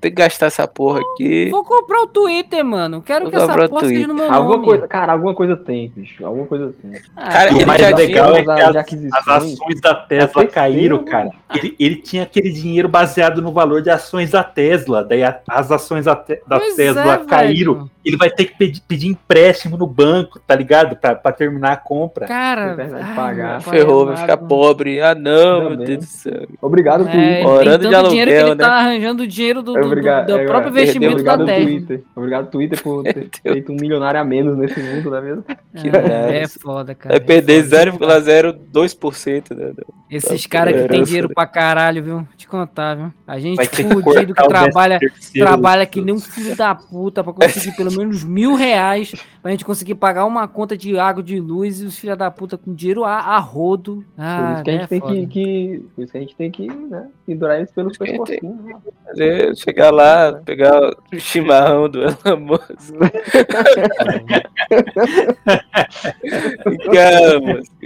[0.00, 1.48] tem que gastar essa porra aqui.
[1.50, 3.02] Vou comprar o Twitter, mano.
[3.02, 4.64] Quero Vou que essa comprar o porra seja no meu Alguma nome.
[4.66, 6.24] coisa, cara, alguma coisa tem, bicho.
[6.24, 7.00] Alguma coisa tem.
[7.16, 8.40] Ah, Cara, o ele mais já legal tinha-
[8.80, 11.30] é que as, as ações da Tesla caíram, cara.
[11.54, 15.02] Ele, ele tinha aquele dinheiro baseado no valor de ações da Tesla.
[15.04, 17.74] Daí a- as ações da, Te- da Tesla é, caíram.
[17.74, 17.90] velho.
[18.02, 20.96] Ele vai ter que pedir, pedir empréstimo no banco, tá ligado?
[20.96, 22.26] Pra, pra terminar a compra.
[22.26, 23.60] Cara, É verdade, ai, pagar.
[23.60, 25.00] Ferrou, vai ficar pobre.
[25.02, 25.76] Ah, não, meu.
[25.76, 26.46] Deus do céu.
[26.62, 27.46] Obrigado, É, Twitter.
[27.46, 29.86] Orando tem de tanto dinheiro que aluguel, ele tá arranjando o dinheiro do, do, do-
[29.86, 31.64] Obrigado, do é, próprio investimento da Obrigado, Tesla.
[31.66, 32.02] Twitter.
[32.16, 35.44] Obrigado, Twitter, por ter feito um milionário a menos nesse mundo, não é mesmo?
[35.44, 37.14] Que É, é foda, cara.
[37.16, 38.20] Vai perder é foda.
[38.20, 39.54] 0,02%.
[39.54, 39.72] Né?
[40.10, 41.34] Esses da caras que tem herança, dinheiro né?
[41.34, 42.28] pra caralho, viu?
[42.36, 43.12] Te contar, viu?
[43.26, 44.98] A gente que fudido que décimo trabalha,
[45.34, 49.12] trabalha que nem um filho da puta pra conseguir pelo menos mil reais
[49.42, 52.58] pra gente conseguir pagar uma conta de água de luz e os filhos da puta
[52.58, 54.04] com dinheiro a, a rodo.
[54.16, 56.36] Por Ah, isso que a gente é tem que, que- Por isso que a gente
[56.36, 58.64] tem que, né, pendurar que gente tem- pescocinhos.
[58.64, 58.74] né?
[59.06, 60.78] Fazer- Chegar lá, pegar
[61.12, 62.00] o chimarrão do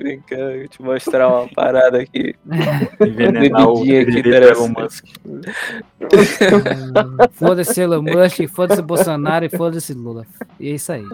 [0.02, 2.34] vem cá, eu vou te mostrar uma parada aqui.
[3.00, 4.22] Envenenar o Bebidinha aqui,
[4.94, 5.04] Musk.
[6.04, 10.26] Hum, Foda-se Elon Musk, foda-se Bolsonaro e foda-se Lula.
[10.60, 11.04] E é isso aí.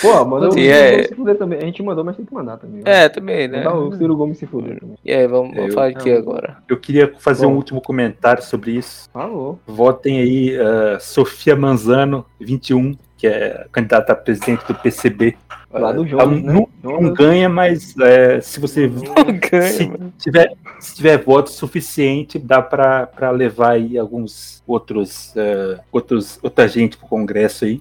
[0.00, 0.92] Pô, mandou o é.
[0.92, 1.58] Gomes se fuder também.
[1.58, 2.82] A gente mandou, mas tem que mandar também.
[2.84, 3.64] É, também, né?
[3.64, 4.96] Mandar o Ciro Gomes se fuder também.
[5.04, 6.56] E aí, vamos, vamos Eu- falar aqui eu- agora.
[6.68, 7.56] Eu queria fazer um Bom.
[7.56, 9.08] último comentário sobre isso.
[9.12, 9.58] Falou.
[9.66, 15.36] Votem aí ah, Sofia Manzano, 21, que é candidata a presidente do PCB.
[15.80, 16.52] Lá do Ela Jonas, né?
[16.52, 17.14] não, não Jonas.
[17.14, 23.72] ganha, mas é, se você Ganha, se tiver, se tiver voto suficiente, dá para levar
[23.72, 27.80] aí alguns outros, eh, outros outra gente pro Congresso aí.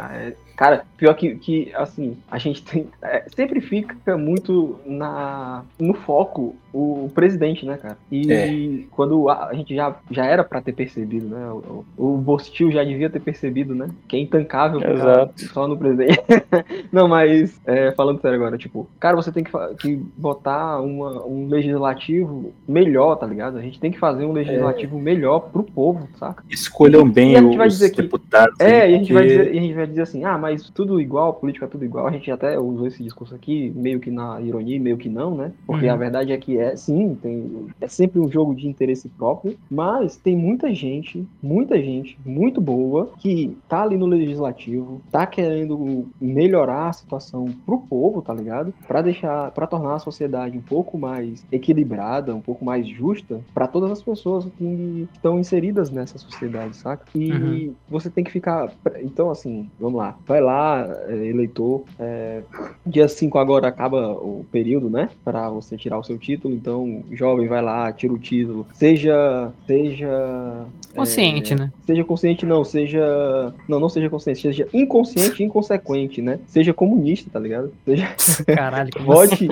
[0.00, 2.86] Ah, é- Cara, pior que, que assim, a gente tem.
[3.00, 7.96] é, sempre fica muito na, no foco o, presidente, né, cara?
[8.10, 8.84] E É.
[8.90, 11.50] quando a, gente já, já era pra ter percebido, né?
[11.50, 13.88] O, o Bostil já devia ter percebido, né?
[14.08, 15.40] Que é intancável Exato.
[15.46, 16.18] só no presidente.
[16.92, 19.50] Não, mas é, falando sério agora, tipo, cara, você tem que,
[19.80, 23.56] que botar uma, um legislativo melhor, tá ligado?
[23.58, 26.42] A gente tem que fazer um legislativo melhor pro povo, saca?
[26.50, 28.58] escolham bem vai os dizer que- deputados.
[28.60, 30.68] É, e a gente, vai porque- dizer, e a gente vai dizer assim, ah, mas
[30.70, 32.06] tudo igual, política é tudo igual.
[32.06, 35.52] A gente até usou esse discurso aqui, meio que na ironia, meio que não, né?
[35.66, 35.92] Porque Uhum.
[35.92, 40.16] a verdade é que é, sim, tem, é sempre um jogo de interesse próprio, mas
[40.16, 46.88] tem muita gente, muita gente muito boa que tá ali no legislativo, tá querendo melhorar
[46.88, 48.72] a situação pro povo, tá ligado?
[48.86, 53.66] Pra deixar, para tornar a sociedade um pouco mais equilibrada, um pouco mais justa pra
[53.66, 57.06] todas as pessoas que estão inseridas nessa sociedade, saca?
[57.14, 57.74] E Uhum.
[57.88, 58.72] você tem que ficar.
[59.02, 60.16] Então, assim, vamos lá.
[60.26, 61.84] Vai lá, é, eleitor.
[61.98, 62.42] é,
[62.86, 65.08] dia 5 agora acaba o período, né?
[65.24, 66.49] Pra você tirar o seu título.
[66.52, 68.66] Então, jovem, vai lá, tira o título.
[68.74, 69.50] Seja.
[69.66, 70.66] Seja.
[70.94, 71.72] Consciente, é, né?
[71.86, 73.54] Seja consciente, não, seja.
[73.68, 76.40] Não, não seja consciente, seja inconsciente e inconsequente, né?
[76.46, 77.72] Seja comunista, tá ligado?
[77.84, 78.08] Seja.
[78.56, 79.48] Caralho, como Vote,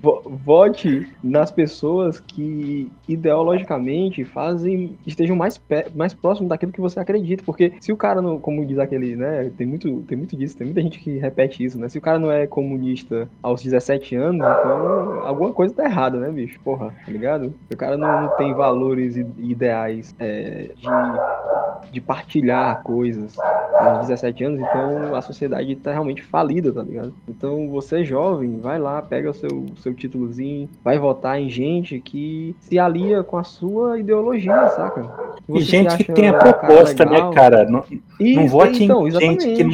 [0.00, 7.00] vo- vote nas pessoas que ideologicamente fazem estejam mais, pé- mais próximos daquilo que você
[7.00, 10.56] acredita, porque se o cara não, como diz aquele, né, tem muito, tem muito disso,
[10.56, 11.88] tem muita gente que repete isso, né?
[11.88, 16.30] Se o cara não é comunista aos 17 anos, então alguma coisa tá errada, né,
[16.36, 16.60] bicho?
[16.64, 17.54] Porra, tá ligado?
[17.68, 23.36] Se o cara não, não tem valores e e ideais é, de, de partilhar coisas
[23.38, 27.14] aos 17 anos, então a sociedade tá realmente falida, tá ligado?
[27.28, 32.54] Então você jovem, vai lá, pega o seu, seu títulozinho, vai votar em gente que
[32.60, 35.06] se alia com a sua ideologia, saca?
[35.48, 37.28] E Você gente se que tem a cara proposta, legal.
[37.28, 37.64] né, cara?
[37.68, 37.84] Não,
[38.18, 39.72] Isso, não vote então, em gente que não,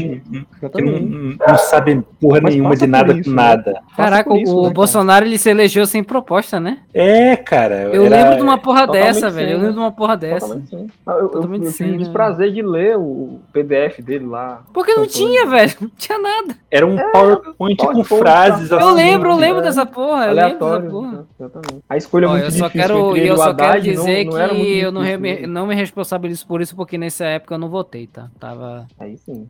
[0.57, 3.43] exatamente, que não, não sabe porra Mas nenhuma de nada isso, com né?
[3.43, 3.73] nada.
[3.73, 4.75] Passa Caraca, isso, o né, cara?
[4.75, 6.79] Bolsonaro ele se elegeu sem proposta, né?
[6.93, 7.83] É, cara.
[7.93, 9.51] Eu lembro de uma porra dessa, velho.
[9.53, 10.41] Eu lembro de uma porra dessa.
[10.47, 10.87] Totalmente sim.
[11.07, 11.99] Eu, eu, Totalmente eu tive o né?
[11.99, 14.63] desprazer de ler o PDF dele lá.
[14.73, 15.73] Porque não tinha, velho.
[15.81, 16.57] Não tinha nada.
[16.71, 18.77] Era um PowerPoint com frases tá?
[18.77, 18.87] assim.
[18.87, 19.47] Eu lembro, eu né?
[19.47, 20.27] lembro dessa porra.
[20.27, 21.27] Eu lembro dessa porra.
[21.39, 21.85] Exatamente.
[21.89, 24.25] A escolha é Ó, muito eu só difícil quero, e eu só quero não- dizer
[24.25, 25.47] não que eu não, re- né?
[25.47, 28.29] não me responsabilizo por isso, porque nessa época eu não votei, tá?
[28.39, 28.87] Tava.
[28.99, 29.49] Aí sim.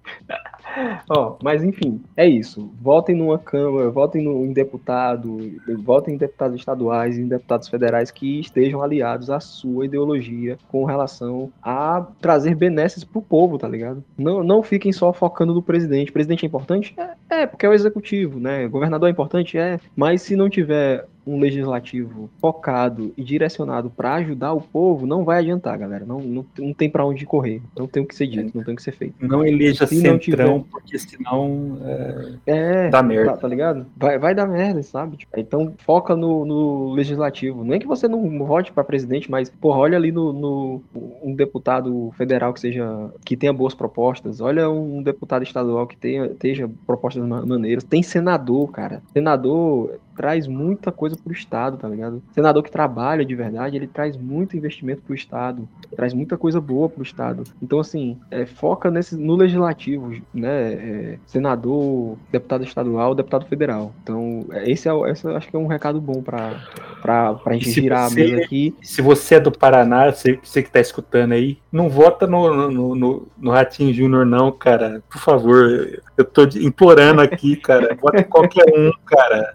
[1.09, 2.71] Ó, mas enfim, é isso.
[2.81, 5.39] Votem numa Câmara, votem no, em deputado,
[5.83, 6.57] votem em deputados
[6.93, 12.55] estaduais e em deputados federais que estejam aliados à sua ideologia com relação a trazer
[12.55, 14.05] benesses pro povo, tá ligado?
[14.17, 16.13] Não, não fiquem só focando no presidente.
[16.13, 16.95] Presidente é importante?
[16.99, 18.69] É, é, porque é o executivo, né?
[18.69, 19.57] governador é importante?
[19.57, 19.81] É.
[19.97, 25.39] Mas se não tiver um legislativo focado e direcionado para ajudar o povo, não vai
[25.39, 26.05] adiantar, galera.
[26.05, 27.63] Não, não, não tem para onde correr.
[27.79, 29.15] Não tem o que ser dito, não tem o que ser feito.
[29.21, 33.33] Não eleja Se não centrão, porque senão é, É, dá merda.
[33.33, 33.87] tá, tá ligado?
[33.97, 35.17] Vai, vai dar merda, sabe?
[35.17, 37.65] Tipo, então foca no, no legislativo.
[37.65, 40.83] Não é que você não vote pra presidente, mas, porra, olha ali no, no-
[41.23, 44.41] um deputado federal que seja que tenha boas propostas.
[44.41, 47.85] Olha um deputado estadual que tenha, tenha propostas ma- maneiras.
[47.85, 49.03] Tem senador, cara.
[49.13, 52.23] Senador traz muita coisa pro estado, tá ligado?
[52.33, 56.89] Senador que trabalha de verdade, ele traz muito investimento pro estado, traz muita coisa boa
[56.89, 57.45] pro estado.
[57.63, 60.73] Então assim, é, foca nesse no legislativo, né?
[60.73, 63.93] É, senador, deputado estadual, deputado federal.
[64.03, 66.61] Então é, esse é, esse eu acho que é um recado bom para
[67.01, 68.75] pra gente girar você- a mesa aqui.
[68.83, 72.95] Se você é do Paraná, você, você que tá escutando aí, não vota no, no,
[72.95, 75.03] no, no Ratinho Júnior, não, cara.
[75.11, 77.97] Por favor, eu, eu tô implorando aqui, cara.
[78.01, 79.55] Vota em qualquer um, cara.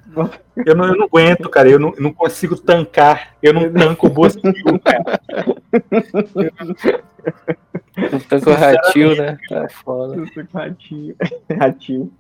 [0.56, 1.70] Eu não, eu não aguento, cara.
[1.70, 3.36] Eu não, eu não consigo tancar.
[3.42, 4.54] Eu não tanco o Bostil,
[4.84, 5.20] cara.
[8.30, 9.38] Tanto ratinho, né?
[9.50, 10.24] Tá foda.
[10.54, 11.16] Ratinho.
[11.60, 12.12] Ratinho.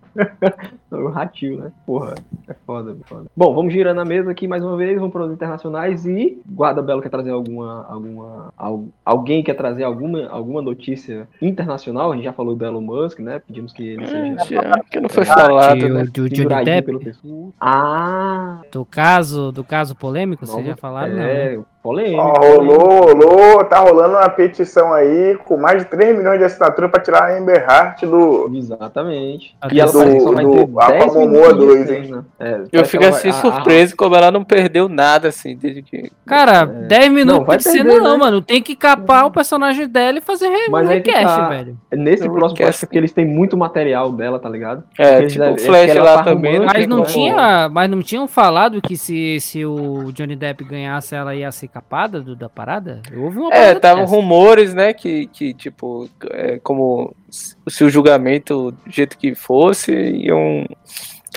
[0.91, 1.71] O ratinho, né?
[1.85, 2.15] Porra,
[2.47, 3.25] é foda, é foda.
[3.35, 6.81] Bom, vamos girando a mesa aqui mais uma vez, vamos para os internacionais e Guarda
[6.81, 7.85] Belo quer trazer alguma.
[7.89, 12.11] alguma al- alguém quer trazer alguma, alguma notícia internacional?
[12.11, 13.39] A gente já falou do Elon Musk, né?
[13.39, 14.37] Pedimos que ele seja.
[14.61, 16.03] Já que não foi falado, E né?
[16.03, 17.53] do Johnny penduradinho Depp, pelo.
[17.59, 18.61] Ah!
[18.71, 21.59] do caso, do caso polêmico, vocês nova- já falaram, não, né?
[21.87, 22.21] É, polêmico.
[22.21, 26.91] Ó, rolou, rolou, tá rolando uma petição aí com mais de 3 milhões de assinaturas
[26.91, 28.49] pra tirar a Amber Heart do.
[28.53, 29.55] Exatamente.
[29.71, 32.25] E ela do- parece que só vai do ter Aqua 10 Momoa minutos 2, cena.
[32.39, 36.11] É, Eu fico vai- assim a- surpreso como ela não perdeu nada, assim, desde que.
[36.25, 36.65] Cara, É.
[36.65, 38.17] 10 minutos Não, vai de cena perder, não, né?
[38.17, 38.41] mano.
[38.41, 41.49] Tem que capar o personagem dela e fazer re Mas recast, tá.
[41.49, 41.77] velho.
[41.93, 44.83] Nesse Eu próximo, acho que é porque eles têm muito material dela, tá ligado?
[44.99, 46.57] É, Eles tipo o é Flash lá tá também.
[46.59, 50.35] Não Mas tem não como- tinha, mas não tinham falado que se, se o Johnny
[50.35, 53.01] Depp ganhasse, ela ia ser capada do- da parada?
[53.11, 57.13] Eu ouvi uma É, estavam rumores, né, que, que tipo, é, como
[57.67, 60.65] se o julgamento do jeito que fosse, iam.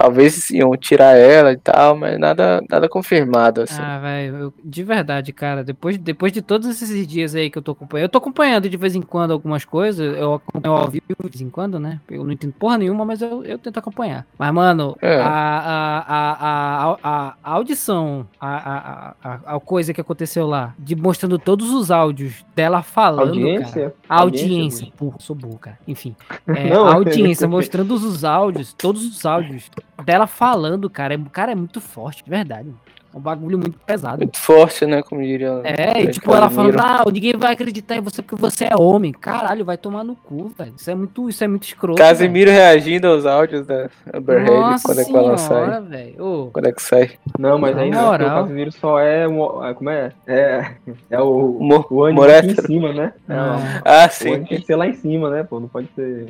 [0.01, 3.79] Talvez iam tirar ela e tal, mas nada, nada confirmado, assim.
[3.79, 7.73] Ah, velho, de verdade, cara, depois, depois de todos esses dias aí que eu tô
[7.73, 11.29] acompanhando, eu tô acompanhando de vez em quando algumas coisas, eu acompanho ao vivo de
[11.29, 12.01] vez em quando, né?
[12.11, 14.27] Eu não entendo porra nenhuma, mas eu, eu tento acompanhar.
[14.39, 15.21] Mas, mano, É.
[15.21, 20.97] a, a, a, a, a, audição, a, a, a, a coisa que aconteceu lá, de
[20.97, 23.51] mostrando todos os áudios dela falando, cara.
[23.51, 23.95] Audiência.
[24.09, 25.79] A audiência, Audiência, porra, sou burro, cara.
[25.87, 26.17] Enfim,
[26.49, 29.71] é, Não, a audiência mostrando os áudios, todos os áudios
[30.05, 31.15] dela falando, cara.
[31.15, 32.73] É, cara, é muito forte, de verdade.
[33.15, 34.19] Um bagulho muito pesado.
[34.19, 35.03] Muito forte, né?
[35.03, 35.61] Como diria.
[35.65, 39.12] É, e tipo, ela falando, ah, ninguém vai acreditar em você porque você é homem.
[39.12, 40.73] Caralho, vai tomar no cu, velho.
[40.77, 41.99] Isso é muito, isso é muito escroto.
[41.99, 45.81] Casimiro reagindo aos áudios da Amber Heard quando é que ela sai.
[45.82, 46.24] velho.
[46.24, 47.11] Ô, Quando é que sai?
[47.39, 48.19] Não, mas ainda o.
[48.19, 49.74] Casimiro só é, um, é.
[49.74, 50.12] Como é?
[50.27, 50.70] É,
[51.11, 53.12] é o, Mo- o ânimo em cima, né?
[53.28, 53.57] É, Ah.
[53.85, 54.45] o Ah, sim.
[54.45, 55.59] tem que ser lá em cima, né, pô?
[55.59, 56.28] Não pode ser.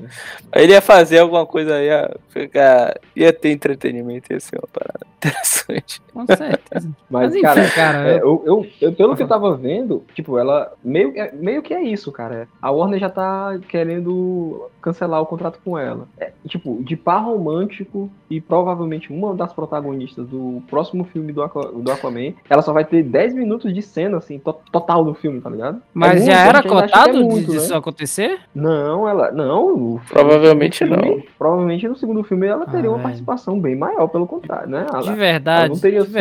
[0.55, 5.01] Ele ia fazer alguma coisa aí, ia, ficar, ia ter entretenimento, ia ser uma parada
[5.19, 6.01] interessante.
[6.12, 6.61] com certeza.
[6.73, 10.39] Mas, Mas enfim, cara, cara, É, eu- eu, eu, pelo que eu tava vendo, tipo,
[10.39, 12.47] ela meio, é- meio que é isso, cara.
[12.63, 16.07] A Warner já tá querendo cancelar o contrato com ela.
[16.19, 21.71] É, tipo, de par romântico e provavelmente uma das protagonistas do próximo filme do, Aqua-
[21.73, 25.41] do Aquaman, ela só vai ter 10 minutos de cena, assim, to- total do filme,
[25.41, 25.83] tá ligado?
[25.93, 27.77] mas É já era cotado é muito, disso né?
[27.79, 28.39] acontecer?
[28.55, 29.31] Não, ela.
[29.33, 30.01] Não.
[30.09, 31.23] Provavelmente filme- não.
[31.39, 34.87] Provavelmente no segundo filme ela teria Ah, uma participação bem maior, pelo contrário, né?
[34.89, 36.13] Ela- De verdade, não teria de só-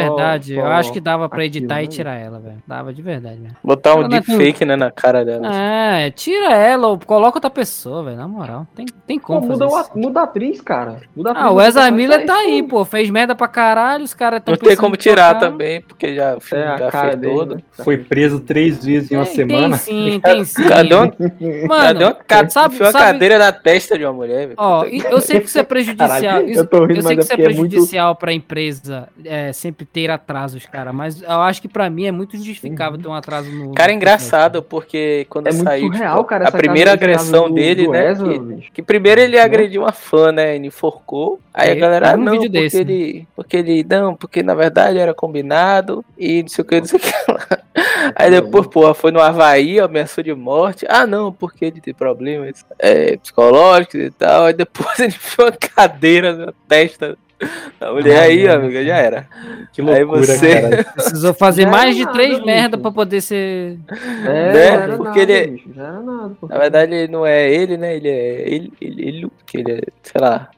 [0.47, 0.59] verdade.
[0.73, 1.87] eu acho que dava pra aquilo, editar e né?
[1.87, 2.63] tirar ela, velho.
[2.65, 3.55] Dava de verdade, velho.
[3.63, 5.47] Botar um é deepfake né, na cara dela.
[5.53, 8.17] É, tira ela ou coloca outra pessoa, velho.
[8.17, 8.65] Na moral.
[8.75, 9.91] Tem, tem Pô, como fazer muda, isso.
[9.93, 10.97] a- muda a atriz, cara.
[11.15, 12.47] Muda a atriz, Ah, o Ezra Miller tá isso.
[12.53, 12.85] aí, pô.
[12.85, 16.39] Fez merda pra caralho, os caras tão Não tem como tirar também, porque já o
[16.39, 17.55] filme É, a já cara fez dele, todo.
[17.55, 17.61] né?
[17.83, 19.77] Foi preso três vezes em uma Tem- semana.
[19.77, 20.63] Tem sim, tem sim.
[20.67, 24.13] Cadê uma, Mano, cadê uma, ca- sabe- enfiou uma sabe- cadeira na testa de uma
[24.13, 24.53] mulher, velho.
[24.57, 26.09] Ó, e eu sei que isso é prejudicial.
[26.09, 28.15] Caralho, isso- eu tô rindo, eu sei que é isso é porque é muito- prejudicial
[28.15, 30.93] pra empresa é, sempre ter atrasos, cara.
[30.93, 33.73] Mas eu acho que pra mim é muito justificável ter um atraso no.
[33.73, 36.47] Cara, é engraçado, porque quando É saiu surreal, tipo, cara.
[36.47, 38.11] a primeira agressão do- dele, do né?
[38.11, 39.41] Ezra, que, que primeiro ele Né?
[39.43, 40.55] agrediu uma fã, né?
[40.55, 41.39] Ele enforcou.
[41.53, 42.81] Aí a É, galera, eu ah, um não, vídeo porque desse, né?
[42.93, 43.27] ele.
[43.35, 43.85] Porque ele.
[43.89, 47.31] Não, porque na verdade era combinado e não sei o que, não sei o que
[47.31, 47.47] lá.
[48.15, 50.85] Aí depois, porra, foi no Havaí, ameaçou de morte.
[50.89, 54.45] Ah, não, porque ele tem problemas é, psicológicos e tal.
[54.45, 57.17] Aí depois ele enfiou uma cadeira na testa
[57.79, 58.19] da mulher.
[58.19, 59.27] Aí, Ah, amiga, já era.
[59.71, 60.83] Que Aí loucura, você- cara.
[60.93, 62.45] Precisou fazer Já mais de nada, três bicho.
[62.45, 63.77] merda pra poder ser.
[64.25, 64.53] É,
[64.87, 64.97] Né?
[64.97, 66.35] Porque nada, ele- bicho, já era nada.
[66.39, 66.47] pô.
[66.47, 67.95] Na verdade, ele não é ele, né?
[67.95, 70.49] Ele é ele, ele, ele porque ele é, sei lá,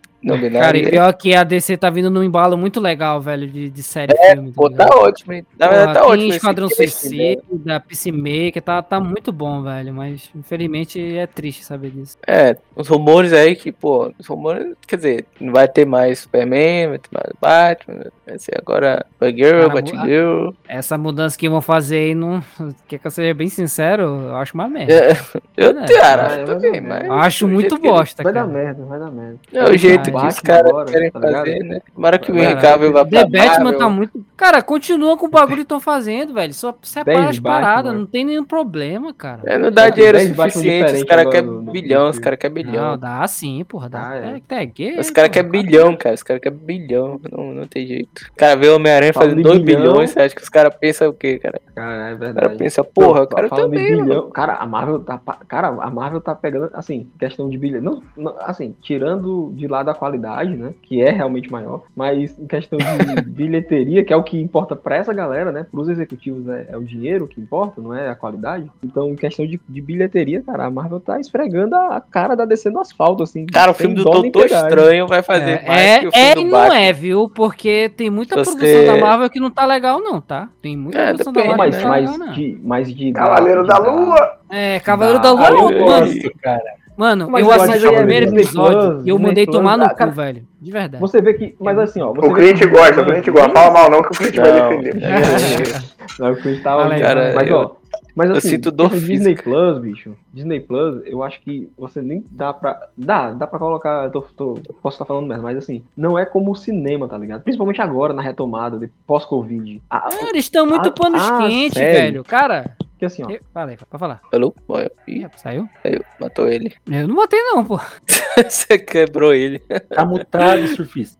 [0.53, 3.69] Cara, e é- pior que a DC tá vindo num embalo muito legal, velho, de,
[3.69, 4.52] de série É, filme.
[4.52, 5.45] Pô, tá ótimo, hein?
[5.57, 6.34] Na verdade, tá ótimo.
[6.34, 7.43] Esquadrão investimento.
[7.49, 9.93] Suicida, Peacemaker, tá, tá muito bom, velho.
[9.93, 12.18] Mas infelizmente é triste saber disso.
[12.27, 16.89] É, os rumores aí que, pô, os rumores, quer dizer, não vai ter mais Superman,
[16.89, 20.49] vai ter mais Batman, vai ser agora Batgirl, Cara, Batgirl.
[20.68, 22.43] Essa mudança que vão fazer aí, não.
[22.88, 24.03] Quer que eu seja bem sincero?
[24.03, 24.93] Eu acho uma merda.
[24.93, 25.11] É,
[25.57, 27.06] eu, É, cara, vai, eu também, mas.
[27.06, 28.53] Eu acho muito bosta, Vai dar cara.
[28.53, 29.39] merda, vai dar merda.
[29.52, 31.82] É o jeito caras agora, querem tá fazer, né?
[31.94, 34.26] Tomara que o Cara, Cavill vá pra The Batman tá muito.
[34.36, 36.54] Cara, continua com o bagulho que estão fazendo, velho.
[36.54, 39.42] Só separa as paradas, não tem nenhum problema, cara.
[39.46, 42.92] É, não dá dinheiro suficiente, os caras querem bilhão, os caras querem bilhão.
[42.92, 43.90] Não, dá sim, porra.
[43.90, 44.10] Dá.
[44.10, 44.42] Ah, é.
[44.50, 44.62] é.
[44.62, 46.16] É, gay, Os caras querem bilhão, cara.
[46.16, 47.20] Os caras querem bilhão.
[47.32, 48.26] Não, não tem jeito.
[48.32, 50.74] O cara vê o Homem-Aranha fazendo em 2 bilhão- bilhões, você acha que os caras
[50.76, 51.62] pensam o quê, cara?
[51.76, 52.58] Cara, é O cara verdade.
[52.58, 54.04] pensa, porra, o cara também, mano.
[54.06, 55.20] bilhão, Cara, a Marvel tá.
[55.48, 57.82] Cara, a Marvel tá pegando, assim, questão de bilhão.
[57.82, 60.73] Não, não, assim, tirando de lado a qualidade, né?
[60.82, 61.84] Que é realmente maior.
[61.95, 65.68] Mas em questão de bilheteria, que é o que importa pra essa galera, né?
[65.72, 68.65] Pros executivos é, é o dinheiro que importa, não é a qualidade.
[68.84, 72.45] Então, em questão de, de bilheteria, cara, a Marvel tá esfregando a, a cara da
[72.45, 73.45] descendo asfalto, assim.
[73.45, 74.45] Cara, o filme do Doutor.
[74.45, 76.80] Estranho vai fazer mais É, que o filme é do e não Batman.
[76.80, 77.30] é, viu?
[77.30, 80.49] Porque tem muita Se produção você- da Marvel que não tá legal, não, tá?
[80.64, 82.34] Tem muita É, produção depende, da Marvel que Mas, não tá mas, legal, não.
[82.34, 83.11] de, mas de.
[83.11, 84.38] Cavaleiro da dar- Lua!
[84.49, 86.81] É, Cavaleiro Ah, da Lua, mano, gosto, cara.
[87.02, 89.90] Mano, Mas eu assisti acho o que é primeiro episódio e eu mandei tomar no
[89.90, 90.44] cu, cara, velho.
[90.61, 91.02] De verdade.
[91.02, 91.56] Você vê que.
[91.60, 92.14] Mas assim, ó.
[92.14, 93.49] Você O cliente gosta, o cliente gosta.
[93.49, 94.95] Fala mal não, que o cliente vai defender.
[96.19, 96.90] Não, o cliente tava.
[96.99, 97.78] Cara, mas ó.
[98.16, 99.44] Mas eu assim, sinto dor Disney física.
[99.44, 100.16] Plus, bicho.
[100.34, 102.88] Disney Plus, eu acho que você nem dá pra.
[102.98, 104.06] Dá, dá pra colocar.
[104.06, 107.18] eu Tô, tô- posso estar falando mesmo, mas assim, não é como o cinema, tá
[107.18, 107.42] ligado?
[107.44, 109.82] Principalmente agora, na retomada, de- pós-Covid.
[109.90, 112.02] Ah, Ah, eles estão muito Ah, panos ah, quentes, sério?
[112.02, 112.24] velho.
[112.24, 113.30] Cara, Porque assim, ó.
[113.30, 114.22] eu- fala aí, pode falar.
[114.30, 114.54] Falou?
[114.68, 114.92] Morreu.
[115.08, 115.70] Ih, Ih, Saiu?
[115.82, 116.74] saiu, matou ele.
[116.90, 117.80] Eu não matei, não, pô.
[118.50, 119.60] Você quebrou ele.
[119.90, 121.18] Tá mutado, surfista.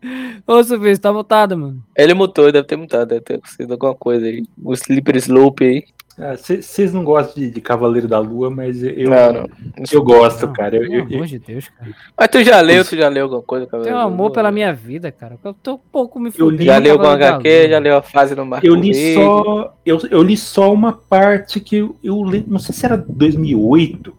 [0.47, 1.84] Ô, Silvio, tá mutado, mano.
[1.95, 4.43] Ele mutou, deve ter mutado, deve ter acontecido alguma coisa aí.
[4.63, 5.84] O Slipper Slope aí.
[6.17, 9.47] Vocês não gostam de, de Cavaleiro da Lua, mas eu, Não, não.
[9.91, 10.75] eu gosto, Não, cara.
[10.75, 11.91] Eu, Pelo eu- amor de Deus, cara.
[12.17, 13.65] Mas tu já leu, tu já leu alguma coisa?
[13.65, 14.33] Tenho Cavaleiro um da amor Lua?
[14.33, 15.38] pela minha vida, cara.
[15.43, 17.69] Eu tô um pouco me Eu li- fudendo Já leu alguma HQ, Lua.
[17.69, 19.13] já leu a fase no Marco eu li Verde.
[19.15, 19.73] só.
[19.85, 24.13] Eu, eu li só uma parte que eu, eu li, não sei se era 2008,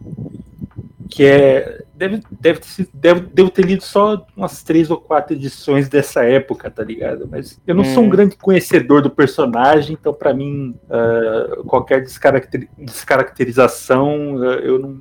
[1.14, 1.82] que é.
[1.94, 6.68] Deve, deve, ter, deve, devo ter lido só umas três ou quatro edições dessa época,
[6.68, 7.28] tá ligado?
[7.30, 8.10] Mas eu não sou um Hum.
[8.10, 15.00] grande conhecedor do personagem, então pra mim ah, qualquer descaracteri- descaracterização ah, eu não,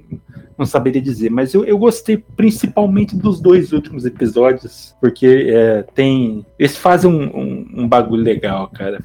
[0.58, 1.30] não saberia dizer.
[1.32, 6.46] Mas eu, eu gostei principalmente dos dois últimos episódios, porque é, tem.
[6.60, 9.00] Eles fazem um- um- um bagulho legal, cara.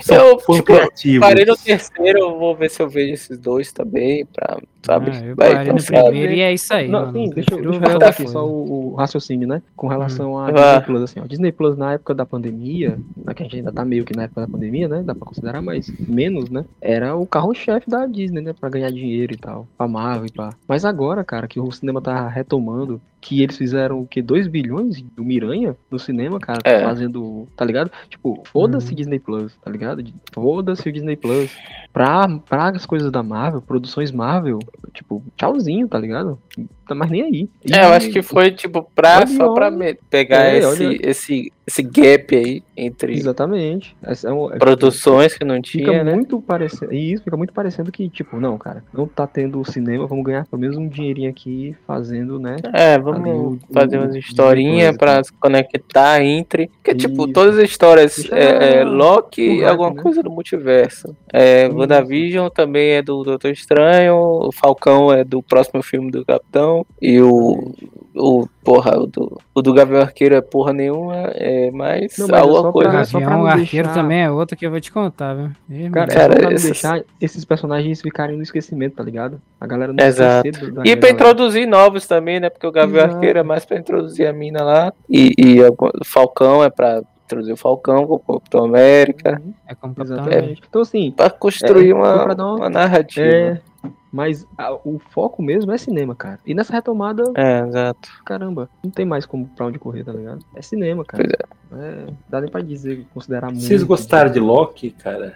[0.00, 1.20] São, Eu, tipo.
[1.20, 5.10] Parei no terceiro, vou ver se eu vejo esses dois também, pra, sabe?
[5.12, 6.88] Ah, eu vai parei no primeiro e é isso aí.
[6.88, 9.62] Não, sim, deixa, eu- deixa eu outra aqui só o, o raciocínio, né?
[9.76, 10.52] Com relação a Vá.
[10.78, 11.26] Disney Plus, assim, ó.
[11.26, 14.24] Disney Plus na época da pandemia, né, que a gente ainda tá meio que na
[14.24, 15.02] época da pandemia, né?
[15.04, 16.64] Dá pra considerar, mas menos, né?
[16.80, 18.52] Era o carro-chefe da Disney, né?
[18.58, 19.66] Pra ganhar dinheiro e tal.
[19.76, 20.50] Pra Marvel e pá.
[20.68, 24.22] Mas agora, cara, que o cinema tá retomando, que eles fizeram o quê?
[24.22, 26.82] 2 bilhões do Miranha no cinema, cara, É.
[26.84, 27.90] fazendo, tá ligado?
[28.08, 30.04] Tipo, foda-se Disney Plus, tá ligado?
[30.32, 31.50] Foda-se o Disney Plus.
[31.92, 34.58] Pra, pra as coisas da Marvel, produções Marvel,
[34.92, 36.40] tipo, tchauzinho, tá ligado?
[36.86, 37.48] Tá mais nem aí.
[37.64, 39.98] E- É, eu acho que foi, tipo, pra, Olha, só pra olha.
[40.08, 40.98] pegar É, esse, olha.
[41.10, 43.96] esse, esse gap aí entre Exatamente.
[44.02, 46.14] Essa é é- produções que não Fica tinha, né?
[46.14, 46.92] muito parecendo.
[46.92, 50.46] E isso fica muito parecendo que, tipo, não, cara, não tá tendo cinema, vamos ganhar
[50.46, 52.54] pelo menos um dinheirinho aqui fazendo, né?
[52.72, 56.68] É, vamos o- fazer o- umas historinhas pra Plus, se conectar entre.
[56.68, 57.32] Porque, tipo, Isso.
[57.32, 60.02] todas as histórias é, é, Loki hype, é alguma né?
[60.02, 61.16] coisa do multiverso.
[61.32, 61.76] É, Isso.
[61.76, 64.14] WandaVision também é do Doutor Estranho.
[64.16, 66.75] O Falcão é do próximo filme do Capitão.
[67.00, 67.72] E o.
[68.18, 72.38] O, porra, o do, o do Gavião Arqueiro é porra nenhuma, é mais Não, mas
[72.38, 72.90] é alguma só coisa.
[72.90, 75.34] pra- só Gavião Arqueiro deixar- também é outra que eu vou te contar,
[75.68, 75.90] viu?
[75.92, 79.38] Cara, Cara, é só pra não esses- deixar esses personagens ficarem no esquecimento, tá ligado?
[79.60, 80.50] A galera não Exato.
[80.50, 81.10] do- E pra galera.
[81.10, 82.48] introduzir novos também, né?
[82.48, 83.14] Porque o Gavião Exato.
[83.16, 84.94] Arqueiro é mais pra introduzir a mina lá.
[85.10, 89.42] E, e o Falcão é pra introduzir o Falcão com o Capitão América.
[89.66, 90.62] é como Capitão Exatamente.
[90.68, 93.26] Então, assim, Pra construir É, uma, pra dar uma- uma narrativa.
[93.26, 93.60] é.
[94.12, 96.38] Mas a- o foco mesmo é cinema, cara.
[96.46, 98.08] E nessa retomada, É, exato.
[98.24, 100.38] caramba, não tem mais como pra onde correr, tá ligado?
[100.54, 101.22] É cinema, cara.
[101.68, 103.62] Pois É, dá nem pra dizer, considerar muito.
[103.62, 105.34] Vocês gostaram de Loki, cara?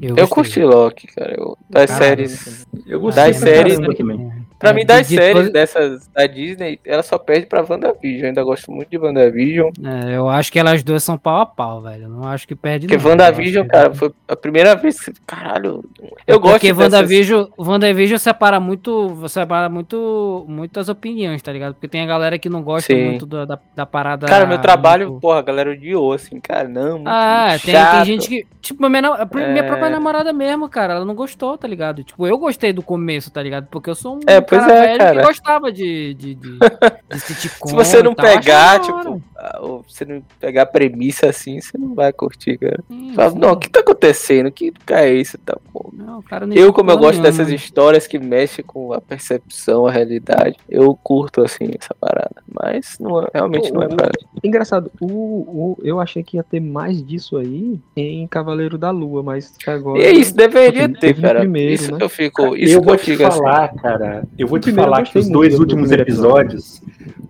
[0.00, 0.26] Eu gostei.
[0.28, 1.34] curti Loki, cara.
[1.36, 2.28] Eu- das Caralho.
[2.28, 2.66] séries.
[2.86, 4.32] Eu gostei Das séries- caramba também.
[4.60, 8.20] Pra É, mim, das de- séries dessas da Disney, ela só perde pra WandaVision.
[8.20, 9.70] Eu ainda gosto muito de WandaVision.
[9.82, 12.02] É, eu acho que elas duas são pau a pau, velho.
[12.04, 13.10] Eu não acho que perde Porque não.
[13.10, 15.12] WandaVision, cara, que- foi a primeira vez que.
[15.26, 15.82] Caralho.
[16.26, 21.72] Eu gosto Porque dessas- WandaVision, WandaVision separa muito, separa muito, muitas opiniões, tá ligado?
[21.72, 23.02] Porque tem a galera que não gosta Sim.
[23.02, 24.26] muito da, da, da parada.
[24.26, 27.02] Cara, meu trabalho, muito- porra, a galera odiou, assim, cara, não.
[27.06, 28.46] Ah, tem, tem gente que.
[28.60, 29.62] Tipo, minha, minha É.
[29.62, 32.04] própria namorada mesmo, cara, ela não gostou, tá ligado?
[32.04, 33.66] Tipo, eu gostei do começo, tá ligado?
[33.70, 35.20] Porque eu sou um É, pois cara é, velho cara.
[35.20, 39.84] que gostava de, de, de, de sitcom Se você não tal, pegar, tipo, ah, ou
[39.88, 42.82] você não pegar a premissa assim, você não vai curtir, cara.
[42.88, 43.38] Sim, Fala, sim.
[43.38, 44.50] não, o que tá acontecendo?
[44.50, 45.38] Que é isso?
[45.38, 45.90] Tá, pô?
[45.92, 47.54] Não, o cara Eu, como eu gosto dessas mano.
[47.54, 52.42] histórias que mexem com a percepção, a realidade, eu curto, assim, essa parada.
[52.52, 54.10] Mas não, é- realmente não é pra.
[54.42, 59.22] Engraçado, o, o- eu achei que ia ter mais disso aí em Cavaleiro da Lua,
[59.22, 60.00] mas agora.
[60.00, 61.40] E é isso, deveria ter, cara.
[61.40, 61.98] primeiro, isso né?
[61.98, 62.56] que eu fico.
[62.56, 63.38] Isso eu que vou eu te fico assim.
[63.38, 64.24] falar, cara.
[64.40, 66.80] Eu vou te falar que os dois do últimos episódios,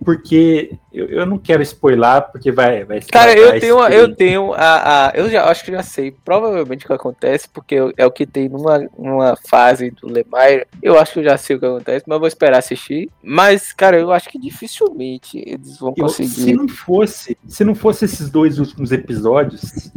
[0.05, 4.53] porque eu, eu não quero spoiler, porque vai, vai Cara, eu tenho, a- eu tenho
[4.53, 8.11] a, a- Eu já acho que já sei provavelmente o que acontece, porque é o
[8.11, 10.65] que tem numa, numa fase do Lemire.
[10.81, 13.09] Eu acho que eu já sei o que acontece, mas vou esperar assistir.
[13.21, 16.53] Mas, cara, eu acho que dificilmente eles vão Eu- se conseguir.
[16.53, 19.91] não fosse, se não fosse esses dois últimos episódios,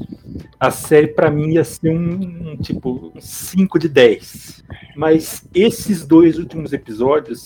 [0.59, 4.65] a série pra mim ia ser um, um, tipo 5 de 10.
[4.97, 7.04] Mas esses dois últimos episódios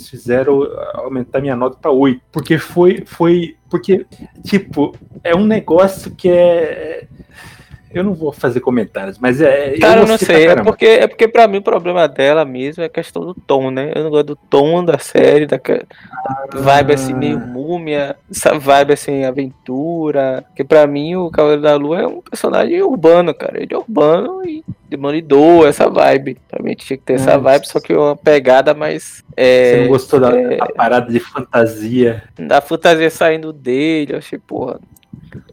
[0.08, 0.62] fizeram
[0.94, 4.06] aumentar minha nota pra 8, porque foi foi porque
[4.44, 7.06] tipo, é um negócio que é
[7.92, 11.28] eu não vou fazer comentários, mas é Cara, eu não sei, é porque, é porque
[11.28, 13.92] pra mim o problema dela mesmo é a questão do tom, né?
[13.94, 15.58] Eu não gosto do tom da série, da
[16.54, 20.44] vibe assim, meio múmia, essa vibe assim, aventura.
[20.48, 23.62] Porque pra mim o Cavaleiro da Lua é um personagem urbano, cara.
[23.62, 26.38] Ele é urbano e demolidor, essa vibe.
[26.48, 29.24] Pra mim tinha que ter essa É, vibe, só que uma pegada mais.
[29.36, 32.24] Você É, não gostou da é, da parada de fantasia?
[32.38, 34.80] da fantasia saindo dele, eu achei, porra.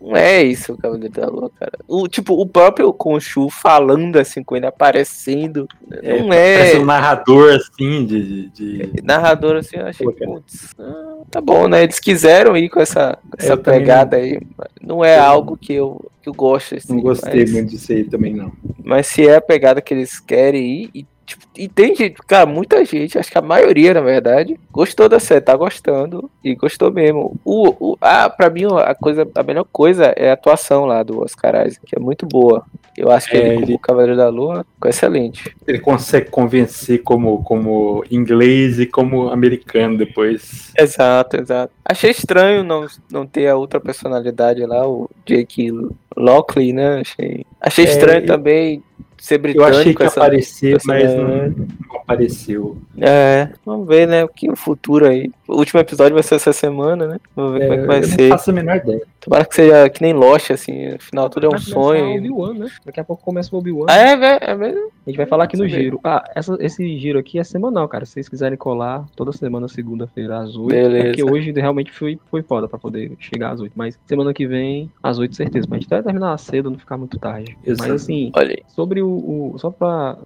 [0.01, 1.73] Não é isso o Cavaleiro da Lua, cara.
[1.87, 5.67] O, tipo, o próprio Conchu falando assim com ele, aparecendo.
[6.03, 6.57] Não é.
[6.57, 11.83] Parece um narrador assim de, de- narrador assim, eu achei, putz, ah, tá bom, né?
[11.83, 14.39] Eles quiseram ir com essa, com essa Eu também pegada aí.
[14.81, 16.93] Não é Eu algo que eu, que eu gosto, assim.
[16.93, 18.51] não gostei mas, muito disso aí também não.
[18.83, 22.45] mas se é a pegada que eles querem ir, e, tipo, e tem gente, cara,
[22.45, 26.91] muita gente, acho que a maioria, na verdade, gostou da série, tá gostando, e gostou
[26.91, 27.35] mesmo.
[27.43, 31.21] O, o, ah, pra mim, a coisa, a melhor coisa é a atuação lá do
[31.23, 32.63] Oscar Isaac, que é muito boa.
[32.97, 35.53] Eu acho que É, ele, como ele- Cavaleiro da Lua, ficou excelente.
[35.67, 40.71] Ele consegue convencer como, como inglês e como americano depois.
[40.79, 41.73] Exato, exato.
[41.83, 45.69] Achei estranho não, não ter a outra personalidade lá, o Jake
[46.15, 47.01] Lockley, né?
[47.01, 48.83] Achei, achei É, estranho e- também
[49.25, 49.77] ser Eu britânico.
[49.79, 52.77] achei que ia essa- aparecer, essa- mas não, não apareceu.
[52.99, 54.23] É, vamos ver, né?
[54.23, 55.31] O que o futuro aí.
[55.47, 57.17] O último episódio vai ser essa semana, né?
[57.35, 58.21] Vamos ver como é que vai eu ser.
[58.23, 59.01] não faço a menor ideia.
[59.19, 62.15] Tomara que seja que nem Lost, assim, no final tudo é um sonho.
[62.17, 62.67] Obi-Wan, né?
[62.85, 63.87] Daqui a pouco começa o Obi-Wan.
[63.89, 64.87] Ah, é, velho, é mesmo?
[65.05, 65.99] A gente vai falar aqui no eu giro.
[66.03, 68.05] Ah, essa- esse giro aqui é semanal, cara.
[68.05, 70.67] Se vocês quiserem colar, toda semana, segunda-feira, às 8.
[70.69, 70.97] Beleza.
[70.97, 73.73] É porque hoje realmente foi, foi foda pra poder chegar às 8.
[73.75, 75.67] Mas semana que vem, às 8, certeza.
[75.67, 77.57] Pra gente até terminar cedo, não ficar muito tarde.
[77.65, 77.89] Exato.
[77.89, 78.63] Mas assim, Olha aí.
[78.67, 79.14] sobre o.
[79.15, 80.17] o- só pra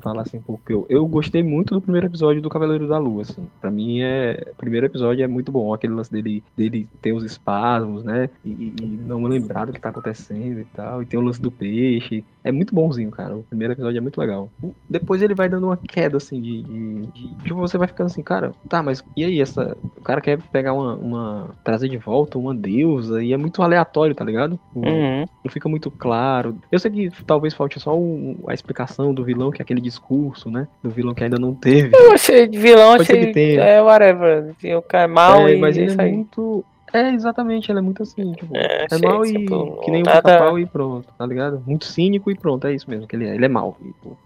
[0.00, 3.22] falar assim um pouco, eu, eu gostei muito do primeiro episódio do Cavaleiro da Lua.
[3.22, 3.46] Assim.
[3.60, 5.72] Pra mim, é, o primeiro episódio é muito bom.
[5.74, 8.28] Aquele lance dele, dele ter os espasmos, né?
[8.44, 11.02] E, e- não lembrar do que tá acontecendo e tal.
[11.02, 12.24] E tem o lance do peixe.
[12.42, 13.36] É muito bonzinho, cara.
[13.36, 14.48] O primeiro episódio é muito legal.
[14.62, 16.62] O- Depois ele vai dando uma queda, assim, de.
[16.62, 19.40] de, de- tipo, você vai ficando assim, cara, tá, mas e aí?
[19.40, 21.50] Essa, o cara quer pegar uma, uma.
[21.64, 24.58] trazer de volta uma deusa e é muito aleatório, tá ligado?
[24.74, 25.24] O- Uhum.
[25.44, 26.56] não fica muito claro.
[26.72, 30.50] Eu sei que talvez falte só um- a explicação do vilão, que é aquele discurso,
[30.50, 30.66] né?
[30.82, 31.90] Do vilão que ainda não teve.
[31.96, 33.58] Eu achei vilão, Pode achei.
[33.58, 34.54] É, whatever.
[34.60, 36.12] Tem o cara mal É, e mas ele isso é aí.
[36.12, 36.64] muito.
[36.92, 40.04] É, exatamente, ele é muito assim, tipo, É, é, mal e tipo, que nem o
[40.04, 41.62] nada- pica-pau e pronto, tá ligado?
[41.66, 43.34] Muito cínico e pronto, é isso mesmo que ele é.
[43.34, 43.76] Ele é mal.
[43.80, 44.16] e, pô,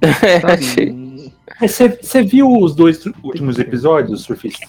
[0.44, 0.86] achei.
[0.88, 1.32] sabe?
[1.60, 4.66] Mas Você você viu os dois últimos episódios, surfista?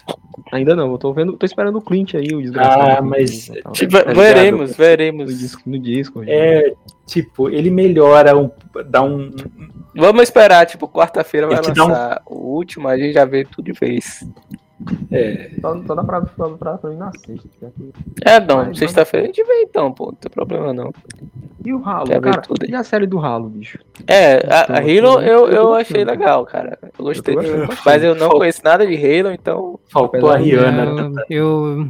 [0.51, 2.97] Ainda não, eu tô vendo, tô esperando o Clint aí, o desgraçado.
[2.99, 3.73] Ah, mas, tal.
[3.73, 4.67] Tipo, Tá veremos, ligado?
[4.69, 5.39] no, veremos.
[5.39, 6.29] disco, no Discord.
[6.29, 6.73] É,
[7.07, 8.51] tipo, ele melhora, um,
[8.87, 9.31] dá um.
[9.95, 13.71] Vamos esperar, tipo, quarta-feira vai dá um- lançar o último, a gente já vê tudo
[13.71, 14.23] de vez.
[15.11, 17.71] É, Só, só dá pra, só dá pra, pra mim na sexta.
[18.25, 20.91] É, não, sexta-feira a gente vê então, pô, não tem problema não.
[21.63, 22.69] E o Halo, Quer cara, tudo aí.
[22.69, 23.79] e a série do Halo, bicho?
[24.05, 26.11] É, a, a Halo tô- eu, eu tô eu achei cara.
[26.17, 26.77] legal, cara.
[26.99, 27.35] Eu gostei.
[27.35, 29.79] Eu tô gostando mas eu não conheço nada de Halo, então.
[29.89, 31.11] faltou a Rihanna.
[31.29, 31.87] Eu,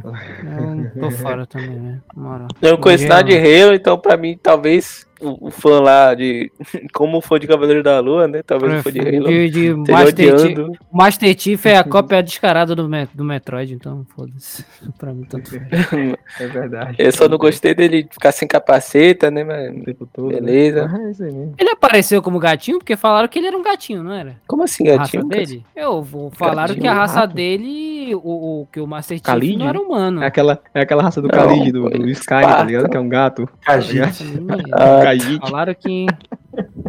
[0.94, 2.00] eu tô fora também, né?
[2.16, 2.46] Na.
[2.62, 6.50] Eu não conheço nada de Halo, então pra mim, talvez o, o fã lá de.
[6.92, 8.42] Como fã de Cavaleiro da Lua, né?
[8.42, 9.26] Talvez o fã de Halo.
[9.28, 10.58] De, de Master, Chief.
[10.92, 14.64] Master Chief é a cópia descarada do, do Metroid, então foda-se.
[14.98, 16.14] pra mim, tanto faz.
[16.40, 16.94] É verdade.
[16.98, 19.44] Eu só não gostei dele ficar sem capaceta, né?
[19.44, 20.28] Mas O tempo todo.
[20.30, 20.40] né?
[20.40, 20.90] Beleza.
[20.92, 21.48] Ah, é.
[21.58, 24.36] Ele apareceu como gatinho porque falaram que ele era um gatinho, não era?
[24.46, 25.28] como assim, A raça gatinho?
[25.28, 25.64] dele?
[25.74, 26.30] Eu vou.
[26.30, 27.34] Falaram Gatinho, que a raça rato.
[27.34, 28.18] dele, o,
[28.62, 29.56] o- que o Master Chief Khalid?
[29.58, 30.22] não era humano.
[30.22, 32.88] É aquela, é aquela raça do Khalid, do, do Sky, tá ligado?
[32.88, 33.48] Que é um gato.
[33.66, 35.40] A gente, Essa menina- Ah, Khalid.
[35.40, 36.06] Falaram que.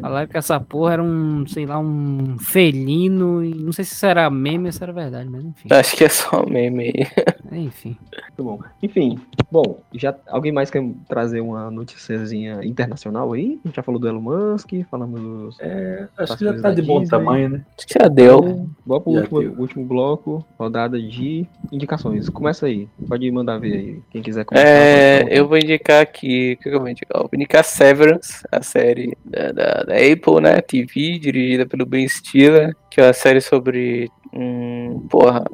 [0.02, 3.44] Falaram que essa porra era um, sei lá, um felino.
[3.44, 5.68] E não sei se isso era meme ou se era verdade, mas enfim.
[5.72, 7.08] Acho que é só meme aí.
[7.52, 7.98] Enfim.
[8.38, 8.60] Muito bom.
[8.84, 9.20] Enfim,
[9.52, 13.60] bom, já alguém mais quer trazer uma noticiazinha internacional aí?
[13.64, 15.60] A gente já falou do Elon Musk, falamos dos.
[15.60, 17.10] é, acho que já tá de bom Disney.
[17.18, 17.66] tamanho, né?
[17.78, 18.70] Acho que já deu.
[18.86, 19.56] Bora pro Já último, deu.
[19.58, 22.30] último bloco, rodada de indicações.
[22.30, 24.68] Começa aí, pode mandar ver aí, quem quiser começar.
[24.68, 26.58] É, eu vou indicar aqui.
[26.60, 27.18] O que eu vou indicar?
[27.18, 30.60] Eu vou indicar Severance, a série da, da, da Apple, né?
[30.62, 34.12] TV, dirigida pelo Ben Stiller, que é uma série sobre.
[34.34, 35.46] Hum, porra,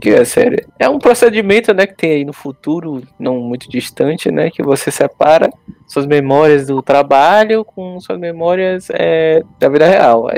[0.00, 0.64] que é a série?
[0.78, 4.48] É um procedimento, né, que tem aí no futuro, não muito distante, né?
[4.48, 5.50] Que você separa
[5.88, 10.28] suas memórias do trabalho com suas memórias é, da vida real.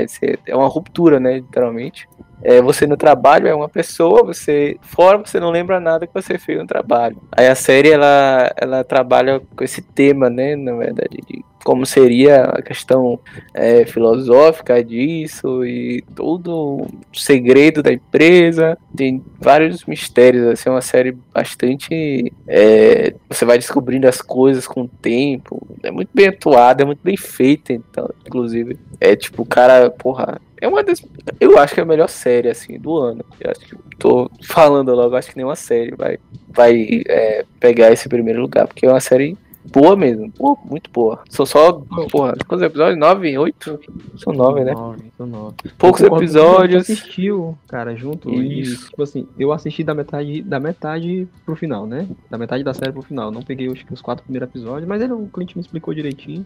[0.47, 2.07] É uma ruptura, né, literalmente.
[2.43, 6.37] É, você no trabalho é uma pessoa, você fora você não lembra nada que você
[6.37, 7.17] fez no trabalho.
[7.31, 12.43] Aí a série ela, ela trabalha com esse tema, né, na verdade, de como seria
[12.43, 13.19] a questão
[13.53, 18.77] é, filosófica disso e todo o segredo da empresa.
[18.95, 22.31] Tem vários mistérios, assim, é uma série bastante.
[22.47, 25.65] é, você vai descobrindo as coisas com o tempo.
[25.81, 28.77] É muito bem atuada, é muito bem feita, então, inclusive.
[28.99, 30.41] É tipo, o cara, porra.
[30.63, 31.05] É uma das.
[31.41, 33.25] Eu acho que é a melhor série, assim, do ano.
[33.37, 36.17] Eu acho que tô falando logo, acho que nenhuma série vai,
[36.47, 39.37] vai é, pegar esse primeiro lugar, porque é uma série
[39.73, 40.31] boa mesmo.
[40.31, 41.19] Pô, muito boa.
[41.29, 41.73] São só,
[42.11, 42.97] porra, quantos episódios?
[42.97, 43.79] Nove, oito?
[44.17, 44.73] São nove, né?
[44.73, 45.55] Nove, são nove.
[45.77, 46.83] Poucos episódios.
[46.83, 48.29] A gente assistiu, cara, junto.
[48.31, 48.85] Isso.
[48.85, 52.07] E, tipo assim, eu assisti da metade, da metade pro final, né?
[52.29, 53.31] Da metade da série pro final.
[53.31, 56.45] Não peguei acho que os quatro primeiros episódios, mas ele, o Clint me explicou direitinho.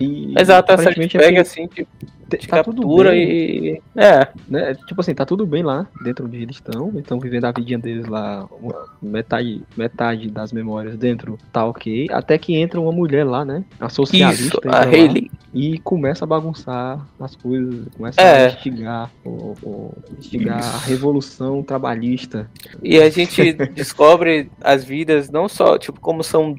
[0.00, 1.90] E Exato, essa pega assim, assim, tipo,
[2.28, 3.82] te- tá tudo bem, e.
[3.96, 4.74] É, né?
[4.86, 6.92] Tipo assim, tá tudo bem lá, dentro onde eles estão.
[6.96, 8.46] Estão vivendo a vidinha deles lá.
[8.60, 12.06] uma- metade, metade das memórias dentro tá ok.
[12.10, 13.64] Até que entra uma mulher lá, né?
[13.80, 14.42] A socialista.
[14.42, 15.30] isso, entra a Hayley.
[15.54, 17.86] E começa a bagunçar as coisas.
[17.96, 18.46] Começa É.
[18.46, 22.50] a instigar, o, o- instigar a revolução trabalhista.
[22.82, 26.54] E a gente descobre as vidas não só, tipo, como são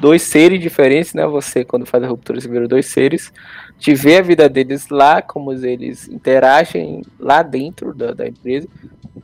[0.00, 1.26] dois seres diferentes, né?
[1.26, 3.32] Você, quando faz a ruptura, você vira dois seres.
[3.84, 8.66] Te vê a vida deles lá, como eles interagem lá dentro da, da empresa.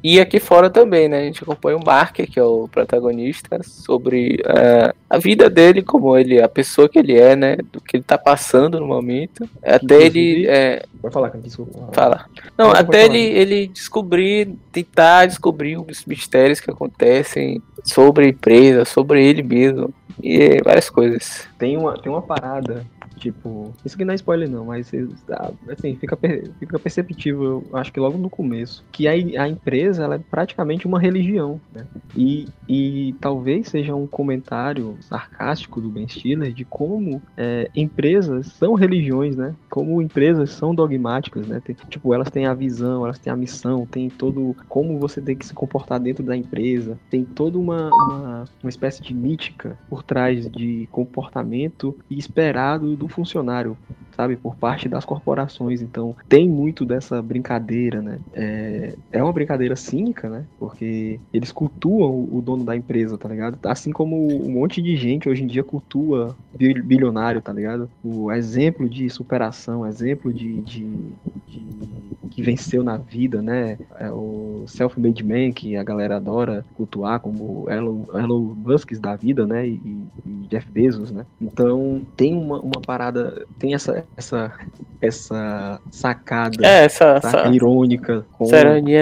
[0.04, 1.20] E aqui fora também, né?
[1.20, 6.14] A gente acompanha o Mark, que é o protagonista, sobre é, a vida dele, como
[6.14, 7.56] ele, a pessoa que ele é, né?
[7.72, 9.48] Do que ele tá passando no momento.
[9.62, 10.46] Até ele.
[10.46, 11.88] É, Vai falar, desculpa.
[11.94, 12.26] fala.
[12.58, 13.16] Não, Não, pode até falar.
[13.16, 19.90] ele, ele descobrir, tentar descobrir os mistérios que acontecem sobre a empresa, sobre ele mesmo.
[20.22, 21.48] E várias coisas.
[21.58, 22.84] Tem uma, tem uma parada,
[23.20, 23.76] tipo.
[23.84, 24.90] Isso aqui não é spoiler, não, mas
[25.30, 26.18] ah, assim, fica,
[26.58, 30.86] fica perceptível, eu acho que logo no começo, que a, a empresa ela é praticamente
[30.86, 31.86] uma religião, né?
[32.16, 38.74] E, e talvez seja um comentário sarcástico do Ben Stiller de como é, empresas são
[38.74, 39.54] religiões, né?
[39.68, 41.60] Como empresas são dogmáticas, né?
[41.60, 45.36] Tem- tipo, elas têm a visão, elas têm a missão, tem todo como você tem
[45.36, 50.02] que se comportar dentro da empresa, tem toda uma, uma, uma espécie de mítica por
[50.02, 53.78] trás de comportamento esperado do funcionário,
[54.16, 55.82] sabe, por parte das corporações.
[55.82, 58.20] Então, tem muito dessa brincadeira, né?
[58.32, 60.46] É, é uma brincadeira cínica, né?
[60.58, 63.58] Porque eles cultuam o dono da empresa, tá ligado?
[63.64, 67.90] Assim como um monte de gente hoje em dia cultua bil- bilionário, tá ligado?
[68.02, 71.16] O exemplo de superação, exemplo de, de,
[71.46, 73.78] de- que venceu na vida, né?
[73.98, 79.46] É o self-made man que a galera adora cultuar como Elon, Elon Musk da vida,
[79.46, 79.66] né?
[79.68, 81.24] E, e Jeff Bezos, né?
[81.40, 84.52] Então tem uma, uma parada, tem essa essa
[85.00, 88.44] essa sacada É, essa, essa, irônica com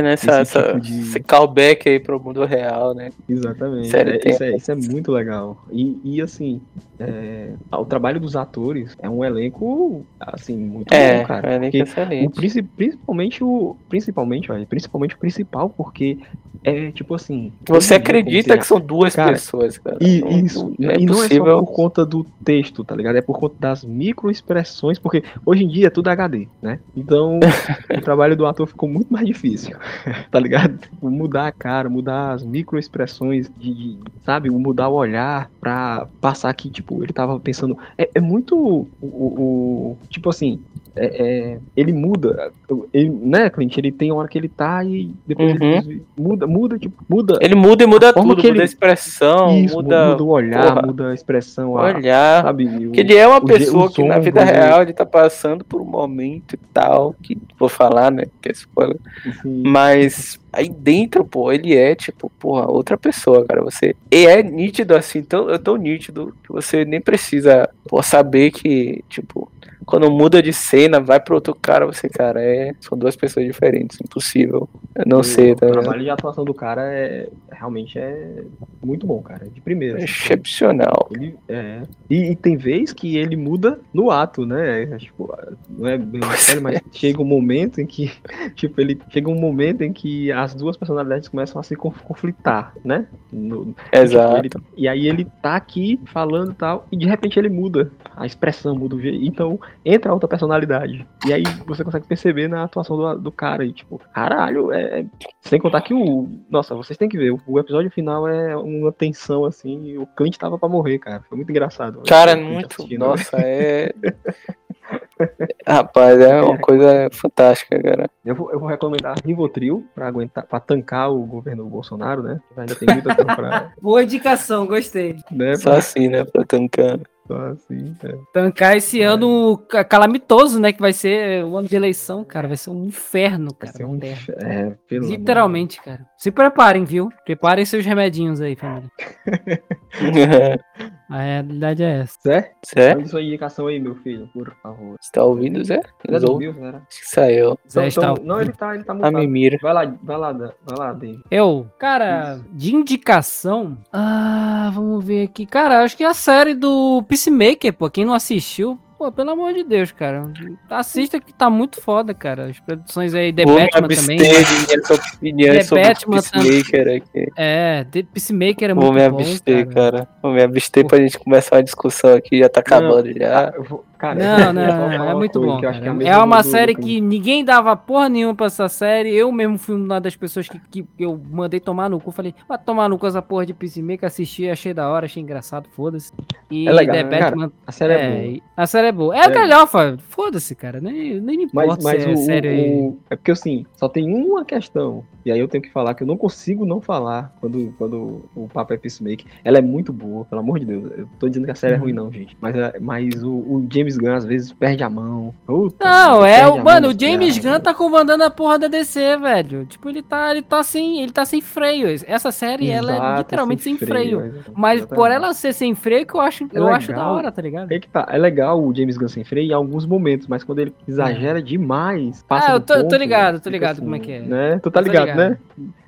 [0.02, 0.12] né?
[0.12, 3.10] Essa, esse essa, tipo de- esse callback aí pro mundo real, né?
[3.28, 3.88] Exatamente.
[3.88, 5.64] Sério, É, isso, é, isso é muito legal.
[5.72, 6.60] E, e assim,
[7.00, 11.54] é, o trabalho dos atores é um elenco, assim, muito É, bom, cara.
[11.54, 12.34] é nem Porque que o excelente.
[12.36, 13.76] princi- principalmente o.
[13.88, 16.18] Principalmente, olha, principalmente o principal, porque
[16.62, 17.52] é tipo assim.
[17.68, 19.96] Você dia, acredita que são duas Cara, pessoas, cara.
[20.00, 21.58] e, Não- isso, não é e não é possível.
[21.58, 23.16] só por conta do texto, tá ligado?
[23.16, 26.80] É por conta das microexpressões, porque hoje em dia é tudo HD, né?
[26.96, 27.38] Então,
[27.96, 29.76] o trabalho do ator ficou muito mais difícil,
[30.30, 30.78] tá ligado?
[30.78, 34.50] Tipo, Mudar a cara, mudar as microexpressões, de, de, sabe?
[34.50, 37.76] Mudar o olhar pra passar que, tipo, ele tava pensando.
[37.96, 40.60] É, é muito o, o- o- Tipo assim.
[40.96, 42.50] É- é, ele muda,
[42.92, 43.76] ele, né, Clint?
[43.78, 45.66] Ele tem uma hora que ele tá e depois Uhum.
[45.78, 47.38] ele muda, muda, tipo, muda.
[47.40, 50.74] Ele muda e muda tudo, que muda ele- a expressão, Isso, muda, muda o olhar,
[50.74, 50.86] porra.
[50.86, 52.42] muda a expressão, olhar.
[52.42, 52.66] sabe?
[52.66, 55.80] o- Que ele é uma o pessoa que na vida real ele tá passando por
[55.80, 58.24] um momento e tal, que vou falar, né?
[58.42, 58.96] Que é spoiler.
[59.44, 63.62] Mas aí dentro, pô, ele é tipo, porra, outra pessoa, cara.
[63.62, 63.94] Você.
[64.10, 69.02] E é nítido assim, tão, é tão nítido que você nem precisa pô, saber que,
[69.08, 69.50] tipo,
[69.88, 72.74] quando muda de cena, vai pro outro cara, você, cara, é.
[72.78, 73.98] São duas pessoas diferentes.
[74.00, 74.68] Impossível.
[74.94, 78.42] Eu não o, sei, tá O trabalho de atuação do cara é realmente é
[78.82, 79.46] muito bom, cara.
[79.48, 79.98] De primeira.
[80.00, 81.08] É excepcional.
[81.10, 81.82] Ele, é.
[82.08, 84.82] E, e tem vez que ele muda no ato, né?
[84.82, 85.34] É, tipo,
[85.68, 88.12] não é bem sério, mas chega um momento em que,
[88.54, 92.74] tipo, ele chega um momento em que as duas personalidades começam a se conf- conflitar,
[92.84, 93.06] né?
[93.32, 94.42] No- Exato.
[94.42, 97.90] Tipo, ele- e aí ele tá aqui falando e tal, e de repente ele muda.
[98.16, 99.24] A expressão muda o jeito.
[99.24, 99.58] Então
[99.88, 101.06] entra outra personalidade.
[101.26, 103.64] E aí você consegue perceber na atuação do, do cara.
[103.64, 105.06] E tipo, caralho, é.
[105.40, 106.28] Sem contar que o.
[106.50, 107.34] Nossa, vocês têm que ver.
[107.46, 109.86] O episódio final é uma tensão assim.
[109.86, 111.24] E o Clint tava pra morrer, cara.
[111.28, 112.02] Foi muito engraçado.
[112.06, 112.98] Cara, é O muito.
[112.98, 113.92] Nossa, é.
[115.66, 118.10] Rapaz, é uma coisa fantástica, cara.
[118.24, 122.40] Eu vou, eu vou recomendar Rivotril pra aguentar, pra tancar o governo Bolsonaro, né?
[122.56, 123.72] Ainda tem muita coisa pra.
[123.80, 125.16] Boa indicação, gostei.
[125.30, 126.24] Né, Só assim, né?
[126.24, 126.98] Pra tancar.
[127.28, 128.14] Pra assim, é.
[128.32, 130.72] Tancar esse ano ca- calamitoso, né?
[130.72, 132.48] Que vai ser o ano de eleição, cara.
[132.48, 133.72] Vai ser um inferno, Vai cara.
[133.76, 133.98] ser na um.
[133.98, 134.20] Terra.
[134.38, 136.04] É, pelo amor Literalmente, cara.
[136.16, 137.08] Se preparem, viu?
[137.24, 138.90] Preparem seus remedinhos aí, família.
[141.08, 142.18] A realidade é essa.
[142.20, 142.54] Certo?
[142.64, 142.96] Certo?
[142.98, 144.96] Mande sua indicação aí, meu filho, por favor.
[145.00, 145.80] Você tá ouvindo, Zé?
[146.06, 146.82] É né?
[146.88, 147.58] Acho que saiu.
[147.68, 149.18] Zé Então, está então- não, ele tá, ele tá A mutado.
[149.18, 149.58] Mimira.
[149.62, 151.22] Vai lá, vai lá, vai lá, Dave.
[151.30, 153.78] Eu, cara, de indicação.
[153.92, 155.46] Ah, vamos ver aqui.
[155.46, 158.78] Cara, acho que a série do Peacemaker, pô, quem não assistiu.
[158.98, 160.24] Pô, pelo amor de Deus, cara.
[160.68, 162.46] Assista que tá muito foda, cara.
[162.46, 164.16] As produções aí, The me Batman também.
[164.18, 164.80] de minha
[165.14, 167.32] opinião The sobre Batman Peacemaker aqui.
[167.36, 169.90] É, The Peacemaker é Vou muito me bom, abster, cara.
[169.92, 170.08] cara.
[170.20, 172.40] Vou me abster pra gente começar uma discussão aqui.
[172.40, 173.50] Já tá acabando já.
[173.50, 175.60] Ah, eu vou- cara, Não, não, é muito bom.
[175.60, 175.76] cara.
[175.84, 179.14] É mesma uma série que ninguém dava porra nenhuma pra essa série.
[179.14, 182.10] Eu mesmo fui uma das pessoas que, que eu mandei tomar no cu.
[182.10, 184.06] Falei, vai tomar no cu essa porra de Peacemaker.
[184.06, 186.12] Assisti, achei da hora, achei engraçado, foda-se.
[186.50, 187.24] E É legal, The né, cara?
[187.36, 187.52] Batman.
[187.66, 188.40] A série é, é, boa.
[188.56, 189.16] a série é boa.
[189.16, 189.28] É, É.
[189.28, 190.80] galhofa, foda-se, cara.
[190.80, 192.70] Nem, nem me Mas, importa mas se o, é sério aí.
[192.80, 195.04] o- É porque assim, só tem uma questão.
[195.24, 198.48] e aí eu tenho que falar que eu não consigo não falar quando, quando o
[198.48, 199.26] papo é Peacemaker.
[199.44, 200.90] Ela é muito boa, pelo amor de Deus.
[200.96, 202.36] Eu tô dizendo que a série é ruim, não, gente.
[202.40, 205.32] Mas, é- mas o, o James Gunn às vezes perde a mão.
[205.46, 206.62] Puta, Não, é o.
[206.62, 209.64] Mano, o James nos Gunn tá comandando a porra da DC, velho.
[209.66, 211.00] Tipo, ele tá, ele tá sem.
[211.02, 211.88] Ele tá sem freio.
[212.06, 214.20] Essa série, ela é Exato, literalmente sem, freio.
[214.20, 214.50] exatamente.
[214.54, 217.40] Mas por ela ser sem freio, que eu acho, É eu acho da hora, tá
[217.40, 217.72] ligado?
[217.72, 220.58] É que tá, é legal o James Gunn sem freio em alguns momentos, mas quando
[220.58, 223.98] ele exagera demais, passa Ah, eu tô- tô ponto, ligado, tô fica ligado como é
[223.98, 224.20] que é.
[224.20, 224.58] Né?
[224.62, 225.18] Tu tá Tô ligado, ligado.
[225.30, 225.38] né?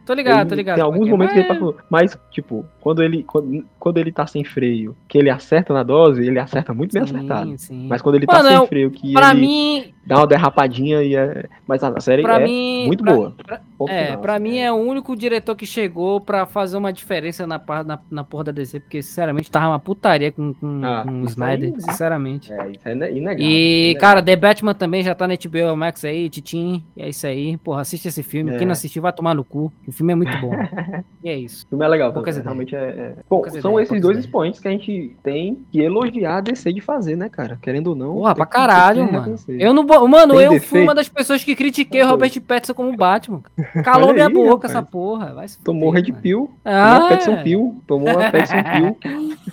[0.05, 0.77] Tô ligado, Ele- tô ligado.
[0.77, 1.75] Tem alguns momentos que ele passa.
[1.89, 6.27] Mas, tipo, quando ele, quando, quando ele tá sem freio, que ele acerta na dose,
[6.27, 7.59] ele acerta muito bem Sim, acertado.
[7.59, 7.87] sim.
[7.89, 11.03] Mas quando ele tá Mano, sem eu- freio, que Pra ele mim, dá uma derrapadinha
[11.03, 11.47] e é.
[11.67, 12.87] Mas a série pra é mim.
[12.87, 13.35] muito pra- boa.
[13.45, 14.19] pra- É, final.
[14.21, 18.25] pra mim é o único diretor que chegou pra fazer uma diferença na, na, na
[18.25, 21.55] porra da DC, porque sinceramente tava uma putaria com, com, Ah, com o isso aí-
[21.57, 22.53] Snyder, sinceramente.
[22.53, 23.45] É, isso é ine- inegável.
[23.47, 24.01] E, inegável.
[24.01, 27.57] cara, The Batman também já tá na HBO Max aí, Titim, é isso aí.
[27.59, 28.53] Porra, assiste esse filme.
[28.53, 28.59] É.
[28.59, 29.73] Quem não assistiu vai tomar no cu.
[29.87, 30.51] O filme é muito bom.
[31.25, 31.65] e é isso.
[31.67, 32.79] O filme é legal, Poucas também, realmente é.
[32.79, 34.25] é- Bom, Poucas são ideias, esses dois ideias.
[34.27, 37.59] expoentes que a gente tem que elogiar a DC de fazer, né, cara?
[37.63, 38.15] Querendo ou não.
[38.15, 39.35] Porra, pra caralho, mano.
[39.49, 39.85] Eu não.
[39.87, 40.83] bo- Mano, Tem eu fui defeito?
[40.85, 43.43] uma das pessoas que critiquei Robert Pattinson como Batman.
[43.85, 44.73] Calou minha aí, boca rapaz.
[44.73, 45.35] essa porra.
[45.35, 46.23] Vai Tomou Red mano.
[46.23, 46.51] Pill.
[46.65, 47.43] Ah, Tomou é.
[47.43, 47.83] Pill.
[47.87, 48.97] Tomou uma Petson Pill.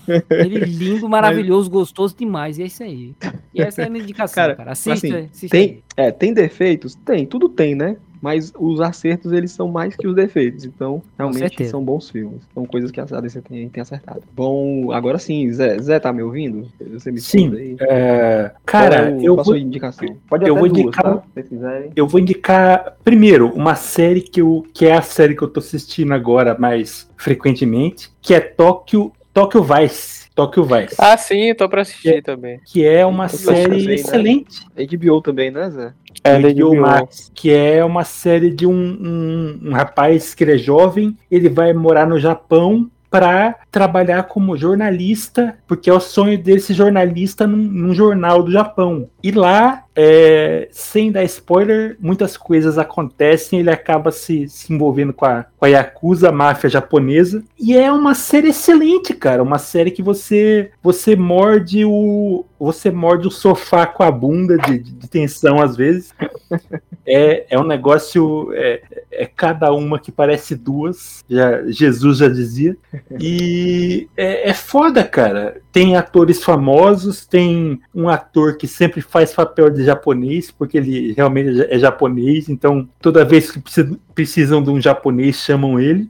[0.29, 2.57] Ele lindo, maravilhoso, gostoso demais.
[2.57, 3.13] E é isso aí.
[3.53, 4.55] E essa é a minha indicação, cara.
[4.55, 6.95] Cara, Assista, assim, assiste Tem, é, tem defeitos?
[6.95, 7.97] Tem, tudo tem, né?
[8.21, 10.65] Mas os acertos, eles são mais que os defeitos.
[10.65, 12.41] Então, realmente, são bons filmes.
[12.53, 14.21] São coisas que a DC tem, tem acertado.
[14.35, 15.77] Bom, agora sim, Zé.
[15.79, 16.67] Zé, tá me ouvindo?
[16.93, 17.53] Você me Sim.
[17.55, 17.75] aí?
[17.79, 20.15] É, cara, é o- eu a vou, indicação?
[20.29, 21.21] Pode eu até vou duas, indicar tá?
[21.21, 21.91] Se vocês quiserem.
[21.95, 25.59] eu vou indicar primeiro uma série que, eu, que é a série que eu tô
[25.59, 30.27] assistindo agora mais frequentemente, que é Tóquio, Tóquio Vice.
[30.33, 30.95] Tóquio Vice.
[30.99, 32.59] Ah, sim, tô pra assistir também.
[32.63, 33.93] Que é uma Eu série né?
[33.95, 34.59] excelente.
[34.77, 35.93] HBO também, né, Zé?
[36.27, 36.81] É, da HBO HBO.
[36.81, 41.49] Max, que é uma série de um, um, um rapaz que ele é jovem, ele
[41.49, 47.47] vai morar no Japão para trabalhar como jornalista, porque é o sonho dele ser jornalista
[47.47, 49.09] num, num jornal do Japão.
[49.23, 55.25] E lá, é, sem dar spoiler, muitas coisas acontecem, ele acaba se, se envolvendo com
[55.25, 57.43] a, com a Yakuza, a máfia japonesa.
[57.59, 59.41] E é uma série excelente, cara.
[59.41, 64.79] Uma série que você você morde o você morde o sofá com a bunda de,
[64.79, 66.13] de- tensão às vezes.
[67.09, 71.23] É, é um negócio é, é cada uma que parece duas.
[71.29, 72.75] Já, Jesus já dizia.
[73.17, 75.61] E é, é foda, cara.
[75.71, 81.61] Tem atores famosos, tem um ator que sempre faz papel de japonês, porque ele realmente
[81.69, 86.07] é japonês, então toda vez que precisa- precisam de um japonês, chamam ele.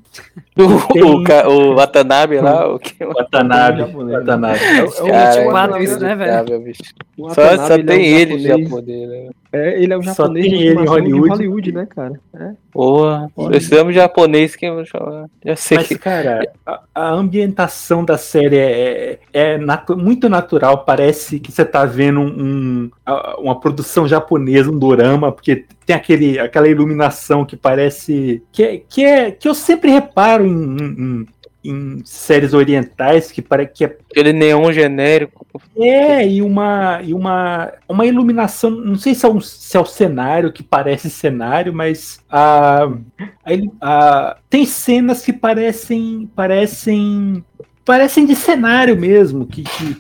[0.94, 3.80] Tem- O, ca- o Watanabe lá, o que Watanabe.
[3.80, 4.20] japonês, né?
[4.20, 4.60] Watanabe.
[4.60, 6.32] É, o- é o é isso, né, velho?
[6.32, 6.82] inacreditável, bicho.
[7.18, 9.16] o Só, Watanabe, só ele é tem um ele de japonês- japonês, né?
[9.18, 11.30] É, ele é o Só japonês tem ele em Hollywood.
[11.30, 12.20] Hollywood, né, cara?
[12.36, 12.52] É.
[12.72, 15.28] Porra, precisamos de japonês que eu vou chamar.
[15.44, 15.98] Já sei Mas, que.
[15.98, 20.84] cara, a, a ambientação da série é, é natu- muito natural.
[20.86, 26.38] Parece que você tá vendo um- a- uma produção japonesa, um dorama, porque tem aquele,
[26.40, 28.44] aquela iluminação que parece.
[28.52, 31.28] Que, é- que, é, que eu sempre reparo em, em-
[31.64, 35.46] em séries orientais, que parece que é Aquele neon genérico.
[35.78, 39.86] é, e uma, e uma, uma iluminação, não sei se é, um, se é o
[39.86, 43.52] cenário que parece cenário, mas a, a
[43.82, 47.44] a- tem cenas que parecem, parecem,
[47.86, 49.98] parecem de cenário mesmo, que, que-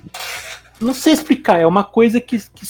[0.79, 2.65] não sei explicar, é uma coisa que, que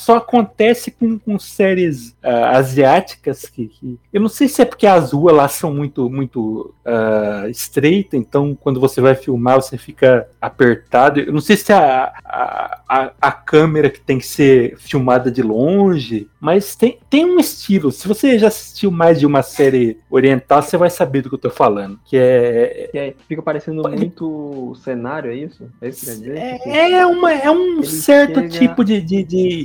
[0.00, 4.86] só acontece com, com séries ah, asiáticas que, que- eu não sei se é porque
[4.86, 10.28] as ruas lá são muito muito ah, estreitas, então quando você vai filmar você fica
[10.40, 11.20] apertado.
[11.20, 15.30] Eu não sei se é a, a, a, a câmera que tem que ser filmada
[15.30, 17.92] de longe, mas tem, tem um estilo.
[17.92, 21.38] Se você já assistiu mais de uma série oriental, você vai saber do que eu
[21.38, 25.68] tô falando, que é Que é- fica parecendo muito cenário, é isso?
[25.80, 29.64] É isso que É, é uma, é um Ele certo chega- tipo de, de, de,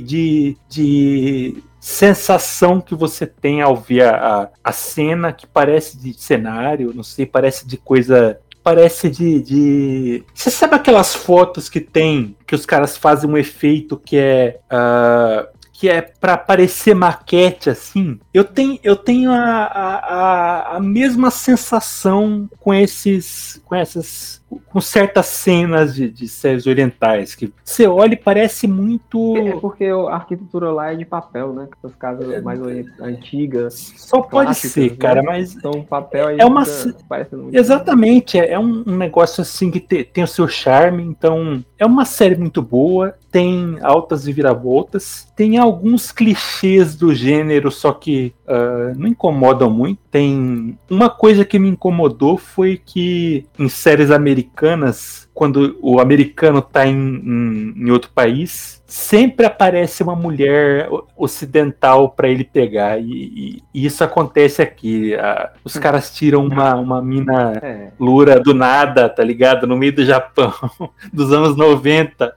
[0.68, 7.04] de sensação que você tem ao ver a, a, cena que parece de cenário, não
[7.04, 8.40] sei, parece de coisa.
[8.62, 10.24] Parece de, de.
[10.34, 14.58] Você sabe aquelas fotos que tem, que os caras fazem um efeito que é.
[14.68, 18.18] ah, que é para parecer maquete assim.
[18.36, 25.24] Eu tenho, eu tenho a, a, a, mesma sensação com esses, com essas, com certas
[25.24, 29.38] cenas de, de séries orientais que você olha e parece muito.
[29.38, 31.66] É porque a arquitetura lá é de papel, né?
[31.78, 34.96] Essas casas mais ori- antigas Só pode ser, né?
[34.98, 36.28] cara, mas são papel.
[36.38, 40.46] É uma muito- Exatamente, é é um, um negócio assim que te- tem o seu
[40.46, 47.14] charme, então é uma série muito boa, tem altas e viravoltas, tem alguns clichês do
[47.14, 50.00] gênero, só que ah, não incomodam muito.
[50.10, 56.86] Tem uma coisa que me incomodou foi que em séries americanas, quando o americano tá
[56.86, 62.98] em, em, em outro país, sempre aparece uma mulher ocidental para ele pegar.
[62.98, 65.14] E, e- isso acontece aqui.
[65.14, 67.90] Ah, os caras tiram uma, uma mina É.
[68.00, 69.66] loura do nada, tá ligado?
[69.66, 70.54] No meio do Japão,
[71.12, 72.34] dos anos 90,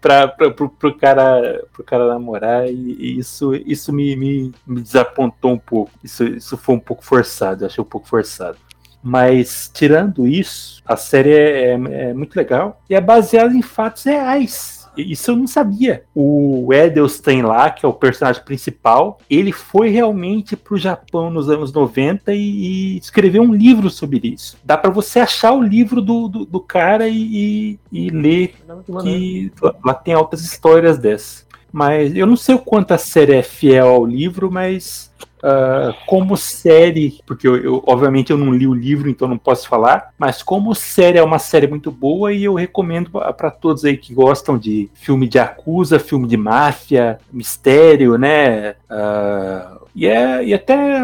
[0.00, 4.80] pra, pra, pro, pro cara, pro cara namorar, e, e isso, isso me, me, me
[4.80, 5.92] desapontou um pouco.
[6.02, 8.58] Isso, isso foi um pouco forçado, eu achei um pouco forçado.
[9.06, 14.04] Mas, tirando isso, a série é, é- é muito legal e é baseada em fatos
[14.04, 14.82] reais.
[14.96, 16.04] Isso eu não sabia.
[16.14, 21.72] O Edelstein lá, que é o personagem principal, ele foi realmente pro Japão nos anos
[21.72, 24.56] 90 e, e escreveu um livro sobre isso.
[24.64, 28.54] Dá pra você achar o livro do, do, do cara e, e, e ler
[28.86, 31.44] que lá, lá tem altas histórias dessas.
[31.72, 35.10] Mas eu não sei o quanto a série é fiel ao livro, mas
[35.44, 39.68] ah, como série, porque eu, eu- obviamente eu não li o livro, então não posso
[39.68, 43.96] falar, mas como série é uma série muito boa e eu recomendo para todos aí
[43.96, 48.74] que gostam de filme de acusa, filme de máfia, mistério, né?
[48.88, 51.00] Ah, e, é, e até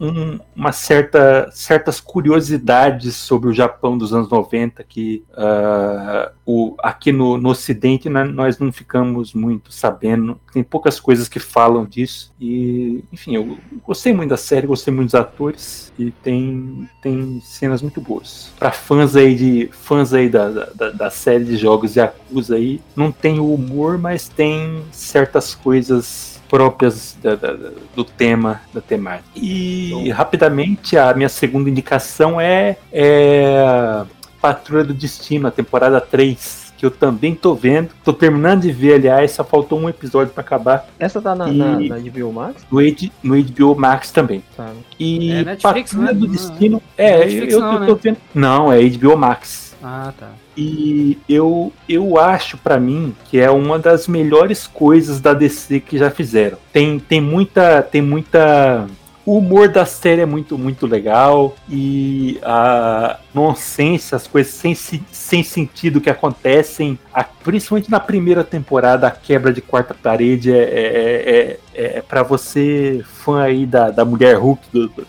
[0.00, 7.12] um- uma certa, certas curiosidades sobre o Japão dos anos 90 que ah, o, aqui
[7.12, 10.38] no, no Ocidente né, nós não ficamos muito sabendo.
[10.52, 12.32] Tem poucas coisas que falam disso.
[12.40, 17.82] E, enfim, eu gostei muito da série, gostei muito dos atores e tem, tem cenas
[17.82, 18.52] muito boas.
[18.58, 23.10] Para fãs aí de fãs aí da, da, da série de jogos Yakuza aí, não
[23.10, 27.56] tem o humor, mas tem certas coisas próprias da- da-
[27.94, 29.28] do tema, da temática.
[29.34, 34.02] E rapidamente a minha segunda indicação é, é
[34.40, 37.88] Patrulha do Destino, a temporada 3, que eu também tô vendo.
[38.04, 40.86] Tô terminando de ver, aliás, só faltou um episódio para acabar.
[40.98, 42.66] Essa tá na, E- na, na HBO Max?
[42.70, 44.42] No, H- no HBO Max também.
[44.56, 44.70] Tá.
[45.00, 46.18] E É Netflix, Patrulha né?
[46.18, 46.82] do Não, Destino.
[46.98, 47.10] é.
[47.10, 47.86] É, Netflix eu, não, eu né?
[47.86, 48.16] tô vendo.
[48.34, 49.65] Não, é HBO Max.
[49.82, 50.30] Ah, tá.
[50.56, 55.98] E eu, eu acho pra mim que é uma das melhores coisas da DC que
[55.98, 56.56] já fizeram.
[56.72, 58.86] Tem, tem muita tem muita
[59.24, 65.02] o humor da série é muito muito legal e a nonsense, as coisas sem, se-
[65.12, 70.58] sem sentido que acontecem, a- principalmente na primeira temporada, a quebra de quarta parede é,
[70.62, 75.06] é, é, é para você fã aí da, da mulher Hulk do- do-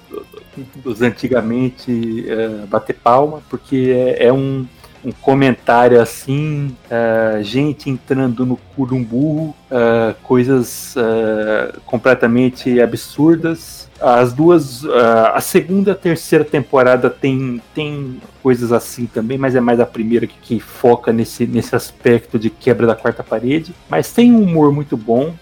[0.76, 4.66] dos antigamente é, bater palma, porque é, é um,
[5.04, 12.80] um comentário assim, é, gente entrando no cu de um burro, é, coisas é, completamente
[12.82, 13.88] absurdas.
[14.00, 19.60] As duas, a segunda e a terceira temporada tem, tem coisas assim também, mas é
[19.60, 23.74] mais a primeira que, que foca nesse, nesse aspecto de quebra da quarta parede.
[23.90, 25.34] Mas tem um humor muito bom.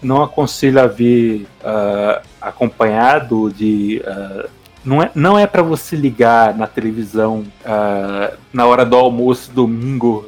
[0.00, 1.48] não aconselho a ver
[2.40, 4.00] acompanhado de
[4.84, 10.26] não é, não é para você ligar na televisão ah, na hora do almoço domingo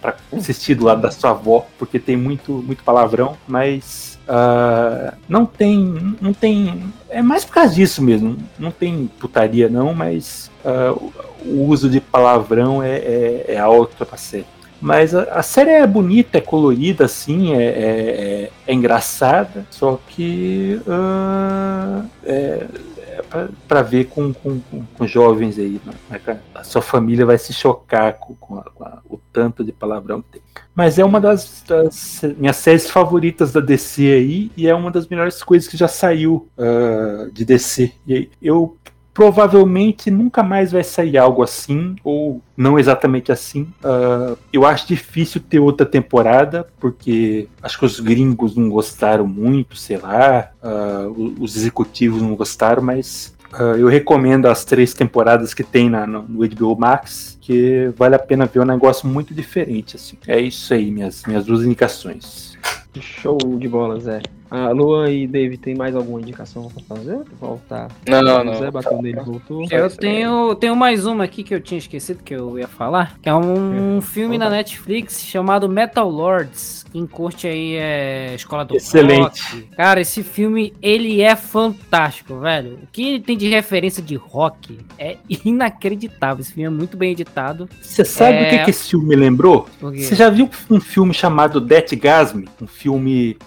[0.00, 5.46] para assistir do lado da sua avó, porque tem muito, muito palavrão, mas ah, não
[5.46, 6.16] tem.
[6.20, 6.82] Não tem.
[7.08, 8.36] É mais por causa disso mesmo.
[8.58, 10.94] Não tem putaria não, mas ah,
[11.44, 14.46] o, uso de palavrão é, é, é alto pra série.
[14.80, 19.98] Mas a, a série é bonita, é colorida, assim, é, é, é- é engraçada, só
[20.08, 22.66] que ah, é,
[23.18, 25.80] é pra ver com, com, com- jovens aí.
[25.84, 26.40] Né?
[26.54, 30.22] A sua família vai se chocar com, com a- com a- o tanto de palavrão
[30.22, 30.42] que tem.
[30.74, 35.06] Mas é uma das, das minhas séries favoritas da DC aí, e é uma das
[35.06, 37.92] melhores coisas que já saiu ah, de DC.
[38.06, 38.76] E aí, eu
[39.14, 43.68] provavelmente nunca mais vai sair algo assim, ou não exatamente assim.
[43.82, 49.76] Ah, eu acho difícil ter outra temporada, porque acho que os gringos não gostaram muito,
[49.76, 50.50] sei lá,
[51.16, 56.04] o- os executivos não gostaram, mas ah, eu recomendo as três temporadas que tem na,
[56.06, 59.94] no, HBO Max, que vale a pena ver um negócio muito diferente.
[59.94, 60.16] Assim.
[60.26, 62.58] É isso aí, minhas, minhas duas indicações.
[63.00, 64.20] Show de bola, Zé.
[64.50, 67.18] Ah, Luan e David, tem mais alguma indicação pra fazer?
[67.40, 67.88] Voltar.
[68.06, 68.54] Não, não, não.
[68.54, 69.66] Zé bateu nele, voltou.
[69.68, 73.28] Eu tenho, tenho mais uma aqui que eu tinha esquecido que eu ia falar, que
[73.28, 76.84] é um filme na Netflix chamado Metal Lords.
[76.92, 79.42] Quem curte aí é Escola do Excelente.
[79.56, 79.62] Rock.
[79.76, 82.78] Cara, esse filme, ele é fantástico, velho.
[82.84, 86.42] O que ele tem de referência de rock é inacreditável.
[86.42, 87.68] Esse filme é muito bem editado.
[87.82, 88.46] Você sabe É.
[88.46, 89.68] o que, que esse filme me lembrou?
[89.80, 92.44] Você já viu um filme chamado Death Gasm?
[92.62, 92.83] Um filme,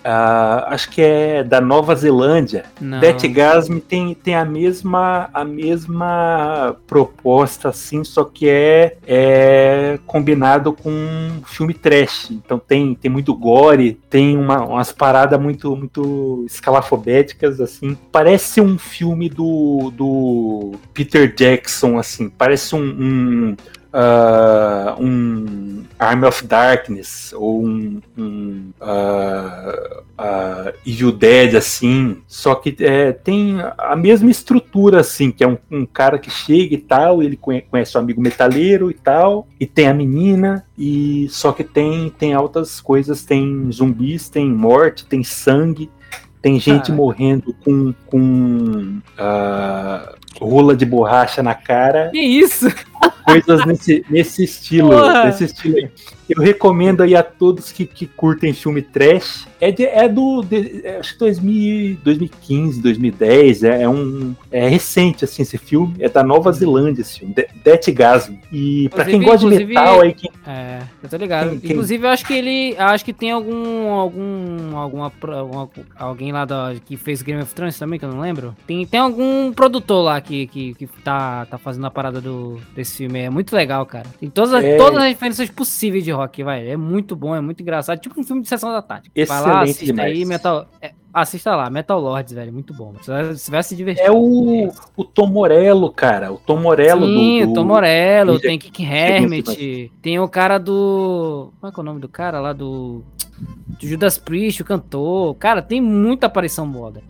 [0.03, 2.65] ah, acho que que é da Nova Zelândia.
[2.81, 2.99] Não.
[2.99, 10.73] Death Gasm tem, tem a mesma a mesma proposta assim, só que é, é combinado
[10.73, 12.31] com um filme trash.
[12.31, 17.95] Então tem, tem muito gore, tem uma, umas paradas muito muito escalafobéticas assim.
[18.11, 23.55] Parece um filme do, do Peter Jackson assim, parece um, um
[23.93, 32.75] uh, um Army of Darkness ou um, um uh, uh, Evil Dead assim, só que
[32.79, 37.23] é, tem a mesma estrutura assim, que é um, um, cara que chega e tal,
[37.23, 42.09] ele conhece o amigo metaleiro e tal, e tem a menina e só que tem
[42.09, 45.89] tem altas coisas, tem zumbis, tem morte, tem sangue,
[46.41, 46.95] tem gente ah.
[46.95, 52.09] morrendo com, com uh, rola de borracha na cara.
[52.11, 52.67] Que isso?
[53.25, 54.89] Coisas nesse, nesse estilo.
[55.25, 55.89] Nesse estilo.
[56.29, 59.47] Eu recomendo aí a todos que, que curtem filme trash.
[59.59, 60.41] É, de, é do.
[60.41, 63.63] De, é, acho que 2000, 2015, 2010.
[63.63, 64.35] É, é, um.
[64.51, 65.95] É recente, assim, esse filme.
[65.99, 67.33] É da Nova Zelândia, esse filme.
[67.63, 68.35] Death Gasm.
[68.51, 70.13] E pra quem gosta de metal aí.
[70.13, 71.49] Quem, é, eu tô ligado.
[71.51, 71.71] Quem, quem...
[71.71, 72.75] Inclusive, eu acho que ele.
[72.77, 73.89] Acho que tem algum.
[73.89, 78.19] algum alguma, alguma, alguém lá da, que fez Game of Thrones também, que eu não
[78.19, 78.55] lembro.
[78.65, 82.86] Tem, tem algum produtor lá que, que, que tá, tá fazendo a parada do, desse
[82.95, 83.19] filme.
[83.19, 84.05] É muito legal, cara.
[84.19, 84.77] Tem todas, as, é...
[84.77, 86.67] todas as referências possíveis de rock, vai.
[86.69, 87.99] É muito bom, é muito engraçado.
[87.99, 89.11] Tipo um filme de sessão da tarde.
[89.15, 90.11] Excelente vai lá, assista demais.
[90.11, 90.67] aí, Metal.
[90.81, 92.53] É, assista lá, Metal Lords, velho.
[92.53, 92.93] Muito bom.
[92.93, 94.05] Você vai, você vai se divertir.
[94.05, 96.31] É o, o Tom Morello, cara.
[96.31, 97.51] O Tom Morello Sim, do, do...
[97.51, 98.39] o Tom Morello.
[98.39, 99.91] Tem Kick Hermit.
[100.01, 101.51] Tem o cara do.
[101.59, 103.03] Como é que é o nome do cara lá do.
[103.67, 105.35] do Judas Priest, o cantor.
[105.35, 107.01] Cara, tem muita aparição moda.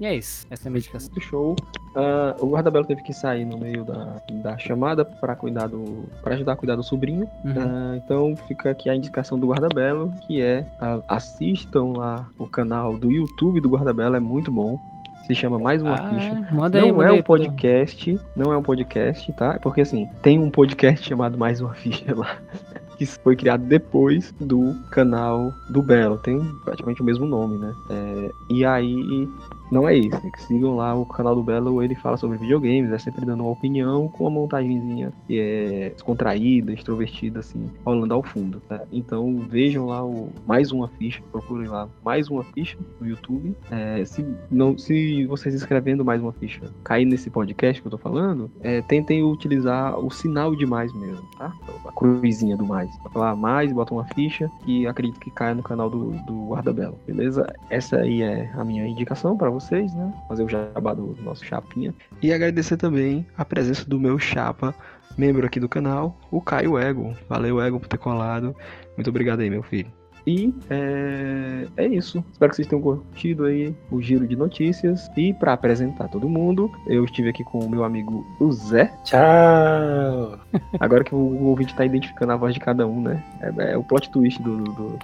[0.00, 0.46] E é isso.
[0.50, 1.10] Essa é a medicação.
[1.20, 1.54] Show.
[1.94, 6.34] Uh, o guarda-belo teve que sair no meio da, da chamada para cuidar do para
[6.34, 7.28] ajudar a cuidar do sobrinho.
[7.44, 7.52] Uhum.
[7.52, 12.96] Uh, então fica aqui a indicação do guarda-belo, que é uh, assistam lá o canal
[12.96, 14.78] do YouTube do guarda-belo, é muito bom.
[15.26, 16.48] Se chama mais uma Ah, ficha.
[16.50, 19.58] manda Não aí, manda é aí, um podcast, não é um podcast, tá?
[19.60, 22.36] Porque assim, tem um podcast chamado Mais Uma Ficha lá,
[22.98, 26.18] que foi criado depois do canal do Belo.
[26.18, 27.72] Tem praticamente o mesmo nome, né?
[27.90, 29.28] É, e aí
[29.70, 32.90] não é isso, é que sigam lá o canal do Belo, ele fala sobre videogames,
[32.92, 38.22] é sempre dando uma opinião com uma montagenzinha que é descontraída, extrovertida, assim, rolando ao
[38.22, 38.82] fundo, tá?
[38.92, 43.54] Então vejam lá o mais uma ficha, procurem lá mais uma ficha no YouTube.
[43.70, 47.98] É, se, não, se vocês escrevendo mais uma ficha cair nesse podcast que eu tô
[47.98, 51.52] falando, é, tentem utilizar o sinal de mais mesmo, tá?
[51.86, 52.90] A cruzinha do mais.
[53.12, 56.98] Falar mais, bota uma ficha que acredito que caia no canal do, do Guarda Belo,
[57.06, 57.46] beleza?
[57.68, 59.59] Essa aí é a minha indicação para vocês,
[59.94, 60.12] né?
[60.28, 61.94] Fazer o jabá do nosso chapinha.
[62.22, 64.74] E agradecer também a presença do meu chapa,
[65.16, 67.14] membro aqui do canal, o Caio Ego.
[67.28, 68.54] Valeu, Ego, por ter colado.
[68.96, 69.99] Muito obrigado aí, meu filho.
[70.26, 72.24] E é, é isso.
[72.32, 75.10] Espero que vocês tenham curtido aí o giro de notícias.
[75.16, 78.92] E para apresentar todo mundo, eu estive aqui com o meu amigo o Zé.
[79.04, 80.38] Tchau!
[80.78, 83.22] Agora que o ouvinte tá identificando a voz de cada um, né?
[83.40, 84.98] É, é o plot twist do, do, do,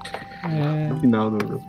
[0.44, 1.60] É, do final do, do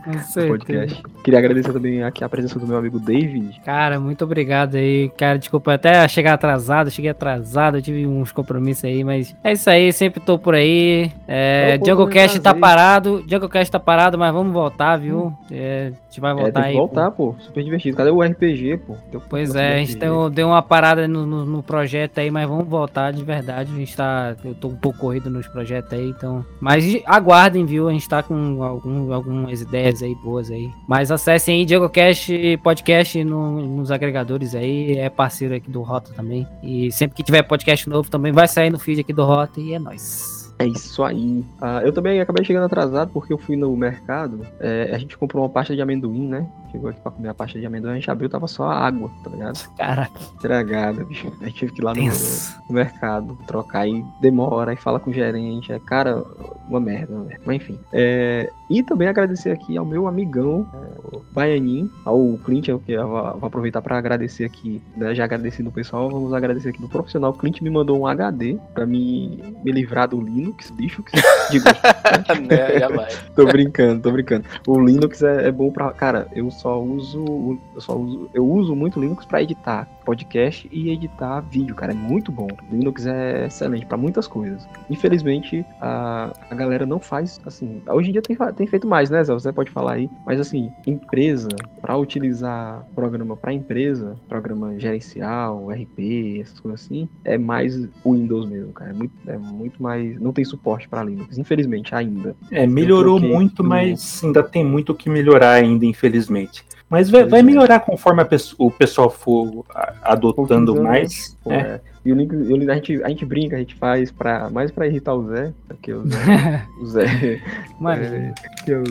[0.48, 1.02] podcast.
[1.24, 3.60] Queria agradecer também aqui a presença do meu amigo David.
[3.64, 5.10] Cara, muito obrigado aí.
[5.16, 6.90] Cara, desculpa até chegar atrasado.
[6.90, 9.92] Cheguei atrasado, tive uns compromissos aí, mas é isso aí.
[9.92, 11.10] Sempre tô por aí.
[11.26, 13.28] É, Opa, Jungle Cast tá prazer.
[13.38, 13.44] Parado.
[13.44, 15.32] Jungle Cast tá parado, mas vamos voltar, viu?
[15.50, 16.74] É, a gente vai É, voltar que aí.
[16.74, 17.34] voltar, pô.
[17.38, 17.96] Super divertido.
[17.96, 18.96] Cadê o RPG, pô?
[19.10, 22.48] Deu- Pois é, a gente deu, deu uma parada no, no- no projeto aí, mas
[22.48, 23.70] vamos voltar de verdade.
[23.72, 24.34] A gente tá.
[24.44, 26.44] Eu tô um pouco corrido nos projetos aí, então.
[26.60, 27.88] Mas aguardem, viu?
[27.88, 30.70] A gente tá com algum- algumas ideias aí boas aí.
[30.88, 32.28] Mas acessem aí Diego Cash
[32.62, 34.96] Podcast no- nos agregadores aí.
[34.98, 36.46] É parceiro aqui do Rota também.
[36.62, 39.74] E sempre que tiver podcast novo também vai sair no feed aqui do Rota e
[39.74, 40.37] é nóis.
[40.58, 41.44] É isso aí.
[41.60, 44.44] Ah, eu também acabei chegando atrasado porque eu fui no mercado.
[44.58, 46.48] é, a gente comprou uma pasta de amendoim, né?
[46.70, 49.10] Chegou aqui pra comer a pasta de amendoim, a gente abriu tava só a água,
[49.24, 49.68] tá ligado?
[49.76, 51.32] Caraca, Estragada, bicho.
[51.40, 55.10] A gente teve que ir lá no, no mercado trocar e demora, e fala com
[55.10, 55.72] o gerente.
[55.72, 56.22] É, cara,
[56.68, 57.42] uma merda, uma merda.
[57.46, 57.78] Mas enfim.
[57.92, 62.92] É, e também agradecer aqui ao meu amigão, é, o Baianin, ao Clint, eu, que
[62.92, 65.14] eu vou aproveitar pra agradecer aqui, né?
[65.14, 67.30] Já agradeci no pessoal, vamos agradecer aqui no profissional.
[67.30, 71.02] O Clint me mandou um HD pra me, me livrar do Linux, bicho.
[71.02, 71.16] Que,
[71.50, 73.08] digo, né.
[73.34, 74.44] Tô brincando, tô brincando.
[74.66, 75.90] O Linux é, é bom pra.
[75.92, 77.58] Cara, eu só uso.
[77.74, 78.28] Eu só uso.
[78.34, 79.88] Eu uso muito Linux pra editar.
[80.08, 81.92] Podcast e editar vídeo, cara.
[81.92, 82.48] É muito bom.
[82.72, 84.66] Linux é excelente para muitas coisas.
[84.88, 87.82] Infelizmente, a, a galera não faz assim.
[87.86, 89.34] Hoje em dia tem, tem feito mais, né, Zé?
[89.34, 90.08] Você pode falar aí.
[90.24, 91.48] Mas assim, empresa,
[91.82, 98.48] para utilizar programa para empresa, programa gerencial, RP, essas coisas assim, é mais o Windows
[98.48, 98.92] mesmo, cara.
[98.92, 100.18] É muito, é muito mais.
[100.18, 102.34] Não tem suporte para Linux, infelizmente, ainda.
[102.50, 106.64] É, melhorou muito, do- mas ainda tem muito o que melhorar ainda, infelizmente.
[106.88, 107.42] Mas vai, vai é.
[107.42, 109.64] melhorar conforme a pesso- o pessoal for
[110.02, 111.36] adotando mais.
[111.46, 111.54] É.
[111.54, 111.80] é.
[112.04, 112.32] E o link,
[112.70, 115.92] a, gente, a gente brinca, a gente faz pra, mais pra irritar o Zé, porque
[115.92, 117.40] o Zé, o Zé,
[117.80, 118.32] Maravilha.
[118.66, 118.82] é, o,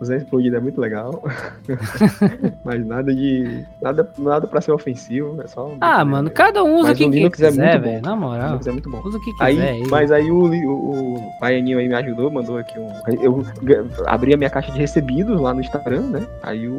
[0.00, 1.22] o Zé explodido é muito legal.
[2.64, 3.64] Mas nada de.
[3.82, 5.72] Nada, nada pra ser ofensivo, é só.
[5.80, 8.00] Ah, mano, cada um usa Mas o que, o Linux é quiser, muito velho.
[8.02, 8.08] bom.
[8.08, 8.46] Na O moral.
[8.48, 9.02] Linux é muito bom.
[9.04, 9.44] Usa o que quiser.
[9.44, 9.86] Aí, aí.
[9.88, 12.88] mas aí o, o, o Baianinho aí me ajudou, mandou aqui um.
[13.22, 13.44] Eu
[14.06, 16.26] abri a minha caixa de recebidos lá no Instagram, né?
[16.42, 16.72] Aí o,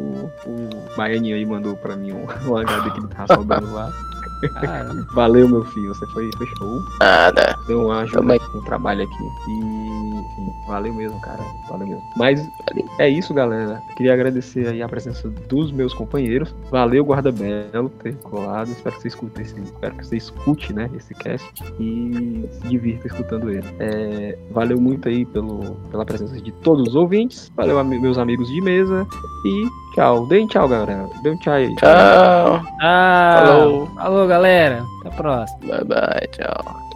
[0.46, 3.91] o Baianinho aí mandou pra mim um, um HD que ele tava sobrando lá.
[4.48, 5.07] Caramba.
[5.14, 6.82] Valeu, meu filho, você foi, foi show.
[6.99, 7.57] Nada.
[7.68, 8.40] Deu uma ajuda Também.
[8.53, 9.24] no trabalho aqui.
[9.49, 9.60] E,
[10.20, 11.44] enfim, valeu mesmo, cara.
[11.70, 12.03] Valeu mesmo.
[12.16, 12.48] Mas
[12.98, 13.82] é isso, galera.
[13.95, 16.56] Queria agradecer aí a presença dos meus companheiros.
[16.72, 18.70] Valeu, Guarda Belo, por ter colado.
[18.70, 21.48] Espero que você escute esse, espero que você escute, né, esse cast
[21.80, 23.68] e se divirta escutando ele.
[23.80, 27.52] É, valeu muito aí pelo, pela presença de todos os ouvintes.
[27.56, 29.07] Valeu, meus amigos de mesa.
[29.45, 30.28] E tchau.
[30.28, 31.10] Deem tchau, galera.
[31.24, 31.74] Dê um tchau aí.
[31.76, 32.61] Tchau.
[32.82, 33.88] Ah, Falou.
[33.95, 34.85] Falou, galera.
[35.01, 35.60] Até a próxima.
[35.60, 36.27] Bye bye.
[36.31, 36.89] Tchau.